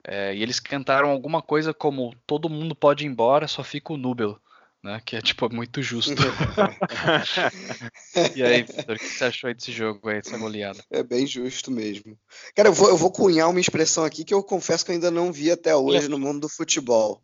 é, 0.07 0.35
e 0.35 0.43
eles 0.43 0.61
cantaram 0.61 1.09
alguma 1.09 1.41
coisa 1.41 1.73
como 1.73 2.15
todo 2.27 2.51
mundo 2.51 2.75
pode 2.75 3.05
ir 3.05 3.09
embora, 3.09 3.49
só 3.49 3.65
fica 3.65 3.93
o 3.93 3.97
Nubel. 3.97 4.39
Né, 4.83 5.01
que 5.03 5.17
é 5.17 5.23
tipo 5.23 5.51
muito 5.51 5.81
justo. 5.81 6.13
e 8.37 8.43
aí, 8.43 8.65
Vitor, 8.65 8.97
o 8.97 8.99
que 8.99 9.07
você 9.07 9.25
achou 9.25 9.49
aí 9.49 9.55
desse 9.55 9.73
jogo 9.73 10.07
aí, 10.11 10.21
dessa 10.21 10.37
goleada? 10.37 10.85
É 10.91 11.03
bem 11.03 11.27
justo 11.27 11.71
mesmo. 11.71 12.19
Cara, 12.55 12.69
eu 12.69 12.73
vou, 12.75 12.91
eu 12.91 12.97
vou 12.99 13.11
cunhar 13.11 13.49
uma 13.49 13.61
expressão 13.61 14.05
aqui 14.05 14.27
que 14.27 14.35
eu 14.35 14.43
confesso 14.43 14.85
que 14.85 14.91
eu 14.91 14.95
ainda 14.95 15.11
não 15.11 15.33
vi 15.33 15.51
até 15.51 15.75
hoje 15.75 16.07
no 16.07 16.19
mundo 16.19 16.41
do 16.41 16.51
futebol. 16.51 17.23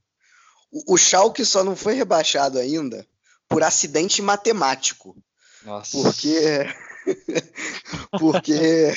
O, 0.72 0.94
o 0.94 0.96
Schalke 0.96 1.44
só 1.44 1.62
não 1.62 1.76
foi 1.76 1.92
rebaixado 1.92 2.58
ainda 2.58 3.06
por 3.46 3.62
acidente 3.62 4.22
matemático. 4.22 5.14
Nossa. 5.62 6.00
Porque 6.00 6.66
porque 8.18 8.92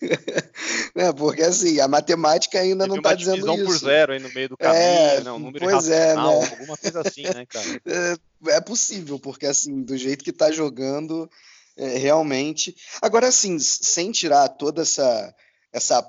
né, 0.94 1.12
porque 1.16 1.42
assim, 1.42 1.80
a 1.80 1.88
matemática 1.88 2.60
ainda 2.60 2.84
Teve 2.84 2.88
não 2.88 2.96
está 2.96 3.14
dizendo 3.14 3.54
isso. 3.54 3.64
por 3.64 3.78
zero 3.78 4.12
aí 4.12 4.18
no 4.18 4.32
meio 4.32 4.50
do 4.50 4.56
caminho, 4.56 4.82
é, 4.82 5.20
né, 5.20 5.32
um 5.32 5.38
número 5.38 5.64
pois 5.64 5.88
é, 5.88 6.14
né? 6.14 6.20
alguma 6.20 6.76
coisa 6.76 7.00
assim, 7.00 7.22
né, 7.22 7.46
cara? 7.46 7.66
É, 8.44 8.56
é 8.56 8.60
possível, 8.60 9.18
porque 9.18 9.46
assim, 9.46 9.82
do 9.82 9.96
jeito 9.96 10.24
que 10.24 10.30
está 10.30 10.50
jogando, 10.50 11.30
é, 11.76 11.96
realmente. 11.96 12.74
Agora, 13.00 13.28
assim, 13.28 13.58
sem 13.58 14.10
tirar 14.10 14.48
toda 14.48 14.82
essa, 14.82 15.34
essa 15.72 16.04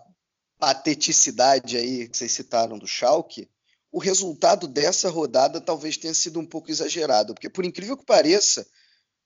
pateticidade 0.60 1.78
aí 1.78 2.08
que 2.08 2.18
vocês 2.18 2.32
citaram 2.32 2.78
do 2.78 2.88
Schalke, 2.88 3.50
o 3.92 4.00
resultado 4.00 4.68
dessa 4.68 5.10
rodada 5.10 5.62
talvez 5.62 5.98
tenha 5.98 6.14
sido 6.14 6.40
um 6.40 6.46
pouco 6.46 6.72
exagerado, 6.72 7.34
porque 7.34 7.50
por 7.50 7.64
incrível 7.64 7.96
que 7.96 8.06
pareça, 8.06 8.66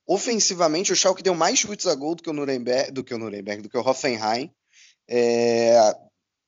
ofensivamente 0.08 0.94
o 0.94 0.96
Schalke 0.96 1.22
deu 1.22 1.36
mais 1.36 1.60
chutes 1.60 1.86
a 1.86 1.94
gol 1.94 2.16
do 2.16 2.24
que 2.24 2.30
o 2.30 2.34
Nuremberg, 2.34 2.92
do 2.92 3.04
que 3.04 3.14
o 3.14 3.18
Nuremberg, 3.18 3.62
do 3.62 3.70
que 3.70 3.78
o 3.78 3.82
Hoffenheim. 3.82 4.50
É, 5.08 5.78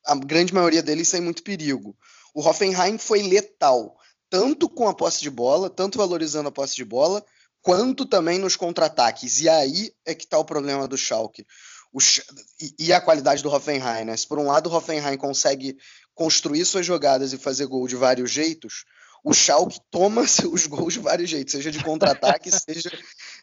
a 0.06 0.15
grande 0.15 0.54
maioria 0.54 0.82
deles 0.82 1.10
sem 1.10 1.19
muito 1.19 1.43
perigo. 1.43 1.95
O 2.34 2.41
Hoffenheim 2.41 2.98
foi 2.98 3.22
letal, 3.22 3.98
tanto 4.30 4.69
com 4.69 4.88
a 4.88 4.93
posse 4.93 5.22
de 5.22 5.30
bola, 5.30 5.69
tanto 5.69 5.98
valorizando 5.98 6.48
a 6.48 6.52
posse 6.52 6.76
de 6.76 6.86
bola, 6.86 7.24
quanto 7.62 8.06
também 8.06 8.39
nos 8.39 8.56
contra-ataques. 8.56 9.41
E 9.41 9.50
aí 9.50 9.91
é 10.06 10.15
que 10.15 10.24
está 10.24 10.38
o 10.38 10.45
problema 10.45 10.88
do 10.88 10.98
Schalke. 10.98 11.45
O, 11.91 12.00
e, 12.78 12.93
a 12.93 13.02
qualidade 13.02 13.41
do 13.41 13.50
Hoffenheim, 13.50 14.06
né? 14.06 14.15
Se 14.15 14.28
por 14.28 14.38
um 14.38 14.45
lado 14.45 14.69
o 14.69 14.74
Hoffenheim 14.74 15.17
consegue 15.17 15.76
construir 16.13 16.63
suas 16.63 16.86
jogadas 16.86 17.34
e 17.34 17.38
fazer 17.38 17.65
gol 17.65 17.88
de 17.88 17.95
vários 17.95 18.30
jeitos, 18.30 18.86
o 19.24 19.34
Schalke 19.34 19.80
toma 19.89 20.22
os 20.52 20.67
gols 20.67 20.93
de 20.93 21.00
vários 21.00 21.30
jeitos, 21.30 21.52
seja 21.52 21.72
de 21.72 21.84
contra-ataque, 21.84 22.52
seja, 22.52 22.91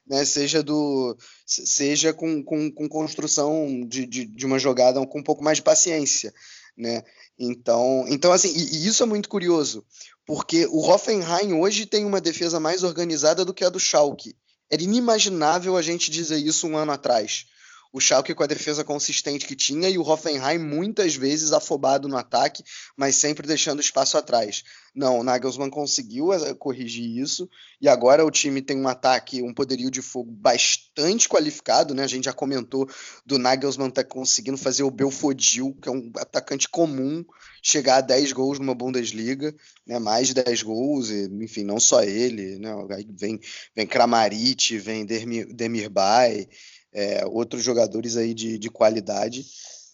né, 0.07 0.25
seja, 0.25 0.63
do, 0.63 1.17
seja 1.45 2.13
com, 2.13 2.43
com, 2.43 2.71
com 2.71 2.89
construção 2.89 3.85
de, 3.87 4.07
de, 4.07 4.27
de, 4.27 4.47
uma 4.47 4.59
jogada 4.59 5.05
com 5.07 5.19
um 5.19 5.23
pouco 5.23 5.43
mais 5.43 5.59
de 5.59 5.63
paciência. 5.63 6.33
Né? 6.77 7.03
Então, 7.39 8.05
então 8.09 8.33
assim, 8.33 8.53
e, 8.55 8.77
e 8.77 8.87
isso 8.87 9.03
é 9.03 9.07
muito 9.07 9.29
curioso, 9.29 9.85
porque 10.25 10.67
o 10.67 10.81
Hoffenheim 10.81 11.53
hoje 11.55 11.87
tem 11.87 12.05
uma 12.05 12.21
defesa 12.21 12.61
mais 12.61 12.83
organizada 12.83 13.45
do 13.45 13.55
que 13.55 13.65
a 13.65 13.69
do 13.69 13.81
Schalke. 13.81 14.37
Era 14.71 14.83
inimaginável 14.83 15.77
a 15.77 15.83
gente 15.83 16.11
dizer 16.11 16.39
isso 16.39 16.67
um 16.67 16.77
ano 16.77 16.93
atrás 16.93 17.47
o 17.97 18.01
Schalke 18.01 18.35
com 18.35 18.43
a 18.43 18.47
defesa 18.47 18.85
consistente 18.85 19.47
que 19.47 19.57
tinha 19.57 19.89
e 19.89 19.97
o 19.97 20.07
Hoffenheim 20.07 20.59
muitas 20.59 21.17
vezes 21.17 21.51
afobado 21.51 22.07
no 22.07 22.19
ataque, 22.19 22.63
mas 22.95 23.17
sempre 23.17 23.47
deixando 23.47 23.81
espaço 23.81 24.19
atrás. 24.19 24.65
Não, 24.95 25.21
o 25.21 25.25
Nagelsmann 25.25 25.71
conseguiu 25.71 26.31
eh, 26.31 26.53
corrigir 26.53 27.19
isso 27.19 27.49
e 27.81 27.89
agora 27.89 28.23
o 28.23 28.31
time 28.31 28.61
tem 28.61 28.77
um 28.79 28.87
ataque, 28.87 29.41
um 29.41 29.55
poderio 29.55 29.91
de 29.91 30.03
fogo 30.03 30.31
bastante 30.31 31.27
qualificado, 31.27 31.95
né? 31.95 32.05
A 32.05 32.07
gente 32.07 32.27
já 32.27 32.35
comentou 32.35 32.87
do 33.25 33.39
Nagelsmann 33.39 33.91
tá 33.91 34.05
conseguindo 34.05 34.59
fazer 34.59 34.83
o 34.83 34.91
Belfodil, 34.91 35.75
que 35.81 35.89
é 35.89 35.93
um 35.93 36.13
atacante 36.17 36.69
comum, 36.69 37.25
chegar 37.63 37.97
a 37.97 38.01
10 38.03 38.33
gols 38.33 38.59
numa 38.59 38.75
Bundesliga, 38.75 39.55
né? 39.87 39.99
Mais 39.99 40.29
de 40.29 40.35
10 40.35 40.63
gols, 40.63 41.09
e, 41.09 41.31
enfim, 41.43 41.65
não 41.65 41.81
só 41.81 42.03
ele, 42.03 42.59
né? 42.59 42.75
Aí 42.91 43.07
vem 43.11 43.41
vem 43.75 43.87
Kramaric, 43.87 44.77
vem 44.79 45.07
Demir, 45.07 45.47
Demirbay, 45.55 46.47
é, 46.93 47.25
outros 47.27 47.63
jogadores 47.63 48.17
aí 48.17 48.35
de, 48.35 48.59
de 48.59 48.71
qualidade. 48.71 49.45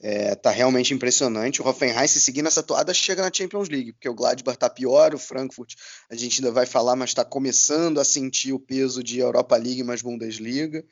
É, 0.05 0.35
tá 0.35 0.51
realmente 0.51 0.93
impressionante. 0.93 1.63
O 1.63 1.69
Hoffenheim, 1.69 2.09
se 2.09 2.21
seguir 2.21 2.43
nessa 2.43 2.63
toada, 2.63 2.93
chega 2.93 3.23
na 3.23 3.31
Champions 3.33 3.69
League, 3.69 3.93
porque 3.93 4.09
o 4.09 4.15
Gladbach 4.15 4.59
tá 4.59 4.69
pior, 4.69 5.15
o 5.15 5.19
Frankfurt 5.19 5.75
a 6.11 6.17
gente 6.17 6.41
ainda 6.41 6.51
vai 6.51 6.67
falar, 6.67 6.97
mas 6.97 7.11
está 7.11 7.25
começando 7.25 8.01
a 8.01 8.05
sentir 8.05 8.53
o 8.53 8.59
peso 8.59 9.01
de 9.01 9.21
Europa 9.21 9.57
League 9.57 9.85
mais 9.85 10.03
Bundesliga. 10.03 10.85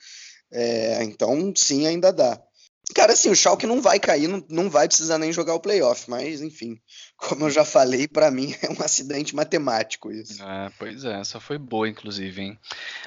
É, 0.53 1.03
então, 1.03 1.53
sim, 1.57 1.87
ainda 1.87 2.13
dá. 2.13 2.41
Cara, 2.95 3.13
assim, 3.13 3.31
o 3.31 3.37
Schalke 3.37 3.67
não 3.67 3.81
vai 3.81 4.01
cair, 4.01 4.27
não, 4.27 4.45
não 4.49 4.69
vai 4.71 4.89
precisar 4.89 5.19
nem 5.19 5.33
jogar 5.33 5.55
o 5.55 5.61
playoff, 5.61 6.11
mas 6.11 6.41
enfim, 6.41 6.81
como 7.17 7.45
eu 7.45 7.51
já 7.51 7.65
falei, 7.65 8.09
para 8.09 8.31
mim 8.31 8.55
é 8.63 8.71
um 8.71 8.83
acidente 8.83 9.35
matemático 9.35 10.11
isso. 10.11 10.43
É, 10.43 10.71
pois 10.79 11.05
é, 11.05 11.21
essa 11.21 11.39
foi 11.39 11.59
boa, 11.59 11.89
inclusive, 11.89 12.43
hein? 12.43 12.59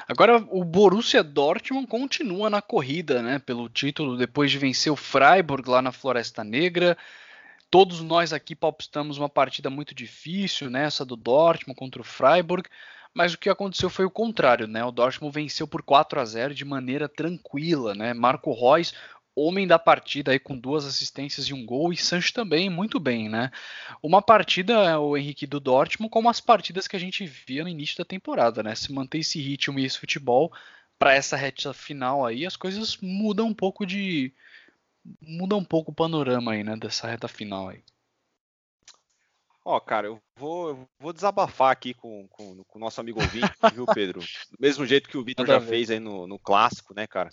Agora, 0.07 0.37
o 0.49 0.63
Borussia 0.63 1.23
Dortmund 1.23 1.87
continua 1.87 2.49
na 2.49 2.61
corrida, 2.61 3.21
né, 3.21 3.39
pelo 3.39 3.69
título, 3.69 4.17
depois 4.17 4.51
de 4.51 4.57
vencer 4.57 4.91
o 4.91 4.97
Freiburg 4.97 5.69
lá 5.69 5.81
na 5.81 5.91
Floresta 5.91 6.43
Negra. 6.43 6.97
Todos 7.69 8.01
nós 8.01 8.31
aqui 8.31 8.55
palpitamos 8.55 9.17
uma 9.17 9.29
partida 9.29 9.69
muito 9.69 9.95
difícil, 9.95 10.69
né, 10.69 10.85
essa 10.85 11.03
do 11.03 11.15
Dortmund 11.15 11.77
contra 11.77 12.01
o 12.01 12.05
Freiburg, 12.05 12.69
mas 13.13 13.33
o 13.33 13.37
que 13.37 13.49
aconteceu 13.49 13.89
foi 13.89 14.05
o 14.05 14.11
contrário, 14.11 14.67
né? 14.67 14.83
O 14.83 14.91
Dortmund 14.91 15.33
venceu 15.33 15.67
por 15.67 15.83
4 15.83 16.19
a 16.19 16.25
0 16.25 16.55
de 16.55 16.65
maneira 16.65 17.07
tranquila, 17.07 17.93
né? 17.93 18.11
Marco 18.11 18.51
Reus 18.51 18.93
homem 19.35 19.67
da 19.67 19.79
partida 19.79 20.31
aí 20.31 20.39
com 20.39 20.57
duas 20.57 20.85
assistências 20.85 21.47
e 21.47 21.53
um 21.53 21.65
gol 21.65 21.91
e 21.91 21.97
Sancho 21.97 22.33
também 22.33 22.69
muito 22.69 22.99
bem, 22.99 23.29
né? 23.29 23.51
Uma 24.01 24.21
partida 24.21 24.99
o 24.99 25.17
Henrique 25.17 25.47
do 25.47 25.59
Dortmund 25.59 26.11
como 26.11 26.29
as 26.29 26.39
partidas 26.39 26.87
que 26.87 26.95
a 26.95 26.99
gente 26.99 27.25
via 27.25 27.63
no 27.63 27.69
início 27.69 27.97
da 27.97 28.05
temporada, 28.05 28.61
né? 28.61 28.75
Se 28.75 28.93
manter 28.93 29.19
esse 29.19 29.41
ritmo 29.41 29.79
e 29.79 29.85
esse 29.85 29.99
futebol 29.99 30.53
para 30.99 31.15
essa 31.15 31.35
reta 31.35 31.73
final 31.73 32.25
aí, 32.25 32.45
as 32.45 32.55
coisas 32.55 32.97
mudam 32.97 33.47
um 33.47 33.53
pouco 33.53 33.85
de 33.85 34.33
muda 35.21 35.55
um 35.55 35.65
pouco 35.65 35.91
o 35.91 35.95
panorama 35.95 36.53
aí, 36.53 36.63
né, 36.63 36.77
dessa 36.77 37.07
reta 37.07 37.27
final 37.27 37.69
aí. 37.69 37.83
Ó, 39.65 39.77
oh, 39.77 39.81
cara, 39.81 40.07
eu 40.07 40.21
vou, 40.37 40.69
eu 40.69 40.89
vou 40.99 41.13
desabafar 41.13 41.71
aqui 41.71 41.93
com, 41.93 42.27
com, 42.27 42.63
com 42.65 42.77
o 42.77 42.81
nosso 42.81 42.99
amigo 42.99 43.21
ouvinte, 43.21 43.51
viu, 43.73 43.85
Pedro? 43.85 44.19
Do 44.19 44.57
mesmo 44.59 44.85
jeito 44.85 45.09
que 45.09 45.17
o 45.17 45.23
Vitor 45.23 45.45
já 45.45 45.59
fez 45.59 45.89
aí 45.89 46.01
no, 46.01 46.27
no 46.27 46.37
clássico, 46.37 46.93
né, 46.93 47.07
cara? 47.07 47.29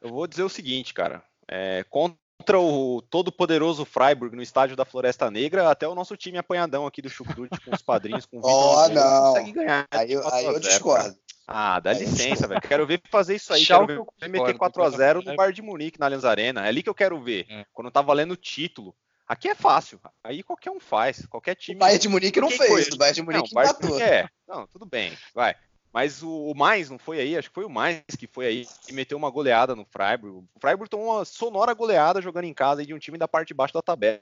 Eu 0.00 0.10
vou 0.10 0.26
dizer 0.26 0.42
o 0.42 0.48
seguinte, 0.48 0.92
cara 0.92 1.24
é, 1.50 1.84
contra 1.90 2.58
o 2.58 3.02
todo 3.02 3.32
poderoso 3.32 3.84
Freiburg 3.84 4.34
no 4.36 4.42
estádio 4.42 4.76
da 4.76 4.84
Floresta 4.84 5.30
Negra, 5.30 5.68
até 5.68 5.86
o 5.86 5.94
nosso 5.94 6.16
time 6.16 6.38
apanhadão 6.38 6.86
aqui 6.86 7.02
do 7.02 7.10
Chucrute 7.10 7.60
com 7.60 7.74
os 7.74 7.82
padrinhos, 7.82 8.24
com 8.24 8.38
o 8.38 8.40
Vitor, 8.46 8.54
oh, 8.54 8.88
não. 8.88 9.32
consegue 9.32 9.52
ganhar. 9.52 9.86
Aí, 9.90 10.14
aí 10.32 10.44
eu 10.44 10.60
discordo. 10.60 11.16
Ah, 11.52 11.80
dá 11.80 11.92
licença, 11.92 12.46
velho. 12.46 12.60
Quero 12.60 12.86
ver 12.86 13.02
fazer 13.10 13.34
isso 13.34 13.52
aí. 13.52 13.66
Quero 13.66 13.84
ver, 13.84 14.00
ver 14.20 14.28
meter 14.28 14.56
4x0 14.56 15.24
no 15.24 15.34
Bar 15.34 15.52
de 15.52 15.60
Munique, 15.60 15.98
na 15.98 16.06
Allianz 16.06 16.24
Arena. 16.24 16.64
É 16.64 16.68
ali 16.68 16.80
que 16.80 16.88
eu 16.88 16.94
quero 16.94 17.20
ver. 17.20 17.44
É. 17.50 17.66
Quando 17.72 17.90
tá 17.90 18.00
valendo 18.00 18.32
o 18.32 18.36
título. 18.36 18.94
Aqui 19.26 19.48
é 19.48 19.54
fácil. 19.54 20.00
Aí 20.22 20.44
qualquer 20.44 20.70
um 20.70 20.78
faz. 20.78 21.26
Qualquer 21.26 21.56
time. 21.56 21.76
O 21.76 21.80
Bayern 21.80 22.00
de 22.00 22.08
Munique 22.08 22.40
não 22.40 22.50
fez. 22.50 22.88
O 22.88 22.96
Bayern 22.96 23.14
de 23.16 23.22
Munique 23.22 23.52
não, 23.52 23.62
empatou. 23.62 24.00
É. 24.00 24.28
Não, 24.46 24.66
tudo 24.68 24.86
bem. 24.86 25.12
Vai. 25.34 25.56
Mas 25.92 26.22
o, 26.22 26.30
o, 26.30 26.54
mais 26.54 26.88
não 26.88 26.98
foi 26.98 27.20
aí, 27.20 27.36
acho 27.36 27.48
que 27.48 27.54
foi 27.54 27.64
o 27.64 27.70
mais 27.70 28.02
que 28.16 28.26
foi 28.26 28.46
aí 28.46 28.66
e 28.88 28.92
meteu 28.92 29.18
uma 29.18 29.30
goleada 29.30 29.74
no 29.74 29.84
Freiburg. 29.84 30.46
O 30.54 30.60
Freiburg 30.60 30.88
tomou 30.88 31.16
uma 31.16 31.24
sonora 31.24 31.74
goleada 31.74 32.22
jogando 32.22 32.44
em 32.44 32.54
casa 32.54 32.86
de 32.86 32.94
um 32.94 32.98
time 32.98 33.18
da 33.18 33.26
parte 33.26 33.48
de 33.48 33.54
baixo 33.54 33.74
da 33.74 33.82
tabela 33.82 34.20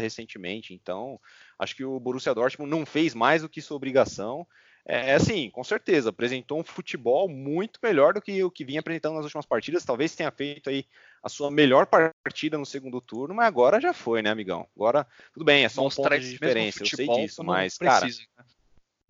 recentemente. 0.00 0.74
Então, 0.74 1.20
acho 1.58 1.76
que 1.76 1.84
o 1.84 2.00
Borussia 2.00 2.34
Dortmund 2.34 2.70
não 2.70 2.84
fez 2.84 3.14
mais 3.14 3.42
do 3.42 3.48
que 3.48 3.62
sua 3.62 3.76
obrigação. 3.76 4.46
É, 4.88 5.14
assim, 5.14 5.50
com 5.50 5.64
certeza, 5.64 6.10
apresentou 6.10 6.60
um 6.60 6.64
futebol 6.64 7.28
muito 7.28 7.80
melhor 7.82 8.14
do 8.14 8.22
que 8.22 8.42
o 8.44 8.50
que 8.50 8.64
vinha 8.64 8.78
apresentando 8.78 9.16
nas 9.16 9.24
últimas 9.24 9.46
partidas. 9.46 9.84
Talvez 9.84 10.14
tenha 10.14 10.30
feito 10.30 10.70
aí 10.70 10.86
a 11.22 11.28
sua 11.28 11.50
melhor 11.50 11.86
partida 11.86 12.56
no 12.56 12.64
segundo 12.64 13.00
turno, 13.00 13.34
mas 13.34 13.46
agora 13.46 13.80
já 13.80 13.92
foi, 13.92 14.22
né, 14.22 14.30
amigão? 14.30 14.68
Agora, 14.76 15.04
tudo 15.32 15.44
bem, 15.44 15.64
é 15.64 15.68
só 15.68 15.84
um 15.84 15.90
ponto 15.90 16.18
de 16.18 16.30
diferença, 16.30 16.82
eu 16.82 16.86
sei 16.86 17.08
disso, 17.08 17.42
mas, 17.42 17.76
precisa, 17.76 18.22
cara. 18.36 18.48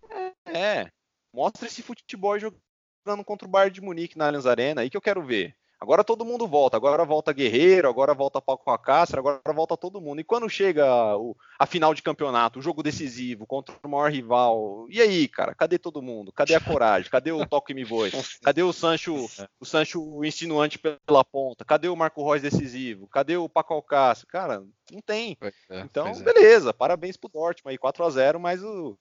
Né? 0.09 0.33
É, 0.47 0.59
é, 0.59 0.91
Mostra 1.37 1.67
esse 1.67 1.83
futebol 1.83 2.39
jogando 2.39 3.23
contra 3.23 3.47
o 3.47 3.51
Bayern 3.51 3.75
de 3.75 3.83
Munique 3.83 4.17
na 4.17 4.27
Allianz 4.27 4.47
Arena, 4.47 4.81
aí 4.81 4.89
que 4.89 4.97
eu 4.97 5.03
quero 5.03 5.23
ver. 5.23 5.55
Agora 5.79 6.03
todo 6.03 6.25
mundo 6.25 6.49
volta, 6.49 6.79
agora 6.79 7.05
volta 7.05 7.31
Guerreiro, 7.31 7.91
agora 7.91 8.15
volta 8.15 8.41
Paco 8.41 8.71
Alcácer, 8.71 9.19
agora 9.19 9.43
volta 9.53 9.77
todo 9.77 10.01
mundo. 10.01 10.19
E 10.19 10.25
quando 10.25 10.49
chega 10.49 10.87
o, 11.19 11.37
a 11.59 11.67
final 11.67 11.93
de 11.93 12.01
campeonato, 12.01 12.59
o 12.59 12.63
jogo 12.63 12.83
decisivo 12.83 13.47
contra 13.47 13.77
o 13.85 13.89
maior 13.89 14.11
rival, 14.11 14.87
e 14.89 14.99
aí, 14.99 15.29
cara, 15.29 15.55
cadê 15.55 15.79
todo 15.79 16.01
mundo? 16.01 16.33
Cadê 16.33 16.55
a 16.55 16.61
coragem? 16.61 17.11
Cadê 17.11 17.33
o 17.33 17.45
toque 17.47 17.75
me 17.75 17.85
voe? 17.85 18.11
Cadê 18.43 18.63
o 18.63 18.73
Sancho, 18.73 19.29
o 19.61 19.67
Sancho 19.67 20.25
insinuante 20.25 20.79
pela 20.79 21.23
ponta? 21.23 21.67
Cadê 21.67 21.91
o 21.91 21.97
Marco 21.97 22.27
Reus 22.27 22.41
decisivo? 22.41 23.07
Cadê 23.09 23.37
o 23.37 23.47
Paco 23.47 23.75
Alcácer? 23.75 24.27
Cara, 24.27 24.65
não 24.91 25.03
tem. 25.05 25.37
É, 25.69 25.81
então, 25.81 26.07
é. 26.07 26.23
beleza, 26.23 26.73
parabéns 26.73 27.19
pro 27.19 27.29
Dortmund 27.29 27.73
aí, 27.73 27.77
4 27.77 28.03
a 28.03 28.09
0 28.09 28.41
mas 28.41 28.65
o 28.65 28.97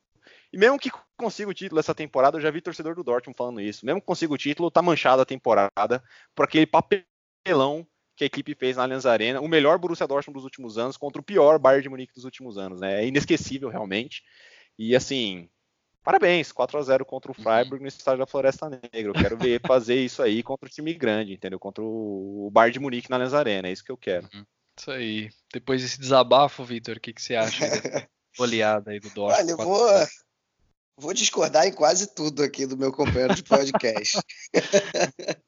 e 0.56 0.58
mesmo 0.58 0.80
que 0.80 0.90
consiga 1.18 1.50
o 1.52 1.54
título 1.54 1.82
essa 1.82 1.94
temporada, 1.94 2.38
eu 2.38 2.42
já 2.42 2.50
vi 2.50 2.62
torcedor 2.62 2.96
do 2.96 3.04
Dortmund 3.04 3.36
falando 3.38 3.60
isso. 3.60 3.86
Mesmo 3.86 4.00
que 4.00 4.08
consiga 4.08 4.34
o 4.34 4.38
título, 4.38 4.72
tá 4.72 4.82
manchada 4.82 5.22
a 5.22 5.26
temporada 5.26 6.02
por 6.34 6.46
aquele 6.46 6.66
papelão 6.66 7.86
que 8.16 8.24
a 8.24 8.28
equipe 8.28 8.56
fez 8.56 8.78
na 8.78 8.84
Allianz 8.84 9.06
Arena, 9.06 9.42
o 9.42 9.50
melhor 9.50 9.78
Borussia 9.78 10.08
Dortmund 10.08 10.36
dos 10.36 10.46
últimos 10.46 10.78
anos 10.78 10.96
contra 10.96 11.20
o 11.20 11.26
pior 11.26 11.60
Bayern 11.60 11.84
de 11.84 11.90
Munique 11.90 12.14
dos 12.14 12.24
últimos 12.24 12.58
anos, 12.58 12.80
né? 12.80 13.04
É 13.04 13.06
inesquecível 13.06 13.68
realmente. 13.68 14.24
E 14.80 14.96
assim, 14.96 15.50
parabéns, 16.02 16.54
4 16.54 16.80
a 16.80 16.82
0 16.82 17.06
contra 17.06 17.34
o 17.34 17.36
uhum. 17.38 17.44
Freiburg 17.44 17.82
no 17.82 17.90
estádio 17.90 18.20
da 18.20 18.26
Floresta 18.26 18.70
Negra. 18.70 19.10
Eu 19.10 19.14
quero 19.14 19.38
ver 19.38 19.60
fazer 19.68 20.00
isso 20.00 20.24
aí 20.24 20.42
contra 20.42 20.70
o 20.70 20.72
time 20.72 20.94
grande, 20.94 21.34
entendeu? 21.34 21.60
Contra 21.60 21.84
o 21.84 22.50
Bayern 22.50 22.72
de 22.72 22.80
Munique 22.80 23.10
na 23.10 23.18
Allianz 23.18 23.34
Arena, 23.34 23.68
é 23.68 23.74
isso 23.74 23.84
que 23.84 23.92
eu 23.92 23.98
quero. 23.98 24.30
Uhum. 24.34 24.46
Isso 24.80 24.90
aí. 24.90 25.30
Depois 25.52 25.82
desse 25.82 26.00
desabafo, 26.00 26.64
Vitor, 26.64 26.96
o 26.96 27.00
que, 27.02 27.12
que 27.12 27.22
você 27.22 27.36
acha 27.36 27.60
da 27.92 28.08
goleada 28.38 28.92
aí 28.92 29.02
do 29.02 29.10
Dortmund? 29.10 29.52
Olha, 29.52 29.52
eu 29.52 29.58
vou, 29.58 29.90
Vou 30.98 31.14
discordar 31.14 31.68
em 31.68 31.74
quase 31.74 32.08
tudo 32.08 32.42
aqui 32.42 32.66
do 32.66 32.78
meu 32.78 32.92
companheiro 32.92 33.36
de 33.36 33.44
podcast. 33.44 34.18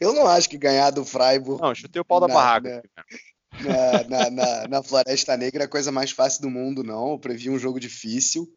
Eu 0.00 0.14
não 0.14 0.26
acho 0.26 0.48
que 0.48 0.56
ganhar 0.56 0.90
do 0.90 1.04
Freiburg. 1.04 1.60
Não, 1.60 1.74
chutei 1.74 2.00
o 2.00 2.04
pau 2.04 2.18
da 2.18 2.26
na, 2.26 2.34
barraca. 2.34 2.82
Na, 3.60 4.04
na, 4.04 4.30
na, 4.30 4.68
na, 4.68 4.82
Floresta 4.82 5.36
Negra 5.36 5.64
é 5.64 5.66
a 5.66 5.70
coisa 5.70 5.92
mais 5.92 6.12
fácil 6.12 6.40
do 6.40 6.50
mundo, 6.50 6.82
não. 6.82 7.10
Eu 7.10 7.18
previ 7.18 7.50
um 7.50 7.58
jogo 7.58 7.78
difícil. 7.78 8.48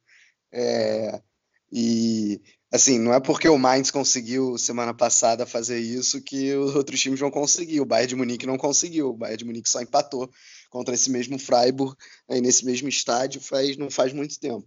É, 0.53 1.21
e 1.69 2.41
assim, 2.71 2.99
não 2.99 3.13
é 3.13 3.19
porque 3.19 3.49
o 3.49 3.57
Mainz 3.57 3.91
conseguiu 3.91 4.57
semana 4.57 4.93
passada 4.93 5.45
fazer 5.45 5.79
isso 5.79 6.21
que 6.21 6.53
os 6.55 6.73
outros 6.73 7.01
times 7.01 7.19
vão 7.19 7.31
conseguir. 7.31 7.81
O 7.81 7.85
Bayern 7.85 8.09
de 8.09 8.15
Munique 8.15 8.45
não 8.45 8.57
conseguiu. 8.57 9.09
O 9.09 9.17
Bayern 9.17 9.39
de 9.39 9.45
Munique 9.45 9.69
só 9.69 9.81
empatou 9.81 10.29
contra 10.69 10.93
esse 10.95 11.09
mesmo 11.09 11.37
Freiburg 11.37 11.95
aí 12.29 12.39
nesse 12.39 12.63
mesmo 12.63 12.87
estádio 12.87 13.41
faz 13.41 13.75
não 13.75 13.89
faz 13.89 14.13
muito 14.13 14.39
tempo. 14.39 14.65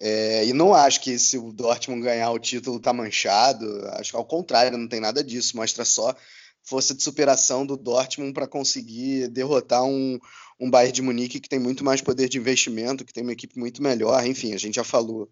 É, 0.00 0.46
e 0.46 0.52
não 0.52 0.72
acho 0.72 1.00
que 1.00 1.18
se 1.18 1.36
o 1.36 1.52
Dortmund 1.52 2.02
ganhar 2.02 2.30
o 2.30 2.38
título 2.38 2.78
tá 2.78 2.92
manchado. 2.92 3.66
Acho 3.94 4.12
que 4.12 4.16
ao 4.16 4.24
contrário, 4.24 4.78
não 4.78 4.88
tem 4.88 5.00
nada 5.00 5.24
disso. 5.24 5.56
Mostra 5.56 5.84
só 5.84 6.14
força 6.62 6.94
de 6.94 7.02
superação 7.02 7.66
do 7.66 7.76
Dortmund 7.76 8.32
para 8.32 8.46
conseguir 8.46 9.28
derrotar 9.28 9.84
um, 9.84 10.18
um 10.60 10.70
Bayern 10.70 10.92
de 10.92 11.02
Munique 11.02 11.40
que 11.40 11.48
tem 11.48 11.58
muito 11.58 11.82
mais 11.82 12.00
poder 12.00 12.28
de 12.28 12.38
investimento, 12.38 13.04
que 13.04 13.12
tem 13.12 13.22
uma 13.22 13.32
equipe 13.32 13.58
muito 13.58 13.82
melhor. 13.82 14.24
Enfim, 14.26 14.52
a 14.54 14.58
gente 14.58 14.76
já 14.76 14.84
falou 14.84 15.28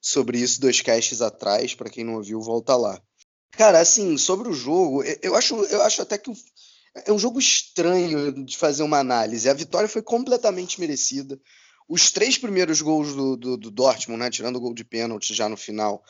sobre 0.00 0.38
isso 0.38 0.60
dois 0.60 0.80
casts 0.80 1.22
atrás. 1.22 1.74
Para 1.74 1.90
quem 1.90 2.04
não 2.04 2.14
ouviu, 2.14 2.40
volta 2.40 2.74
lá. 2.76 3.00
Cara, 3.52 3.80
assim, 3.80 4.16
sobre 4.16 4.48
o 4.48 4.52
jogo, 4.52 5.02
eu 5.22 5.34
acho, 5.34 5.54
eu 5.64 5.82
acho 5.82 6.02
até 6.02 6.16
que 6.18 6.32
é 7.06 7.12
um 7.12 7.18
jogo 7.18 7.38
estranho 7.38 8.44
de 8.44 8.56
fazer 8.56 8.82
uma 8.82 8.98
análise. 8.98 9.48
A 9.48 9.54
vitória 9.54 9.88
foi 9.88 10.02
completamente 10.02 10.80
merecida. 10.80 11.38
Os 11.88 12.10
três 12.10 12.36
primeiros 12.36 12.82
gols 12.82 13.14
do, 13.14 13.36
do, 13.36 13.56
do 13.56 13.70
Dortmund, 13.70 14.20
né, 14.20 14.30
tirando 14.30 14.56
o 14.56 14.60
gol 14.60 14.74
de 14.74 14.84
pênalti 14.84 15.34
já 15.34 15.48
no 15.48 15.56
final, 15.56 16.02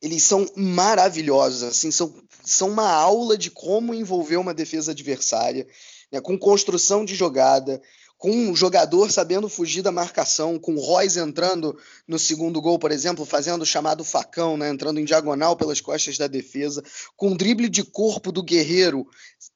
eles 0.00 0.22
são 0.22 0.46
maravilhosos, 0.56 1.62
assim, 1.62 1.90
são, 1.90 2.14
são 2.44 2.70
uma 2.70 2.88
aula 2.88 3.36
de 3.36 3.50
como 3.50 3.92
envolver 3.92 4.36
uma 4.36 4.54
defesa 4.54 4.92
adversária, 4.92 5.66
né, 6.10 6.20
com 6.20 6.38
construção 6.38 7.04
de 7.04 7.14
jogada, 7.14 7.80
com 8.16 8.30
um 8.32 8.54
jogador 8.54 9.12
sabendo 9.12 9.48
fugir 9.48 9.80
da 9.80 9.92
marcação, 9.92 10.58
com 10.58 10.74
o 10.74 10.80
Royce 10.80 11.20
entrando 11.20 11.78
no 12.06 12.18
segundo 12.18 12.60
gol, 12.60 12.76
por 12.76 12.90
exemplo, 12.90 13.24
fazendo 13.24 13.62
o 13.62 13.66
chamado 13.66 14.02
facão, 14.04 14.56
né, 14.56 14.68
entrando 14.68 14.98
em 14.98 15.04
diagonal 15.04 15.56
pelas 15.56 15.80
costas 15.80 16.18
da 16.18 16.26
defesa, 16.26 16.82
com 17.16 17.28
um 17.28 17.36
drible 17.36 17.68
de 17.68 17.84
corpo 17.84 18.32
do 18.32 18.42
Guerreiro 18.42 19.06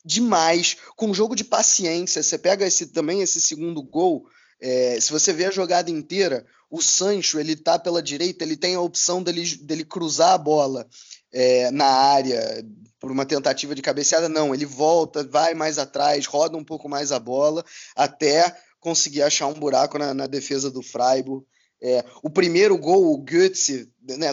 demais, 0.05 0.77
com 0.97 1.13
jogo 1.13 1.35
de 1.35 1.43
paciência. 1.43 2.23
Você 2.23 2.39
pega 2.39 2.65
esse 2.65 2.87
também 2.87 3.21
esse 3.21 3.41
segundo 3.41 3.83
gol, 3.83 4.25
é, 4.63 5.01
se 5.01 5.11
você 5.11 5.33
vê 5.33 5.47
a 5.47 5.51
jogada 5.51 5.91
inteira, 5.91 6.47
o 6.71 6.81
Sancho 6.81 7.41
ele 7.41 7.57
tá 7.57 7.81
pela 7.81 8.01
direita, 8.01 8.45
ele 8.45 8.57
tem 8.57 8.77
a 8.77 8.81
opção 8.81 9.21
dele, 9.21 9.57
dele 9.57 9.85
cruzar 9.85 10.35
a 10.35 10.39
bola 10.39 10.87
é, 11.33 11.69
na 11.73 11.85
área 11.85 12.65
por 13.01 13.11
uma 13.11 13.27
tentativa 13.27 13.75
de 13.75 13.83
cabeceada. 13.83 14.29
Não, 14.29 14.55
ele 14.55 14.65
volta, 14.65 15.25
vai 15.25 15.53
mais 15.53 15.79
atrás, 15.79 16.27
roda 16.27 16.57
um 16.57 16.65
pouco 16.65 16.89
mais 16.89 17.11
a 17.11 17.19
bola 17.19 17.65
até 17.97 18.57
conseguir 18.79 19.23
achar 19.23 19.49
um 19.49 19.55
buraco 19.55 19.99
na, 19.99 20.15
na 20.15 20.29
defesa 20.29 20.71
do 20.71 20.81
Freiburg. 20.81 21.45
É, 21.83 22.05
o 22.23 22.31
primeiro 22.31 22.79
gol, 22.79 23.13
o 23.13 23.25
Götze, 23.25 23.91
né, 24.01 24.33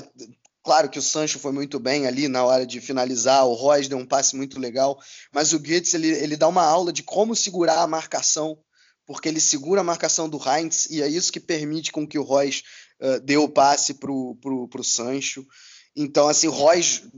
Claro 0.62 0.90
que 0.90 1.00
o 1.00 1.02
Sancho 1.02 1.40
foi 1.40 1.52
muito 1.52 1.80
bem 1.80 2.06
ali 2.06 2.28
na 2.28 2.44
hora 2.44 2.68
de 2.68 2.80
finalizar, 2.80 3.48
o 3.48 3.54
Royce 3.54 3.90
deu 3.90 3.98
um 3.98 4.06
passe 4.06 4.36
muito 4.36 4.60
legal, 4.60 5.00
mas 5.34 5.52
o 5.54 5.58
Götze 5.58 5.96
ele, 5.96 6.10
ele 6.10 6.38
dá 6.38 6.48
uma 6.48 6.64
aula 6.64 6.94
de 6.94 7.02
como 7.02 7.36
segurar 7.36 7.82
a 7.82 7.88
marcação 7.88 8.60
porque 9.10 9.28
ele 9.28 9.40
segura 9.40 9.82
a 9.82 9.84
marcação 9.84 10.30
do 10.30 10.38
Heinz 10.38 10.86
e 10.92 11.02
é 11.02 11.08
isso 11.08 11.34
que 11.34 11.40
permite 11.40 11.92
com 11.92 12.08
que 12.08 12.20
o 12.20 12.22
Royce 12.22 12.62
uh, 13.02 13.20
dê 13.20 13.38
o 13.38 13.50
passe 13.50 13.96
para 13.96 14.12
o 14.12 14.84
Sancho. 14.84 15.48
Então, 15.96 16.28
assim, 16.28 16.46
Royce, 16.46 17.12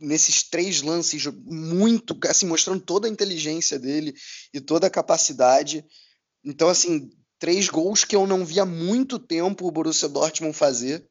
nesses 0.00 0.42
três 0.42 0.80
lances, 0.80 1.26
muito, 1.44 2.18
assim, 2.26 2.46
mostrando 2.46 2.80
toda 2.80 3.06
a 3.06 3.10
inteligência 3.10 3.78
dele 3.78 4.14
e 4.54 4.58
toda 4.58 4.86
a 4.86 4.90
capacidade. 4.90 5.84
Então, 6.42 6.70
assim, 6.70 7.10
três 7.38 7.68
gols 7.68 8.06
que 8.06 8.16
eu 8.16 8.26
não 8.26 8.42
via 8.42 8.64
muito 8.64 9.18
tempo 9.18 9.68
o 9.68 9.70
Borussia 9.70 10.08
Dortmund 10.08 10.56
fazer. 10.56 11.06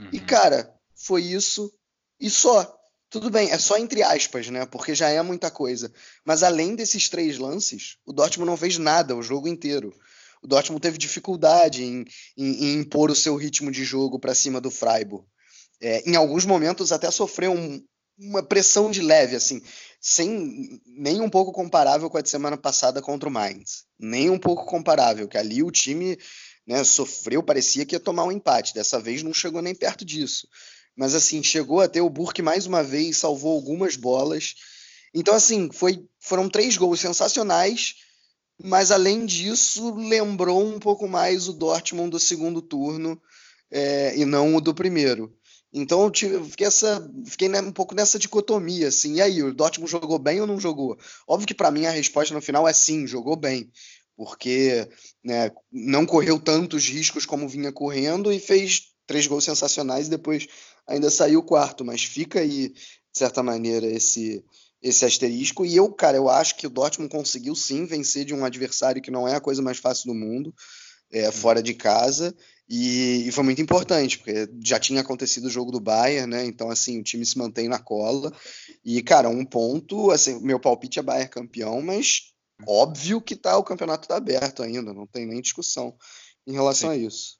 Uhum. 0.00 0.08
E, 0.14 0.18
cara, 0.18 0.74
foi 0.94 1.24
isso 1.24 1.70
e 2.18 2.30
só. 2.30 2.74
Tudo 3.10 3.30
bem, 3.30 3.50
é 3.50 3.58
só 3.58 3.78
entre 3.78 4.02
aspas, 4.02 4.48
né? 4.48 4.66
Porque 4.66 4.94
já 4.94 5.08
é 5.08 5.22
muita 5.22 5.50
coisa. 5.50 5.90
Mas 6.24 6.42
além 6.42 6.74
desses 6.74 7.08
três 7.08 7.38
lances, 7.38 7.96
o 8.04 8.12
Dortmund 8.12 8.50
não 8.50 8.56
fez 8.56 8.76
nada 8.76 9.16
o 9.16 9.22
jogo 9.22 9.48
inteiro. 9.48 9.94
O 10.42 10.46
Dortmund 10.46 10.82
teve 10.82 10.98
dificuldade 10.98 11.82
em, 11.82 12.04
em, 12.36 12.64
em 12.64 12.74
impor 12.80 13.10
o 13.10 13.16
seu 13.16 13.34
ritmo 13.34 13.70
de 13.70 13.82
jogo 13.82 14.18
para 14.18 14.34
cima 14.34 14.60
do 14.60 14.70
Freiburg. 14.70 15.24
É, 15.80 16.08
em 16.08 16.16
alguns 16.16 16.44
momentos 16.44 16.92
até 16.92 17.10
sofreu 17.10 17.52
um, 17.52 17.82
uma 18.18 18.42
pressão 18.42 18.90
de 18.90 19.00
leve, 19.00 19.36
assim, 19.36 19.62
sem 20.00 20.78
nem 20.86 21.20
um 21.22 21.30
pouco 21.30 21.50
comparável 21.50 22.10
com 22.10 22.18
a 22.18 22.20
de 22.20 22.28
semana 22.28 22.58
passada 22.58 23.00
contra 23.00 23.28
o 23.28 23.32
Mainz. 23.32 23.84
Nem 23.98 24.28
um 24.28 24.38
pouco 24.38 24.66
comparável, 24.66 25.26
que 25.26 25.38
ali 25.38 25.62
o 25.62 25.70
time 25.70 26.18
né, 26.66 26.84
sofreu, 26.84 27.42
parecia 27.42 27.86
que 27.86 27.94
ia 27.94 28.00
tomar 28.00 28.24
um 28.24 28.32
empate. 28.32 28.74
Dessa 28.74 29.00
vez 29.00 29.22
não 29.22 29.32
chegou 29.32 29.62
nem 29.62 29.74
perto 29.74 30.04
disso 30.04 30.46
mas 30.98 31.14
assim, 31.14 31.44
chegou 31.44 31.80
a 31.80 31.86
ter 31.86 32.00
o 32.00 32.10
Burke 32.10 32.42
mais 32.42 32.66
uma 32.66 32.82
vez, 32.82 33.18
salvou 33.18 33.54
algumas 33.54 33.94
bolas. 33.94 34.56
Então, 35.14 35.32
assim, 35.32 35.70
foi, 35.72 36.04
foram 36.18 36.48
três 36.48 36.76
gols 36.76 36.98
sensacionais, 36.98 37.94
mas 38.60 38.90
além 38.90 39.24
disso, 39.24 39.94
lembrou 39.94 40.60
um 40.60 40.80
pouco 40.80 41.06
mais 41.06 41.46
o 41.46 41.52
Dortmund 41.52 42.10
do 42.10 42.18
segundo 42.18 42.60
turno 42.60 43.20
é, 43.70 44.18
e 44.18 44.24
não 44.24 44.56
o 44.56 44.60
do 44.60 44.74
primeiro. 44.74 45.32
Então 45.72 46.02
eu 46.02 46.10
tive, 46.10 46.42
fiquei, 46.50 46.66
essa, 46.66 47.08
fiquei 47.26 47.48
um 47.48 47.70
pouco 47.70 47.94
nessa 47.94 48.18
dicotomia, 48.18 48.88
assim, 48.88 49.14
e 49.14 49.22
aí, 49.22 49.40
o 49.40 49.54
Dortmund 49.54 49.88
jogou 49.88 50.18
bem 50.18 50.40
ou 50.40 50.48
não 50.48 50.58
jogou? 50.58 50.98
Óbvio 51.28 51.46
que 51.46 51.54
para 51.54 51.70
mim 51.70 51.86
a 51.86 51.90
resposta 51.90 52.34
no 52.34 52.40
final 52.40 52.66
é 52.66 52.72
sim, 52.72 53.06
jogou 53.06 53.36
bem, 53.36 53.70
porque 54.16 54.88
né, 55.22 55.52
não 55.70 56.04
correu 56.04 56.40
tantos 56.40 56.88
riscos 56.88 57.24
como 57.24 57.48
vinha 57.48 57.70
correndo 57.70 58.32
e 58.32 58.40
fez 58.40 58.88
três 59.08 59.26
gols 59.26 59.44
sensacionais 59.44 60.06
e 60.06 60.10
depois 60.10 60.46
ainda 60.88 61.10
saiu 61.10 61.40
o 61.40 61.44
quarto, 61.44 61.84
mas 61.84 62.02
fica 62.02 62.40
aí, 62.40 62.70
de 62.70 63.18
certa 63.18 63.42
maneira, 63.42 63.86
esse 63.86 64.44
esse 64.80 65.04
asterisco. 65.04 65.66
E 65.66 65.76
eu, 65.76 65.92
cara, 65.92 66.16
eu 66.16 66.28
acho 66.28 66.56
que 66.56 66.66
o 66.66 66.70
Dortmund 66.70 67.10
conseguiu 67.10 67.54
sim 67.54 67.84
vencer 67.84 68.24
de 68.24 68.34
um 68.34 68.44
adversário 68.44 69.02
que 69.02 69.10
não 69.10 69.26
é 69.26 69.34
a 69.34 69.40
coisa 69.40 69.60
mais 69.60 69.78
fácil 69.78 70.06
do 70.06 70.14
mundo, 70.14 70.54
é, 71.10 71.30
fora 71.30 71.62
de 71.62 71.74
casa. 71.74 72.34
E, 72.68 73.26
e, 73.26 73.32
foi 73.32 73.44
muito 73.44 73.62
importante, 73.62 74.18
porque 74.18 74.48
já 74.62 74.78
tinha 74.78 75.00
acontecido 75.00 75.46
o 75.46 75.50
jogo 75.50 75.72
do 75.72 75.80
Bayern, 75.80 76.30
né? 76.30 76.44
Então, 76.44 76.70
assim, 76.70 77.00
o 77.00 77.02
time 77.02 77.24
se 77.24 77.38
mantém 77.38 77.66
na 77.66 77.78
cola. 77.78 78.32
E, 78.84 79.02
cara, 79.02 79.28
um 79.28 79.44
ponto, 79.44 80.10
assim, 80.10 80.38
meu 80.40 80.60
palpite 80.60 80.98
é 80.98 81.02
Bayern 81.02 81.30
campeão, 81.30 81.80
mas 81.80 82.32
óbvio 82.66 83.22
que 83.22 83.34
tá, 83.34 83.56
o 83.56 83.64
campeonato 83.64 84.06
tá 84.06 84.16
aberto 84.16 84.62
ainda, 84.62 84.92
não 84.92 85.06
tem 85.06 85.26
nem 85.26 85.40
discussão 85.40 85.96
em 86.46 86.52
relação 86.52 86.90
Sim. 86.90 86.96
a 86.96 86.98
isso. 86.98 87.38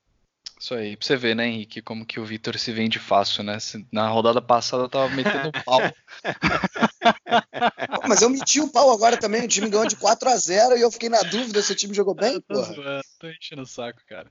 Isso 0.61 0.75
aí, 0.75 0.97
pra 0.97 1.07
você 1.07 1.17
ver, 1.17 1.37
né, 1.37 1.47
Henrique, 1.47 1.81
como 1.81 2.05
que 2.05 2.19
o 2.19 2.25
Vitor 2.25 2.59
se 2.59 2.73
vende 2.73 2.99
fácil, 2.99 3.45
né? 3.45 3.59
Na 3.93 4.09
rodada 4.09 4.43
passada 4.43 4.83
eu 4.85 4.89
tava 4.89 5.15
metendo 5.15 5.53
pau. 5.65 5.81
Mas 8.09 8.23
eu 8.23 8.31
meti 8.31 8.61
o 8.61 8.69
pau 8.69 8.91
agora 8.91 9.17
também, 9.17 9.45
o 9.45 9.49
time 9.49 9.69
ganhou 9.69 9.87
de 9.87 9.97
4 9.97 10.29
a 10.29 10.37
0 10.37 10.77
e 10.77 10.81
eu 10.81 10.91
fiquei 10.91 11.09
na 11.09 11.21
dúvida 11.23 11.63
se 11.63 11.73
o 11.73 11.77
time 11.77 11.95
jogou 11.95 12.15
bem, 12.15 12.41
pô. 12.41 12.55
Tô 13.19 13.29
enchendo 13.29 13.63
o 13.63 13.67
saco, 13.67 14.01
cara. 14.07 14.31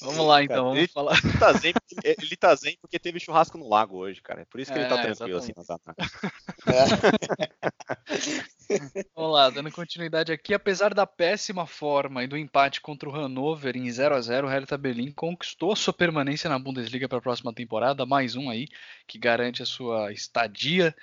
Vamos 0.00 0.26
lá 0.26 0.42
então, 0.42 0.64
vamos 0.64 0.78
ele, 0.78 0.88
falar. 0.88 1.16
Ele 1.22 1.38
tá, 1.38 1.52
zen, 1.52 1.72
ele 2.04 2.36
tá 2.36 2.54
zen 2.56 2.76
porque 2.80 2.98
teve 2.98 3.20
churrasco 3.20 3.56
no 3.56 3.68
lago 3.68 3.96
hoje, 3.96 4.20
cara. 4.20 4.42
É 4.42 4.44
por 4.44 4.60
isso 4.60 4.72
que 4.72 4.78
é, 4.78 4.82
ele 4.82 4.88
tá 4.88 4.98
é, 4.98 5.02
tranquilo 5.02 5.38
assim 5.38 5.52
exatamente. 5.56 6.00
assim 6.00 6.26
É. 8.68 9.06
Vamos 9.14 9.32
lá, 9.32 9.48
dando 9.48 9.70
continuidade 9.70 10.32
aqui, 10.32 10.52
apesar 10.52 10.92
da 10.92 11.06
péssima 11.06 11.66
forma 11.66 12.24
e 12.24 12.26
do 12.26 12.36
empate 12.36 12.80
contra 12.80 13.08
o 13.08 13.12
Hannover 13.12 13.76
em 13.76 13.88
0 13.88 14.16
a 14.16 14.20
0 14.20 14.48
o 14.48 14.50
Hertha 14.50 14.76
Berlin 14.76 15.12
conquistou 15.12 15.72
a 15.72 15.76
sua 15.76 15.92
permanência 15.92 16.50
na 16.50 16.58
Bundesliga 16.58 17.08
para 17.08 17.18
a 17.18 17.22
próxima 17.22 17.54
temporada, 17.54 18.04
mais 18.04 18.34
um 18.34 18.50
aí 18.50 18.66
que 19.06 19.18
garante 19.18 19.62
a 19.62 19.66
sua 19.66 20.12
estadia, 20.12 20.94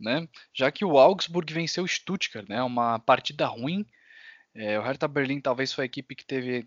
né? 0.00 0.26
Já 0.52 0.72
que 0.72 0.84
o 0.84 0.98
Augsburg 0.98 1.52
venceu 1.52 1.84
o 1.84 1.88
Stuttgart, 1.88 2.48
né? 2.48 2.60
Uma 2.62 2.98
partida 2.98 3.46
ruim. 3.46 3.86
É, 4.54 4.78
o 4.78 4.82
Hertha 4.82 5.08
Berlin 5.08 5.40
talvez 5.40 5.72
foi 5.72 5.84
a 5.84 5.86
equipe 5.86 6.14
que 6.14 6.24
teve 6.24 6.66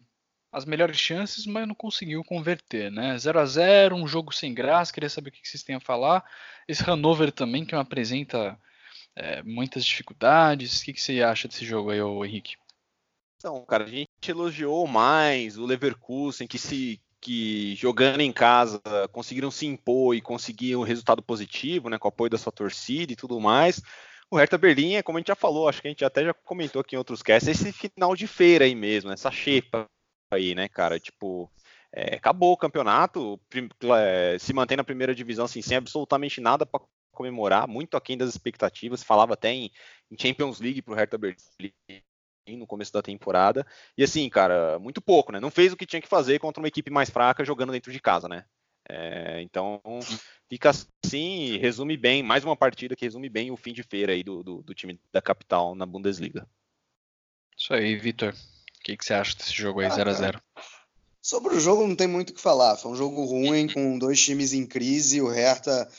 as 0.51 0.65
melhores 0.65 0.97
chances, 0.97 1.45
mas 1.45 1.67
não 1.67 1.75
conseguiu 1.75 2.23
converter, 2.23 2.89
né? 2.91 3.17
0 3.17 3.39
a 3.39 3.45
0 3.45 3.95
um 3.95 4.07
jogo 4.07 4.33
sem 4.33 4.53
graça. 4.53 4.93
Queria 4.93 5.09
saber 5.09 5.29
o 5.29 5.31
que 5.31 5.47
vocês 5.47 5.63
têm 5.63 5.75
a 5.75 5.81
falar. 5.81 6.23
Esse 6.67 6.83
Hannover 6.83 7.31
também, 7.31 7.65
que 7.65 7.75
apresenta 7.75 8.57
é, 9.15 9.43
muitas 9.43 9.85
dificuldades. 9.85 10.81
O 10.81 10.85
que, 10.85 10.93
que 10.93 11.01
você 11.01 11.21
acha 11.21 11.47
desse 11.47 11.65
jogo 11.65 11.91
aí, 11.91 11.99
Henrique? 11.99 12.55
Então, 13.37 13.63
cara, 13.65 13.83
a 13.83 13.87
gente 13.87 14.09
elogiou 14.27 14.87
mais 14.87 15.57
o 15.57 15.65
Leverkusen, 15.65 16.47
que 16.47 16.57
se 16.57 17.01
que 17.21 17.75
jogando 17.75 18.21
em 18.21 18.31
casa 18.31 18.79
conseguiram 19.11 19.49
se 19.49 19.65
impor 19.65 20.15
e 20.15 20.21
conseguir 20.21 20.75
um 20.75 20.83
resultado 20.83 21.23
positivo, 21.23 21.89
né, 21.89 21.97
com 21.97 22.07
o 22.07 22.09
apoio 22.09 22.29
da 22.29 22.37
sua 22.37 22.51
torcida 22.51 23.11
e 23.11 23.15
tudo 23.15 23.41
mais. 23.41 23.81
O 24.29 24.37
Hertha 24.37 24.57
Berlim 24.57 24.95
é, 24.95 25.03
como 25.03 25.17
a 25.17 25.21
gente 25.21 25.27
já 25.27 25.35
falou, 25.35 25.69
acho 25.69 25.81
que 25.81 25.87
a 25.87 25.91
gente 25.91 26.03
até 26.03 26.23
já 26.23 26.33
comentou 26.33 26.81
aqui 26.81 26.95
em 26.95 26.97
outros 26.97 27.21
casts, 27.21 27.47
esse 27.47 27.71
final 27.71 28.15
de 28.15 28.27
feira 28.27 28.65
aí 28.65 28.75
mesmo, 28.75 29.11
essa 29.11 29.31
xepa 29.31 29.87
aí, 30.31 30.55
né, 30.55 30.67
cara? 30.67 30.99
Tipo, 30.99 31.51
é, 31.93 32.15
acabou 32.15 32.51
o 32.51 32.57
campeonato, 32.57 33.39
é, 33.97 34.37
se 34.39 34.53
mantém 34.53 34.77
na 34.77 34.83
primeira 34.83 35.15
divisão 35.15 35.45
assim, 35.45 35.61
sem 35.61 35.77
absolutamente 35.77 36.41
nada 36.41 36.65
para 36.65 36.81
comemorar, 37.11 37.67
muito 37.67 37.95
aquém 37.95 38.17
das 38.17 38.29
expectativas. 38.29 39.01
Falava 39.01 39.33
até 39.33 39.49
em, 39.49 39.71
em 40.11 40.17
Champions 40.19 40.59
League 40.59 40.81
pro 40.81 40.93
Hertha 40.93 41.17
Berlim 41.17 41.73
no 42.49 42.67
começo 42.67 42.93
da 42.93 43.01
temporada. 43.01 43.65
E 43.97 44.03
assim, 44.03 44.29
cara, 44.29 44.77
muito 44.77 45.01
pouco, 45.01 45.31
né? 45.31 45.39
Não 45.39 45.49
fez 45.49 45.73
o 45.73 45.77
que 45.77 45.85
tinha 45.85 46.01
que 46.01 46.07
fazer 46.07 46.39
contra 46.39 46.61
uma 46.61 46.67
equipe 46.67 46.91
mais 46.91 47.09
fraca 47.09 47.45
jogando 47.45 47.71
dentro 47.71 47.91
de 47.91 47.99
casa, 47.99 48.27
né? 48.27 48.45
É, 48.89 49.41
então 49.41 49.81
fica 50.47 50.69
assim, 50.69 51.57
resume 51.57 51.97
bem, 51.97 52.21
mais 52.21 52.43
uma 52.43 52.55
partida 52.55 52.95
que 52.95 53.05
resume 53.05 53.29
bem 53.29 53.51
o 53.51 53.57
fim 53.57 53.73
de 53.73 53.83
feira 53.83 54.13
aí 54.13 54.23
do, 54.23 54.43
do, 54.43 54.61
do 54.61 54.73
time 54.73 54.99
da 55.11 55.21
capital 55.21 55.73
na 55.73 55.85
Bundesliga. 55.85 56.47
Isso 57.57 57.73
aí, 57.73 57.95
Vitor. 57.95 58.33
O 58.33 58.83
que, 58.83 58.95
que, 58.95 59.03
você 59.05 59.13
acha 59.13 59.35
desse 59.35 59.53
jogo 59.53 59.79
aí, 59.79 59.87
0x0? 59.87 60.39
Ah, 60.55 60.61
Sobre 61.21 61.55
o 61.55 61.59
jogo 61.59 61.87
não 61.87 61.95
tem 61.95 62.07
muito 62.07 62.29
o 62.29 62.33
que 62.33 62.41
falar. 62.41 62.77
Foi 62.77 62.91
um 62.91 62.95
jogo 62.95 63.25
ruim, 63.25 63.67
com 63.67 63.97
dois 63.97 64.21
times 64.21 64.53
em 64.53 64.65
crise. 64.65 65.21
O 65.21 65.27
Hertha. 65.27 65.89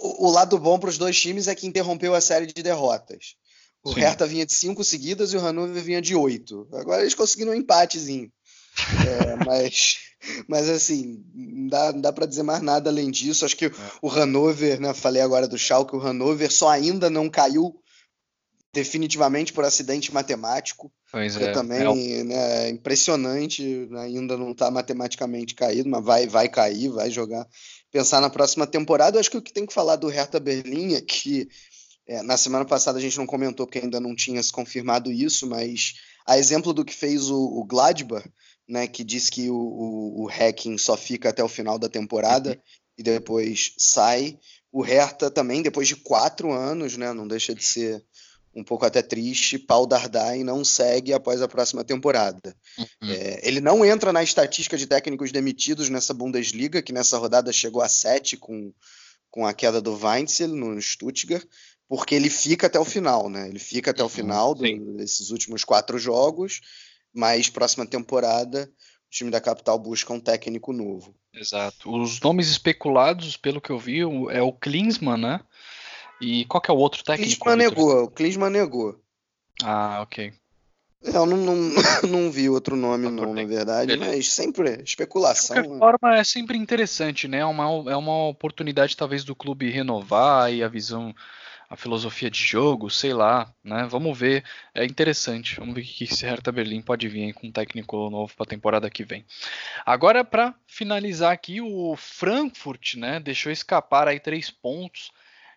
O, 0.00 0.28
o 0.28 0.30
lado 0.30 0.58
bom 0.58 0.78
para 0.78 0.88
os 0.88 0.96
dois 0.96 1.20
times 1.20 1.46
é 1.46 1.54
que 1.54 1.66
interrompeu 1.66 2.14
a 2.14 2.20
série 2.22 2.46
de 2.46 2.62
derrotas. 2.62 3.36
O 3.82 3.92
Sim. 3.92 4.00
Hertha 4.00 4.26
vinha 4.26 4.46
de 4.46 4.54
cinco 4.54 4.82
seguidas 4.82 5.32
e 5.32 5.36
o 5.36 5.40
Hannover 5.40 5.82
vinha 5.82 6.00
de 6.00 6.14
oito. 6.14 6.66
Agora 6.72 7.02
eles 7.02 7.14
conseguiram 7.14 7.52
um 7.52 7.54
empatezinho. 7.54 8.32
É, 9.06 9.44
mas, 9.44 9.98
mas 10.48 10.68
assim, 10.68 11.24
não 11.34 11.68
dá, 11.68 11.92
dá 11.92 12.12
para 12.12 12.26
dizer 12.26 12.42
mais 12.42 12.62
nada 12.62 12.90
além 12.90 13.10
disso. 13.10 13.44
Acho 13.44 13.56
que 13.56 13.66
é. 13.66 13.72
o 14.02 14.08
Hannover, 14.08 14.80
né, 14.80 14.94
falei 14.94 15.22
agora 15.22 15.48
do 15.48 15.58
Schalke, 15.58 15.96
o 15.96 16.00
Hannover 16.00 16.50
só 16.52 16.68
ainda 16.68 17.10
não 17.10 17.28
caiu 17.28 17.80
definitivamente 18.72 19.52
por 19.52 19.64
acidente 19.64 20.12
matemático. 20.12 20.92
Pois 21.10 21.36
é. 21.36 21.52
também 21.52 21.80
é 21.80 22.24
né, 22.24 22.66
é 22.66 22.70
impressionante, 22.70 23.88
ainda 23.98 24.36
não 24.36 24.52
está 24.52 24.70
matematicamente 24.70 25.54
caído, 25.54 25.88
mas 25.88 26.04
vai, 26.04 26.26
vai 26.26 26.48
cair, 26.48 26.88
vai 26.88 27.10
jogar. 27.10 27.46
Pensar 27.90 28.20
na 28.20 28.30
próxima 28.30 28.66
temporada, 28.66 29.18
acho 29.18 29.30
que 29.30 29.36
o 29.36 29.42
que 29.42 29.52
tem 29.52 29.66
que 29.66 29.74
falar 29.74 29.96
do 29.96 30.08
Hertha 30.08 30.38
Berlim 30.38 30.94
é 30.94 31.00
que 31.00 31.48
é, 32.06 32.22
na 32.22 32.36
semana 32.36 32.64
passada 32.64 32.98
a 32.98 33.00
gente 33.00 33.18
não 33.18 33.26
comentou 33.26 33.66
porque 33.66 33.80
ainda 33.80 34.00
não 34.00 34.14
tinha 34.14 34.42
se 34.42 34.52
confirmado 34.52 35.10
isso, 35.10 35.48
mas 35.48 35.94
a 36.26 36.38
exemplo 36.38 36.72
do 36.72 36.84
que 36.84 36.94
fez 36.94 37.28
o, 37.28 37.38
o 37.38 37.64
Gladbach, 37.64 38.28
né, 38.70 38.86
que 38.86 39.02
diz 39.02 39.28
que 39.28 39.50
o, 39.50 39.56
o, 39.56 40.22
o, 40.22 40.26
hacking 40.28 40.78
só 40.78 40.96
fica 40.96 41.28
até 41.28 41.42
o 41.42 41.48
final 41.48 41.76
da 41.76 41.88
temporada 41.88 42.50
uhum. 42.50 42.56
e 42.96 43.02
depois 43.02 43.74
sai. 43.76 44.38
O 44.72 44.80
Hertha 44.80 45.28
também, 45.28 45.60
depois 45.60 45.88
de 45.88 45.96
quatro 45.96 46.52
anos, 46.52 46.96
né, 46.96 47.12
não 47.12 47.26
deixa 47.26 47.52
de 47.52 47.64
ser 47.64 48.04
um 48.54 48.62
pouco 48.62 48.84
até 48.84 49.02
triste, 49.02 49.58
Paul 49.58 49.86
Dardai 49.86 50.42
não 50.44 50.64
segue 50.64 51.12
após 51.12 51.42
a 51.42 51.48
próxima 51.48 51.84
temporada. 51.84 52.54
Uhum. 52.78 53.10
É, 53.10 53.40
ele 53.42 53.60
não 53.60 53.84
entra 53.84 54.12
na 54.12 54.22
estatística 54.22 54.76
de 54.76 54.86
técnicos 54.86 55.32
demitidos 55.32 55.88
nessa 55.88 56.14
Bundesliga, 56.14 56.82
que 56.82 56.92
nessa 56.92 57.18
rodada 57.18 57.52
chegou 57.52 57.82
a 57.82 57.88
sete 57.88 58.36
com, 58.36 58.72
com 59.30 59.46
a 59.46 59.52
queda 59.52 59.80
do 59.80 59.96
Weinzel 59.96 60.48
no 60.48 60.80
Stuttgart, 60.80 61.44
porque 61.88 62.14
ele 62.14 62.30
fica 62.30 62.68
até 62.68 62.78
o 62.78 62.84
final, 62.84 63.28
né? 63.28 63.48
Ele 63.48 63.58
fica 63.58 63.90
até 63.90 64.02
o 64.02 64.06
uhum, 64.06 64.10
final 64.10 64.54
do, 64.54 64.62
desses 64.96 65.30
últimos 65.30 65.64
quatro 65.64 65.98
jogos, 65.98 66.60
mas 67.14 67.48
próxima 67.48 67.86
temporada 67.86 68.70
o 69.06 69.10
time 69.10 69.30
da 69.30 69.40
capital 69.40 69.78
busca 69.78 70.12
um 70.12 70.20
técnico 70.20 70.72
novo. 70.72 71.14
Exato. 71.34 71.92
Os 71.92 72.20
nomes 72.20 72.48
especulados, 72.48 73.36
pelo 73.36 73.60
que 73.60 73.70
eu 73.70 73.78
vi, 73.78 74.00
é 74.30 74.40
o 74.40 74.52
Klinsmann, 74.52 75.20
né? 75.20 75.40
E 76.20 76.44
qual 76.44 76.60
que 76.60 76.70
é 76.70 76.74
o 76.74 76.76
outro 76.76 77.02
técnico? 77.02 77.44
Klinsmann 77.44 77.56
negou, 77.56 78.04
o 78.04 78.10
Klinsmann 78.10 78.50
negou. 78.52 79.00
Ah, 79.62 80.00
ok. 80.02 80.32
Eu 81.02 81.24
não, 81.24 81.36
não, 81.36 81.54
não 82.08 82.30
vi 82.30 82.48
outro 82.48 82.76
nome, 82.76 83.10
não, 83.10 83.32
na 83.32 83.44
verdade, 83.44 83.92
Beleza. 83.92 84.12
mas 84.12 84.32
sempre 84.32 84.82
especulação. 84.82 85.56
De 85.56 85.62
qualquer 85.62 85.72
né? 85.72 85.78
forma, 85.78 86.16
é 86.18 86.24
sempre 86.24 86.58
interessante, 86.58 87.26
né? 87.26 87.38
É 87.38 87.46
uma, 87.46 87.90
é 87.90 87.96
uma 87.96 88.28
oportunidade, 88.28 88.96
talvez, 88.96 89.24
do 89.24 89.34
clube 89.34 89.70
renovar 89.70 90.52
e 90.52 90.62
a 90.62 90.68
visão, 90.68 91.14
a 91.70 91.76
filosofia 91.76 92.28
de 92.28 92.44
jogo, 92.44 92.90
sei 92.90 93.14
lá, 93.14 93.54
né? 93.62 93.86
Vamos 93.88 94.18
ver, 94.18 94.44
é 94.74 94.84
interessante. 94.84 95.54
Vamos 95.54 95.72
ver 95.72 95.82
o 95.82 95.84
que 95.84 96.02
esse 96.02 96.26
Hertha 96.26 96.50
Berlim 96.50 96.82
pode 96.82 97.06
vir 97.06 97.32
com 97.32 97.46
um 97.46 97.52
técnico 97.52 98.10
novo 98.10 98.34
para 98.34 98.42
a 98.42 98.48
temporada 98.48 98.90
que 98.90 99.04
vem. 99.04 99.24
Agora, 99.86 100.24
para 100.24 100.52
finalizar 100.66 101.32
aqui, 101.32 101.60
o 101.60 101.94
Frankfurt, 101.96 102.96
né? 102.96 103.20
Deixou 103.20 103.52
escapar 103.52 104.08
aí 104.08 104.18
três 104.18 104.50
pontos 104.50 105.12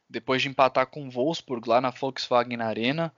depois 0.07 0.39
de 0.43 0.49
empatar 0.49 0.86
com 0.86 1.07
o 1.07 1.09
Wolfsburg 1.09 1.68
lá 1.68 1.82
na 1.82 1.89
Volkswagen 1.89 2.61
Arena. 2.61 3.11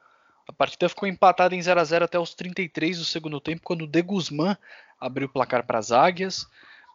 A 0.48 0.54
partida 0.54 0.88
ficou 0.88 1.06
empatada 1.06 1.54
em 1.54 1.62
0 1.62 1.78
a 1.78 1.84
0 1.84 2.06
até 2.06 2.18
os 2.18 2.34
33 2.34 2.98
do 2.98 3.04
segundo 3.04 3.42
tempo, 3.42 3.62
quando 3.62 3.82
o 3.82 3.88
De 3.88 4.02
Guzman 4.02 4.56
abriu 4.98 5.28
o 5.28 5.32
placar 5.32 5.66
para 5.66 5.80
as 5.80 5.92
águias. 5.92 6.48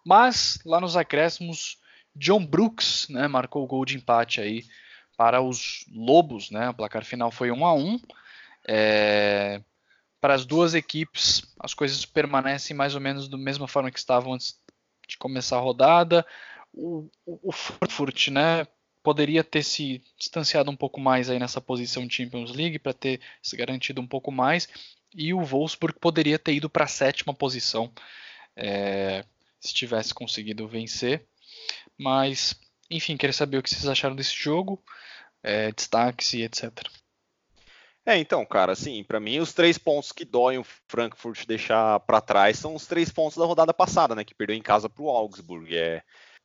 Mas 0.02 0.58
lá 0.64 0.80
nos 0.80 0.96
acréscimos, 0.96 1.76
John 2.16 2.46
Brooks 2.46 3.06
né, 3.10 3.28
marcou 3.28 3.62
o 3.62 3.66
gol 3.66 3.84
de 3.84 3.98
empate 3.98 4.40
aí 4.40 4.64
para 5.20 5.42
os 5.42 5.84
Lobos. 5.92 6.50
Né? 6.50 6.70
O 6.70 6.74
placar 6.74 7.04
final 7.04 7.30
foi 7.30 7.50
1 7.50 7.66
a 7.66 7.74
1 7.74 8.00
é... 8.66 9.60
Para 10.18 10.32
as 10.32 10.46
duas 10.46 10.72
equipes, 10.72 11.42
as 11.58 11.74
coisas 11.74 12.06
permanecem 12.06 12.74
mais 12.74 12.94
ou 12.94 13.02
menos 13.02 13.28
da 13.28 13.36
mesma 13.36 13.68
forma 13.68 13.90
que 13.90 13.98
estavam 13.98 14.32
antes 14.32 14.58
de 15.06 15.18
começar 15.18 15.58
a 15.58 15.60
rodada. 15.60 16.26
O, 16.72 17.06
o, 17.26 17.50
o 17.50 17.52
Frankfurt, 17.52 18.28
né, 18.28 18.66
poderia 19.02 19.44
ter 19.44 19.62
se 19.62 20.02
distanciado 20.18 20.70
um 20.70 20.76
pouco 20.76 20.98
mais 20.98 21.28
aí 21.28 21.38
nessa 21.38 21.60
posição 21.60 22.08
Champions 22.08 22.52
League 22.52 22.78
para 22.78 22.94
ter 22.94 23.20
se 23.42 23.54
garantido 23.56 24.00
um 24.00 24.06
pouco 24.06 24.32
mais 24.32 24.68
e 25.14 25.34
o 25.34 25.42
Wolfsburg 25.42 25.98
poderia 25.98 26.38
ter 26.38 26.54
ido 26.54 26.70
para 26.70 26.84
a 26.84 26.88
sétima 26.88 27.34
posição 27.34 27.92
é, 28.56 29.24
se 29.58 29.74
tivesse 29.74 30.14
conseguido 30.14 30.68
vencer 30.68 31.26
mas 31.98 32.54
enfim 32.90 33.16
queria 33.16 33.32
saber 33.32 33.58
o 33.58 33.62
que 33.62 33.70
vocês 33.70 33.86
acharam 33.86 34.16
desse 34.16 34.34
jogo 34.34 34.82
é, 35.42 35.72
destaques 35.72 36.32
e 36.34 36.42
etc 36.42 36.72
é, 38.06 38.16
então, 38.16 38.44
cara, 38.46 38.72
assim, 38.72 39.04
para 39.04 39.20
mim 39.20 39.40
os 39.40 39.52
três 39.52 39.76
pontos 39.76 40.10
que 40.10 40.24
doem 40.24 40.58
o 40.58 40.66
Frankfurt 40.88 41.46
deixar 41.46 42.00
para 42.00 42.20
trás 42.20 42.58
são 42.58 42.74
os 42.74 42.86
três 42.86 43.10
pontos 43.10 43.36
da 43.36 43.44
rodada 43.44 43.74
passada, 43.74 44.14
né, 44.14 44.24
que 44.24 44.34
perdeu 44.34 44.56
em 44.56 44.62
casa 44.62 44.88
para 44.88 45.02
o 45.02 45.10
Augsburg. 45.10 45.76
É, 45.76 46.02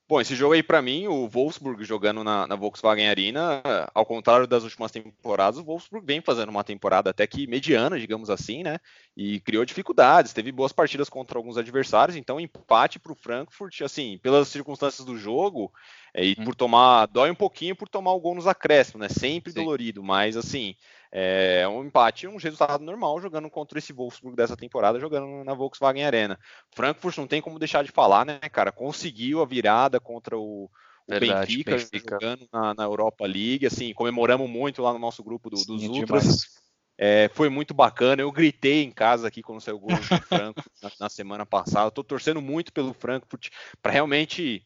Bom, 0.07 0.21
esse 0.21 0.35
jogo 0.35 0.53
aí 0.53 0.61
para 0.61 0.83
mim, 0.83 1.07
o 1.07 1.27
Wolfsburg 1.27 1.83
jogando 1.83 2.23
na, 2.23 2.45
na, 2.45 2.55
Volkswagen 2.55 3.09
Arena, 3.09 3.63
ao 3.91 4.05
contrário 4.05 4.45
das 4.45 4.63
últimas 4.63 4.91
temporadas, 4.91 5.59
o 5.59 5.63
Wolfsburg 5.63 6.05
vem 6.05 6.21
fazendo 6.21 6.49
uma 6.49 6.63
temporada 6.63 7.09
até 7.09 7.25
que 7.25 7.47
mediana, 7.47 7.99
digamos 7.99 8.29
assim, 8.29 8.61
né? 8.61 8.77
E 9.17 9.39
criou 9.39 9.65
dificuldades, 9.65 10.31
teve 10.31 10.51
boas 10.51 10.71
partidas 10.71 11.09
contra 11.09 11.39
alguns 11.39 11.57
adversários, 11.57 12.15
então 12.15 12.39
empate 12.39 12.99
para 12.99 13.13
o 13.13 13.15
Frankfurt, 13.15 13.81
assim, 13.81 14.19
pelas 14.21 14.47
circunstâncias 14.47 15.03
do 15.03 15.17
jogo, 15.17 15.73
é, 16.13 16.23
e 16.23 16.35
hum. 16.37 16.45
por 16.45 16.53
tomar, 16.53 17.07
dói 17.07 17.31
um 17.31 17.35
pouquinho 17.35 17.75
por 17.75 17.89
tomar 17.89 18.13
o 18.13 18.19
gol 18.19 18.35
nos 18.35 18.45
acréscimos, 18.45 19.01
né? 19.01 19.09
Sempre 19.09 19.51
Sim. 19.53 19.59
dolorido, 19.59 20.03
mas 20.03 20.37
assim, 20.37 20.75
é 21.11 21.67
um 21.67 21.83
empate, 21.83 22.27
um 22.27 22.37
resultado 22.37 22.83
normal 22.83 23.19
jogando 23.21 23.49
contra 23.49 23.79
esse 23.79 23.93
Wolfsburg 23.93 24.35
dessa 24.35 24.57
temporada, 24.57 24.99
jogando 24.99 25.43
na 25.43 25.53
Volkswagen 25.53 26.03
Arena. 26.03 26.39
Frankfurt 26.75 27.17
não 27.17 27.27
tem 27.27 27.41
como 27.41 27.59
deixar 27.59 27.83
de 27.83 27.91
falar, 27.91 28.25
né, 28.25 28.39
cara? 28.51 28.71
Conseguiu 28.71 29.41
a 29.41 29.45
virada 29.45 29.99
contra 29.99 30.37
o, 30.37 30.65
o 30.65 30.71
Verdade, 31.07 31.57
Benfica, 31.57 31.71
Benfica, 31.71 32.17
jogando 32.19 32.47
na, 32.51 32.73
na, 32.73 32.83
Europa 32.83 33.25
League, 33.25 33.65
assim, 33.65 33.93
comemoramos 33.93 34.49
muito 34.49 34.81
lá 34.81 34.91
no 34.91 34.99
nosso 34.99 35.23
grupo 35.23 35.49
do, 35.49 35.57
dos 35.57 35.81
Sim, 35.81 35.89
Ultras. 35.89 36.65
É, 36.97 37.29
foi 37.33 37.49
muito 37.49 37.73
bacana. 37.73 38.21
Eu 38.21 38.31
gritei 38.31 38.83
em 38.83 38.91
casa 38.91 39.27
aqui 39.27 39.41
quando 39.41 39.61
saiu 39.61 39.77
o 39.77 39.79
gol 39.79 39.95
do 39.95 40.03
Frankfurt 40.03 40.71
na, 40.81 40.91
na, 41.01 41.09
semana 41.09 41.45
passada. 41.45 41.89
Estou 41.89 42.03
torcendo 42.03 42.41
muito 42.41 42.71
pelo 42.71 42.93
Frankfurt 42.93 43.49
para 43.81 43.91
realmente 43.91 44.63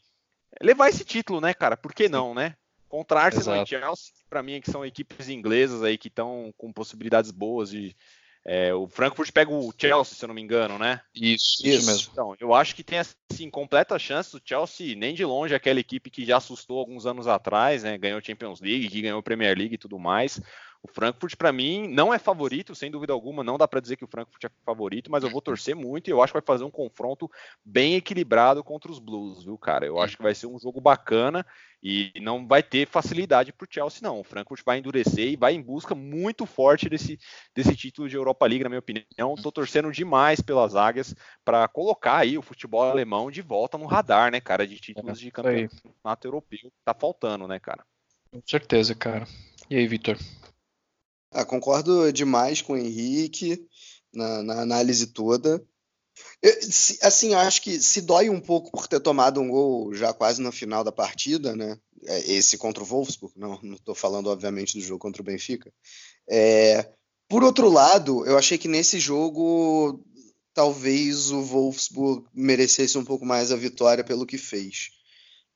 levar 0.61 0.89
esse 0.89 1.03
título, 1.03 1.41
né, 1.41 1.53
cara? 1.53 1.75
Por 1.75 1.93
que 1.93 2.07
não, 2.07 2.33
né? 2.33 2.55
Contra 2.89 3.21
Arsenal 3.21 3.55
Exato. 3.57 3.75
e 3.75 3.79
Chelsea, 3.79 4.13
para 4.27 4.41
mim, 4.41 4.59
que 4.59 4.71
são 4.71 4.83
equipes 4.83 5.29
inglesas 5.29 5.83
aí 5.83 5.95
que 5.97 6.07
estão 6.07 6.51
com 6.57 6.73
possibilidades 6.73 7.29
boas 7.29 7.69
de. 7.69 7.95
É, 8.43 8.73
o 8.73 8.87
Frankfurt 8.87 9.31
pega 9.31 9.51
o 9.51 9.71
Chelsea, 9.77 10.15
se 10.15 10.25
eu 10.25 10.27
não 10.27 10.33
me 10.33 10.41
engano, 10.41 10.79
né? 10.79 11.01
Isso, 11.13 11.61
isso, 11.63 11.85
mesmo. 11.85 12.09
Então, 12.11 12.35
eu 12.39 12.53
acho 12.53 12.73
que 12.73 12.83
tem 12.83 12.97
assim 12.97 13.49
completa 13.51 13.99
chance 13.99 14.31
do 14.31 14.41
Chelsea, 14.43 14.95
nem 14.95 15.13
de 15.13 15.23
longe 15.23 15.53
aquela 15.53 15.79
equipe 15.79 16.09
que 16.09 16.25
já 16.25 16.37
assustou 16.37 16.79
alguns 16.79 17.05
anos 17.05 17.27
atrás, 17.27 17.83
né? 17.83 17.97
Ganhou 17.97 18.23
Champions 18.23 18.59
League, 18.59 18.89
que 18.89 19.01
ganhou 19.01 19.21
Premier 19.21 19.55
League 19.55 19.75
e 19.75 19.77
tudo 19.77 19.99
mais. 19.99 20.41
O 20.81 20.87
Frankfurt, 20.87 21.35
para 21.35 21.51
mim, 21.51 21.89
não 21.89 22.13
é 22.13 22.17
favorito, 22.17 22.73
sem 22.73 22.89
dúvida 22.89 23.11
alguma. 23.11 23.43
Não 23.43 23.57
dá 23.57 23.67
para 23.67 23.81
dizer 23.81 23.97
que 23.97 24.05
o 24.05 24.07
Frankfurt 24.07 24.45
é 24.45 24.49
favorito, 24.65 25.11
mas 25.11 25.23
eu 25.23 25.29
vou 25.29 25.41
torcer 25.41 25.75
muito 25.75 26.07
e 26.07 26.11
eu 26.11 26.23
acho 26.23 26.31
que 26.31 26.39
vai 26.39 26.45
fazer 26.45 26.63
um 26.63 26.71
confronto 26.71 27.29
bem 27.65 27.95
equilibrado 27.95 28.63
contra 28.63 28.89
os 28.89 28.97
Blues, 28.97 29.43
viu, 29.43 29.57
cara? 29.57 29.85
Eu 29.85 29.99
acho 29.99 30.15
que 30.15 30.23
vai 30.23 30.33
ser 30.33 30.47
um 30.47 30.57
jogo 30.57 30.79
bacana 30.79 31.45
e 31.83 32.13
não 32.21 32.47
vai 32.47 32.63
ter 32.63 32.87
facilidade 32.87 33.51
para 33.51 33.65
o 33.65 33.67
Chelsea, 33.69 33.99
não. 34.01 34.21
O 34.21 34.23
Frankfurt 34.23 34.63
vai 34.65 34.77
endurecer 34.77 35.27
e 35.27 35.35
vai 35.35 35.53
em 35.53 35.61
busca 35.61 35.93
muito 35.93 36.45
forte 36.45 36.87
desse, 36.87 37.19
desse 37.53 37.75
título 37.75 38.07
de 38.07 38.15
Europa 38.15 38.45
League, 38.45 38.63
na 38.63 38.69
minha 38.69 38.79
opinião. 38.79 39.33
Estou 39.35 39.51
torcendo 39.51 39.91
demais 39.91 40.39
pelas 40.39 40.77
águias 40.77 41.13
para 41.43 41.67
colocar 41.67 42.17
aí 42.17 42.37
o 42.37 42.41
futebol 42.41 42.83
alemão 42.83 43.29
de 43.29 43.41
volta 43.41 43.77
no 43.77 43.85
radar, 43.85 44.31
né, 44.31 44.39
cara, 44.39 44.65
de 44.65 44.79
títulos 44.79 45.19
de 45.19 45.29
campeonato 45.29 46.25
europeu. 46.25 46.71
Tá 46.85 46.93
faltando, 46.93 47.49
né, 47.49 47.59
cara? 47.59 47.83
Com 48.31 48.41
certeza, 48.45 48.95
cara. 48.95 49.27
E 49.69 49.75
aí, 49.75 49.87
Vitor? 49.87 50.17
Ah, 51.31 51.45
concordo 51.45 52.11
demais 52.11 52.61
com 52.61 52.73
o 52.73 52.77
Henrique 52.77 53.65
na, 54.13 54.43
na 54.43 54.61
análise 54.61 55.07
toda. 55.07 55.63
Eu, 56.41 56.53
assim, 57.03 57.33
acho 57.33 57.61
que 57.61 57.79
se 57.79 58.01
dói 58.01 58.29
um 58.29 58.39
pouco 58.41 58.71
por 58.71 58.87
ter 58.87 58.99
tomado 58.99 59.39
um 59.39 59.49
gol 59.49 59.93
já 59.93 60.13
quase 60.13 60.41
no 60.41 60.51
final 60.51 60.83
da 60.83 60.91
partida, 60.91 61.55
né? 61.55 61.79
é, 62.05 62.31
esse 62.31 62.57
contra 62.57 62.83
o 62.83 62.85
Wolfsburg, 62.85 63.33
não 63.37 63.59
estou 63.73 63.95
falando, 63.95 64.27
obviamente, 64.27 64.77
do 64.77 64.83
jogo 64.83 64.99
contra 64.99 65.21
o 65.21 65.25
Benfica. 65.25 65.71
É, 66.29 66.89
por 67.27 67.43
outro 67.43 67.69
lado, 67.69 68.25
eu 68.25 68.37
achei 68.37 68.57
que 68.57 68.67
nesse 68.67 68.99
jogo 68.99 70.03
talvez 70.53 71.31
o 71.31 71.41
Wolfsburg 71.41 72.25
merecesse 72.33 72.97
um 72.97 73.05
pouco 73.05 73.25
mais 73.25 73.51
a 73.51 73.55
vitória 73.55 74.03
pelo 74.03 74.25
que 74.25 74.37
fez. 74.37 74.89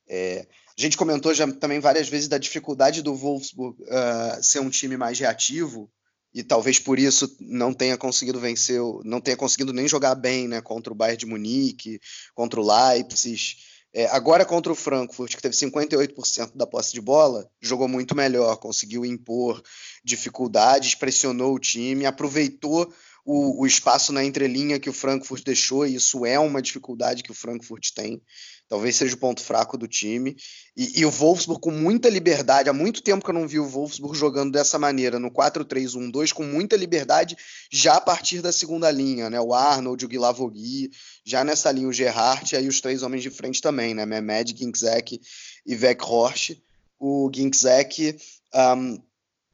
É, 0.08 0.46
a 0.76 0.80
gente 0.80 0.96
comentou 0.96 1.32
já 1.32 1.50
também 1.52 1.78
várias 1.78 2.08
vezes 2.08 2.28
da 2.28 2.38
dificuldade 2.38 3.02
do 3.02 3.14
Wolfsburg 3.14 3.80
uh, 3.82 4.42
ser 4.42 4.60
um 4.60 4.70
time 4.70 4.96
mais 4.96 5.18
reativo 5.18 5.90
e 6.34 6.42
talvez 6.42 6.80
por 6.80 6.98
isso 6.98 7.36
não 7.38 7.72
tenha 7.72 7.96
conseguido 7.96 8.40
vencer, 8.40 8.80
não 9.04 9.20
tenha 9.20 9.36
conseguido 9.36 9.72
nem 9.72 9.86
jogar 9.86 10.16
bem, 10.16 10.48
né, 10.48 10.60
contra 10.60 10.92
o 10.92 10.96
Bayern 10.96 11.18
de 11.18 11.26
Munique, 11.26 12.00
contra 12.34 12.60
o 12.60 12.66
Leipzig. 12.66 13.56
É, 13.96 14.06
agora 14.06 14.44
contra 14.44 14.72
o 14.72 14.74
Frankfurt, 14.74 15.36
que 15.36 15.42
teve 15.42 15.54
58% 15.54 16.50
da 16.56 16.66
posse 16.66 16.92
de 16.92 17.00
bola, 17.00 17.48
jogou 17.60 17.86
muito 17.86 18.16
melhor, 18.16 18.56
conseguiu 18.56 19.06
impor 19.06 19.62
dificuldades, 20.04 20.96
pressionou 20.96 21.54
o 21.54 21.60
time, 21.60 22.04
aproveitou 22.04 22.92
o, 23.24 23.62
o 23.62 23.66
espaço 23.66 24.12
na 24.12 24.24
entrelinha 24.24 24.78
que 24.78 24.90
o 24.90 24.92
Frankfurt 24.92 25.44
deixou, 25.44 25.86
e 25.86 25.94
isso 25.94 26.26
é 26.26 26.38
uma 26.38 26.60
dificuldade 26.60 27.22
que 27.22 27.30
o 27.30 27.34
Frankfurt 27.34 27.90
tem 27.94 28.20
talvez 28.68 28.96
seja 28.96 29.14
o 29.14 29.18
ponto 29.18 29.42
fraco 29.42 29.76
do 29.76 29.86
time. 29.86 30.36
E, 30.76 31.00
e, 31.00 31.06
o 31.06 31.10
Wolfsburg 31.10 31.60
com 31.60 31.70
muita 31.70 32.08
liberdade, 32.08 32.68
há 32.68 32.72
muito 32.72 33.02
tempo 33.02 33.24
que 33.24 33.30
eu 33.30 33.34
não 33.34 33.46
vi 33.46 33.58
o 33.58 33.68
Wolfsburg 33.68 34.16
jogando 34.16 34.52
dessa 34.52 34.78
maneira, 34.78 35.18
no 35.18 35.30
4-3-1-2, 35.30 36.32
com 36.32 36.44
muita 36.44 36.76
liberdade, 36.76 37.36
já 37.70 37.94
a 37.94 38.00
partir 38.00 38.40
da 38.40 38.52
segunda 38.52 38.90
linha, 38.90 39.30
né? 39.30 39.40
O 39.40 39.54
Arnold, 39.54 40.04
o 40.04 40.08
Guilavogui, 40.08 40.90
já 41.24 41.44
nessa 41.44 41.70
linha 41.70 41.88
o 41.88 41.92
Gerhardt, 41.92 42.54
e 42.54 42.58
aí 42.58 42.68
os 42.68 42.80
três 42.80 43.02
homens 43.02 43.22
de 43.22 43.30
frente 43.30 43.60
também, 43.60 43.94
né? 43.94 44.04
Mehmed, 44.04 44.56
Ginczek 44.56 45.20
e 45.66 45.76
Weghorst. 45.76 46.56
O 46.98 47.30
Ginczek... 47.32 48.16
Um, 48.54 49.02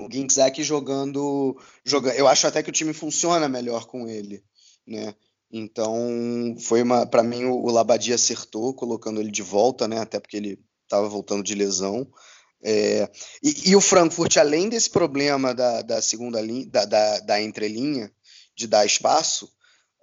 o 0.00 0.08
Ginczek 0.10 0.62
jogando, 0.62 1.56
jogando. 1.84 2.14
Eu 2.14 2.26
acho 2.26 2.46
até 2.46 2.62
que 2.62 2.70
o 2.70 2.72
time 2.72 2.92
funciona 2.92 3.48
melhor 3.48 3.86
com 3.86 4.08
ele, 4.08 4.42
né? 4.86 5.14
Então, 5.52 6.56
foi 6.60 6.82
uma, 6.82 7.06
para 7.06 7.22
mim 7.22 7.44
o, 7.44 7.54
o 7.54 7.70
Labadi 7.70 8.12
acertou 8.12 8.72
colocando 8.72 9.20
ele 9.20 9.30
de 9.30 9.42
volta, 9.42 9.86
né? 9.86 9.98
Até 9.98 10.20
porque 10.20 10.36
ele 10.36 10.58
estava 10.84 11.08
voltando 11.08 11.42
de 11.42 11.54
lesão. 11.54 12.08
É, 12.62 13.10
e, 13.42 13.70
e, 13.70 13.76
o 13.76 13.80
Frankfurt, 13.80 14.36
além 14.36 14.68
desse 14.68 14.90
problema 14.90 15.54
da, 15.54 15.82
da 15.82 16.02
segunda 16.02 16.40
linha, 16.40 16.66
da, 16.66 16.84
da, 16.84 17.20
da, 17.20 17.42
entrelinha, 17.42 18.12
de 18.54 18.66
dar 18.66 18.84
espaço, 18.84 19.46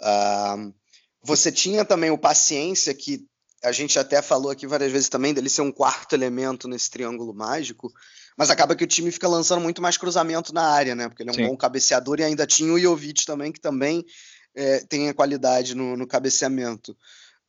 uh, 0.02 0.74
você 1.22 1.52
tinha 1.52 1.86
também 1.86 2.10
o 2.10 2.18
paciência 2.18 2.94
que 2.96 3.28
a 3.64 3.72
gente 3.72 4.00
até 4.00 4.22
falou 4.22 4.52
aqui 4.52 4.66
várias 4.66 4.92
vezes 4.92 5.10
também 5.10 5.34
dele 5.34 5.50
ser 5.50 5.62
um 5.62 5.72
quarto 5.72 6.14
elemento 6.14 6.68
nesse 6.68 6.90
triângulo 6.90 7.34
mágico, 7.34 7.92
mas 8.38 8.52
acaba 8.52 8.76
que 8.76 8.84
o 8.84 8.88
time 8.88 9.12
fica 9.12 9.28
lançando 9.28 9.62
muito 9.62 9.82
mais 9.82 9.98
cruzamento 9.98 10.54
na 10.54 10.62
área, 10.62 10.94
né? 10.94 11.10
Porque 11.10 11.24
ele 11.24 11.32
é 11.32 11.34
um 11.34 11.36
Sim. 11.36 11.48
bom 11.48 11.58
cabeceador 11.58 12.20
e 12.20 12.24
ainda 12.24 12.46
tinha 12.46 12.72
o 12.72 12.80
Jovic 12.80 13.26
também, 13.26 13.52
que 13.52 13.60
também 13.60 14.06
é, 14.56 14.80
tenha 14.88 15.14
qualidade 15.14 15.74
no, 15.74 15.98
no 15.98 16.06
cabeceamento. 16.06 16.96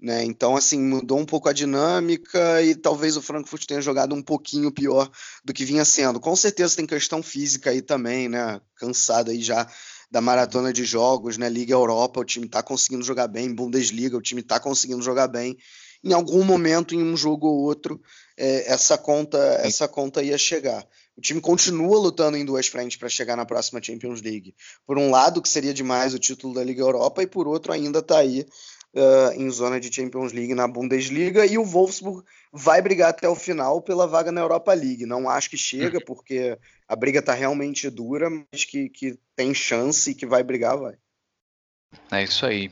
Né? 0.01 0.25
Então, 0.25 0.57
assim, 0.57 0.81
mudou 0.81 1.19
um 1.19 1.27
pouco 1.27 1.49
a 1.49 1.53
dinâmica 1.53 2.63
e 2.63 2.75
talvez 2.75 3.17
o 3.17 3.23
Frankfurt 3.23 3.67
tenha 3.67 3.81
jogado 3.81 4.15
um 4.15 4.23
pouquinho 4.23 4.71
pior 4.71 5.11
do 5.45 5.53
que 5.53 5.65
vinha 5.65 5.85
sendo. 5.85 6.21
Com 6.21 6.37
certeza 6.37 6.77
tem 6.77 6.87
questão 6.87 7.23
física 7.23 7.71
aí 7.71 7.83
também, 7.83 8.29
né? 8.29 8.61
Cansado 8.77 9.31
aí 9.31 9.43
já 9.43 9.69
da 10.11 10.21
maratona 10.21 10.73
de 10.73 10.85
jogos, 10.85 11.37
né? 11.37 11.49
Liga 11.49 11.75
Europa, 11.75 12.21
o 12.21 12.25
time 12.25 12.47
está 12.47 12.63
conseguindo 12.63 13.05
jogar 13.05 13.27
bem, 13.27 13.53
Bundesliga, 13.53 14.17
o 14.17 14.23
time 14.23 14.41
está 14.41 14.61
conseguindo 14.61 15.03
jogar 15.03 15.27
bem. 15.27 15.59
Em 16.03 16.13
algum 16.13 16.45
momento, 16.45 16.95
em 16.95 17.03
um 17.03 17.17
jogo 17.17 17.49
ou 17.49 17.61
outro, 17.61 18.01
é, 18.37 18.73
essa 18.73 18.97
conta, 18.97 19.39
essa 19.63 19.89
conta 19.89 20.23
ia 20.23 20.39
chegar. 20.39 20.87
O 21.17 21.21
time 21.21 21.41
continua 21.41 21.99
lutando 21.99 22.37
em 22.37 22.45
duas 22.45 22.69
frentes 22.69 22.97
para 22.97 23.09
chegar 23.09 23.37
na 23.37 23.45
próxima 23.45 23.83
Champions 23.83 24.23
League. 24.23 24.55
Por 24.87 24.97
um 24.97 25.11
lado, 25.11 25.43
que 25.43 25.49
seria 25.49 25.75
demais 25.75 26.15
o 26.15 26.19
título 26.19 26.55
da 26.55 26.63
Liga 26.63 26.83
Europa, 26.83 27.23
e 27.23 27.27
por 27.27 27.49
outro, 27.49 27.73
ainda 27.73 27.99
está 27.99 28.19
aí 28.19 28.47
uh, 28.95 29.33
em 29.35 29.51
zona 29.51 29.81
de 29.81 29.93
Champions 29.93 30.33
League 30.33 30.55
na 30.55 30.69
Bundesliga. 30.69 31.45
E 31.45 31.59
o 31.59 31.65
Wolfsburg 31.65 32.25
vai 32.53 32.81
brigar 32.81 33.11
até 33.11 33.29
o 33.29 33.35
final 33.35 33.83
pela 33.83 34.07
vaga 34.07 34.31
na 34.31 34.41
Europa 34.41 34.73
League. 34.73 35.07
Não 35.07 35.29
acho 35.29 35.51
que 35.51 35.57
chega, 35.57 36.01
porque 36.01 36.57
a 36.87 36.95
briga 36.95 37.19
está 37.19 37.35
realmente 37.35 37.91
dura, 37.91 38.31
mas 38.31 38.65
que, 38.65 38.89
que 38.89 39.19
tem 39.35 39.53
chance 39.53 40.11
e 40.11 40.15
que 40.15 40.27
vai 40.27 40.45
brigar, 40.45 40.79
vai. 40.79 40.95
É 42.11 42.23
isso 42.23 42.47
aí. 42.47 42.71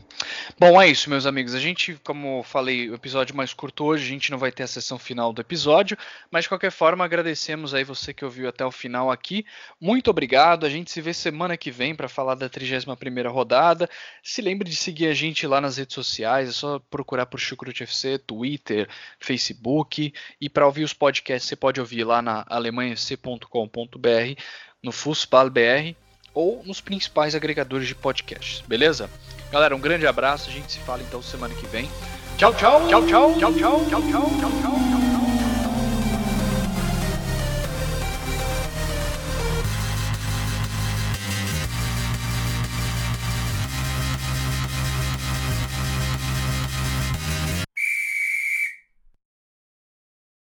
Bom, 0.59 0.81
é 0.81 0.89
isso, 0.89 1.11
meus 1.11 1.27
amigos. 1.27 1.55
A 1.55 1.59
gente, 1.59 1.99
como 2.03 2.43
falei, 2.43 2.89
o 2.89 2.95
episódio 2.95 3.37
mais 3.37 3.53
curto 3.53 3.85
hoje, 3.85 4.05
a 4.05 4.09
gente 4.09 4.31
não 4.31 4.39
vai 4.39 4.51
ter 4.51 4.63
a 4.63 4.67
sessão 4.67 4.99
final 4.99 5.31
do 5.31 5.43
episódio, 5.43 5.97
mas 6.31 6.45
de 6.45 6.49
qualquer 6.49 6.71
forma, 6.71 7.05
agradecemos 7.05 7.75
aí 7.75 7.85
você 7.85 8.15
que 8.15 8.25
ouviu 8.25 8.49
até 8.49 8.65
o 8.65 8.71
final 8.71 9.11
aqui. 9.11 9.45
Muito 9.79 10.11
obrigado. 10.11 10.65
A 10.65 10.71
gente 10.71 10.91
se 10.91 11.03
vê 11.03 11.13
semana 11.13 11.57
que 11.57 11.71
vem 11.71 11.95
para 11.95 12.09
falar 12.09 12.35
da 12.35 12.49
31ª 12.49 13.31
rodada. 13.31 13.91
Se 14.23 14.41
lembre 14.41 14.69
de 14.71 14.77
seguir 14.77 15.09
a 15.09 15.15
gente 15.15 15.47
lá 15.47 15.61
nas 15.61 15.77
redes 15.77 15.95
sociais, 15.95 16.49
é 16.49 16.53
só 16.53 16.79
procurar 16.79 17.27
por 17.27 17.39
Chucrute 17.39 17.83
FC, 17.83 18.19
Twitter, 18.19 18.89
Facebook, 19.21 20.15
e 20.41 20.49
para 20.49 20.67
ouvir 20.67 20.85
os 20.85 20.95
podcasts, 20.95 21.49
você 21.49 21.57
pode 21.57 21.79
ouvir 21.79 22.05
lá 22.05 22.23
na 22.23 22.45
alemanhafc.com.br, 22.49 24.41
no 24.83 24.93
FusPalBR 24.93 25.95
ou 26.37 26.63
nos 26.67 26.83
principais 26.83 27.35
agregadores 27.35 27.89
de 27.89 27.95
podcasts, 27.95 28.63
beleza? 28.69 29.09
Galera, 29.51 29.75
um 29.75 29.81
grande 29.81 30.07
abraço, 30.07 30.51
a 30.51 30.53
gente 30.53 30.71
se 30.71 30.79
fala 30.81 31.03
então 31.03 31.23
semana 31.23 31.55
que 31.55 31.67
vem. 31.67 31.91
Tchau, 32.37 32.53
tchau, 32.53 32.87
tchau, 32.87 33.07
tchau, 33.07 33.35
tchau, 33.35 33.53
tchau, 33.55 33.85
tchau, 33.89 34.03
tchau, 34.11 34.51
tchau. 34.61 34.96